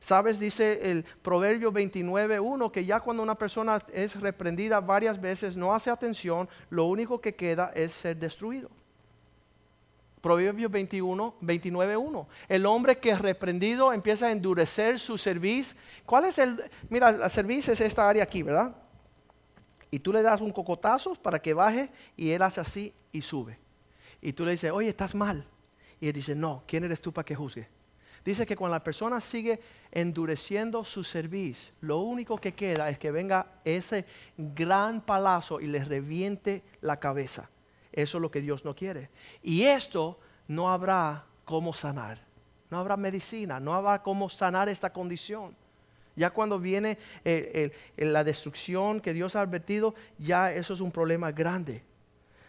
Sabes, 0.07 0.38
dice 0.38 0.92
el 0.92 1.02
Proverbio 1.02 1.72
29.1 1.72 2.70
que 2.70 2.84
ya 2.84 3.00
cuando 3.00 3.24
una 3.24 3.34
persona 3.34 3.82
es 3.92 4.14
reprendida 4.20 4.78
varias 4.78 5.20
veces, 5.20 5.57
no 5.57 5.74
hace 5.74 5.90
atención, 5.90 6.48
lo 6.70 6.84
único 6.84 7.20
que 7.20 7.34
queda 7.34 7.72
es 7.74 7.92
ser 7.92 8.16
destruido. 8.16 8.70
Proverbio 10.20 10.70
21, 10.70 11.34
29.1. 11.42 12.26
El 12.48 12.66
hombre 12.66 12.98
que 12.98 13.11
es 13.11 13.20
reprendido 13.20 13.92
empieza 13.92 14.26
a 14.26 14.30
endurecer 14.30 15.00
su 15.00 15.18
servicio. 15.18 15.76
¿Cuál 16.04 16.26
es 16.26 16.38
el? 16.38 16.62
Mira, 16.88 17.11
la 17.11 17.28
servicio 17.28 17.72
es 17.72 17.80
esta 17.80 18.09
área 18.09 18.22
aquí, 18.22 18.44
¿verdad? 18.44 18.76
Y 19.90 19.98
tú 19.98 20.12
le 20.12 20.22
das 20.22 20.40
un 20.40 20.52
cocotazo 20.52 21.16
para 21.16 21.40
que 21.42 21.52
baje 21.52 21.90
y 22.16 22.30
él 22.30 22.42
hace 22.42 22.61
así 22.61 22.94
y 23.11 23.22
sube. 23.22 23.59
Y 24.22 24.32
tú 24.32 24.44
le 24.44 24.52
dices, 24.52 24.70
oye, 24.70 24.88
estás 24.88 25.16
mal. 25.16 25.44
Y 25.98 26.07
él 26.07 26.12
dice, 26.12 26.36
no, 26.36 26.62
¿quién 26.64 26.84
eres 26.84 27.00
tú 27.00 27.12
para 27.12 27.24
que 27.24 27.34
juzgue? 27.34 27.68
Dice 28.27 28.45
que 28.45 28.57
cuando 28.57 28.74
la 28.74 28.83
persona 28.83 29.20
sigue 29.20 29.61
endureciendo 29.93 30.83
su 30.83 31.05
servicio, 31.05 31.72
lo 31.81 31.99
único 31.99 32.37
que 32.37 32.55
queda 32.55 32.89
es 32.91 32.99
que 32.99 33.12
venga 33.12 33.47
ese 33.64 34.05
gran 34.37 35.01
palazo 35.01 35.61
y 35.61 35.68
le 35.68 35.85
reviente 35.85 36.64
la 36.81 36.99
cabeza. 36.99 37.49
Eso 37.93 38.18
es 38.18 38.22
lo 38.22 38.29
que 38.29 38.41
Dios 38.41 38.64
no 38.64 38.74
quiere. 38.74 39.11
Y 39.45 39.62
esto 39.62 40.18
no 40.49 40.72
habrá 40.72 41.24
cómo 41.45 41.72
sanar. 41.72 42.20
No 42.68 42.79
habrá 42.79 42.97
medicina, 42.97 43.61
no 43.61 43.72
habrá 43.72 44.03
cómo 44.03 44.29
sanar 44.29 44.68
esta 44.68 44.93
condición. 44.93 45.55
Ya 46.16 46.31
cuando 46.31 46.59
viene 46.59 46.99
la 47.97 48.24
destrucción 48.24 49.01
que 49.01 49.12
Dios 49.12 49.37
ha 49.37 49.43
advertido, 49.43 49.95
ya 50.18 50.53
eso 50.53 50.74
es 50.74 50.81
un 50.81 50.91
problema 50.91 51.31
grande. 51.31 51.85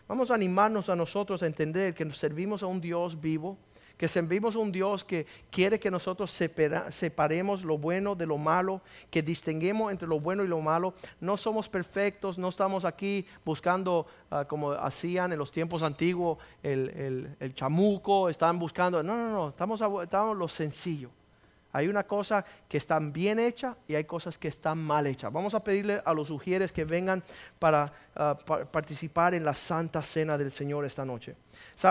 Vamos 0.08 0.32
a 0.32 0.36
animarnos 0.36 0.90
a 0.90 0.96
nosotros 0.96 1.44
a 1.44 1.46
entender 1.46 1.94
que 1.94 2.04
nos 2.04 2.18
servimos 2.18 2.64
a 2.64 2.66
un 2.66 2.82
Dios 2.82 3.22
vivo, 3.22 3.60
que 3.98 4.08
servimos 4.08 4.56
un 4.56 4.72
Dios 4.72 5.04
que 5.04 5.26
quiere 5.50 5.80
que 5.80 5.90
nosotros 5.90 6.32
separemos 6.90 7.64
lo 7.64 7.78
bueno 7.78 8.16
de 8.16 8.26
lo 8.26 8.38
malo, 8.38 8.82
que 9.10 9.22
distinguemos 9.22 9.92
entre 9.92 10.08
lo 10.08 10.20
bueno 10.20 10.44
y 10.44 10.48
lo 10.48 10.62
malo. 10.62 10.94
No 11.20 11.36
somos 11.38 11.68
perfectos, 11.68 12.38
no 12.38 12.50
estamos 12.50 12.86
aquí 12.86 13.26
buscando 13.44 14.06
ah, 14.32 14.46
como 14.46 14.72
hacían 14.72 15.34
en 15.34 15.40
los 15.40 15.52
tiempos 15.52 15.82
antiguos 15.84 16.38
el, 16.64 16.90
el- 16.90 17.36
el 17.40 17.54
chamuco, 17.56 18.30
estaban 18.30 18.60
buscando. 18.60 19.02
No, 19.04 19.18
no, 19.18 19.32
no, 19.32 19.50
estamos, 19.50 19.82
estamos 20.04 20.38
lo 20.38 20.48
sencillo. 20.48 21.10
Hay 21.74 21.90
una 21.90 22.04
cosa 22.06 22.44
que 22.68 22.78
están 22.78 23.12
bien 23.14 23.38
hecha 23.40 23.76
y 23.88 23.94
hay 23.96 24.06
cosas 24.06 24.38
que 24.38 24.48
están 24.48 24.80
mal 24.80 25.06
hechas. 25.06 25.32
Vamos 25.32 25.54
a 25.54 25.64
pedirle 25.64 26.02
a 26.04 26.14
los 26.14 26.32
ujieres 26.32 26.72
que 26.72 26.86
vengan 26.86 27.22
para 27.60 27.92
ah, 28.16 28.36
pa- 28.44 28.66
participar 28.66 29.34
en 29.36 29.44
la 29.44 29.54
santa 29.54 30.02
cena 30.02 30.38
del 30.38 30.50
Señor 30.50 30.86
esta 30.86 31.06
noche. 31.06 31.36
¿Sabe? 31.76 31.86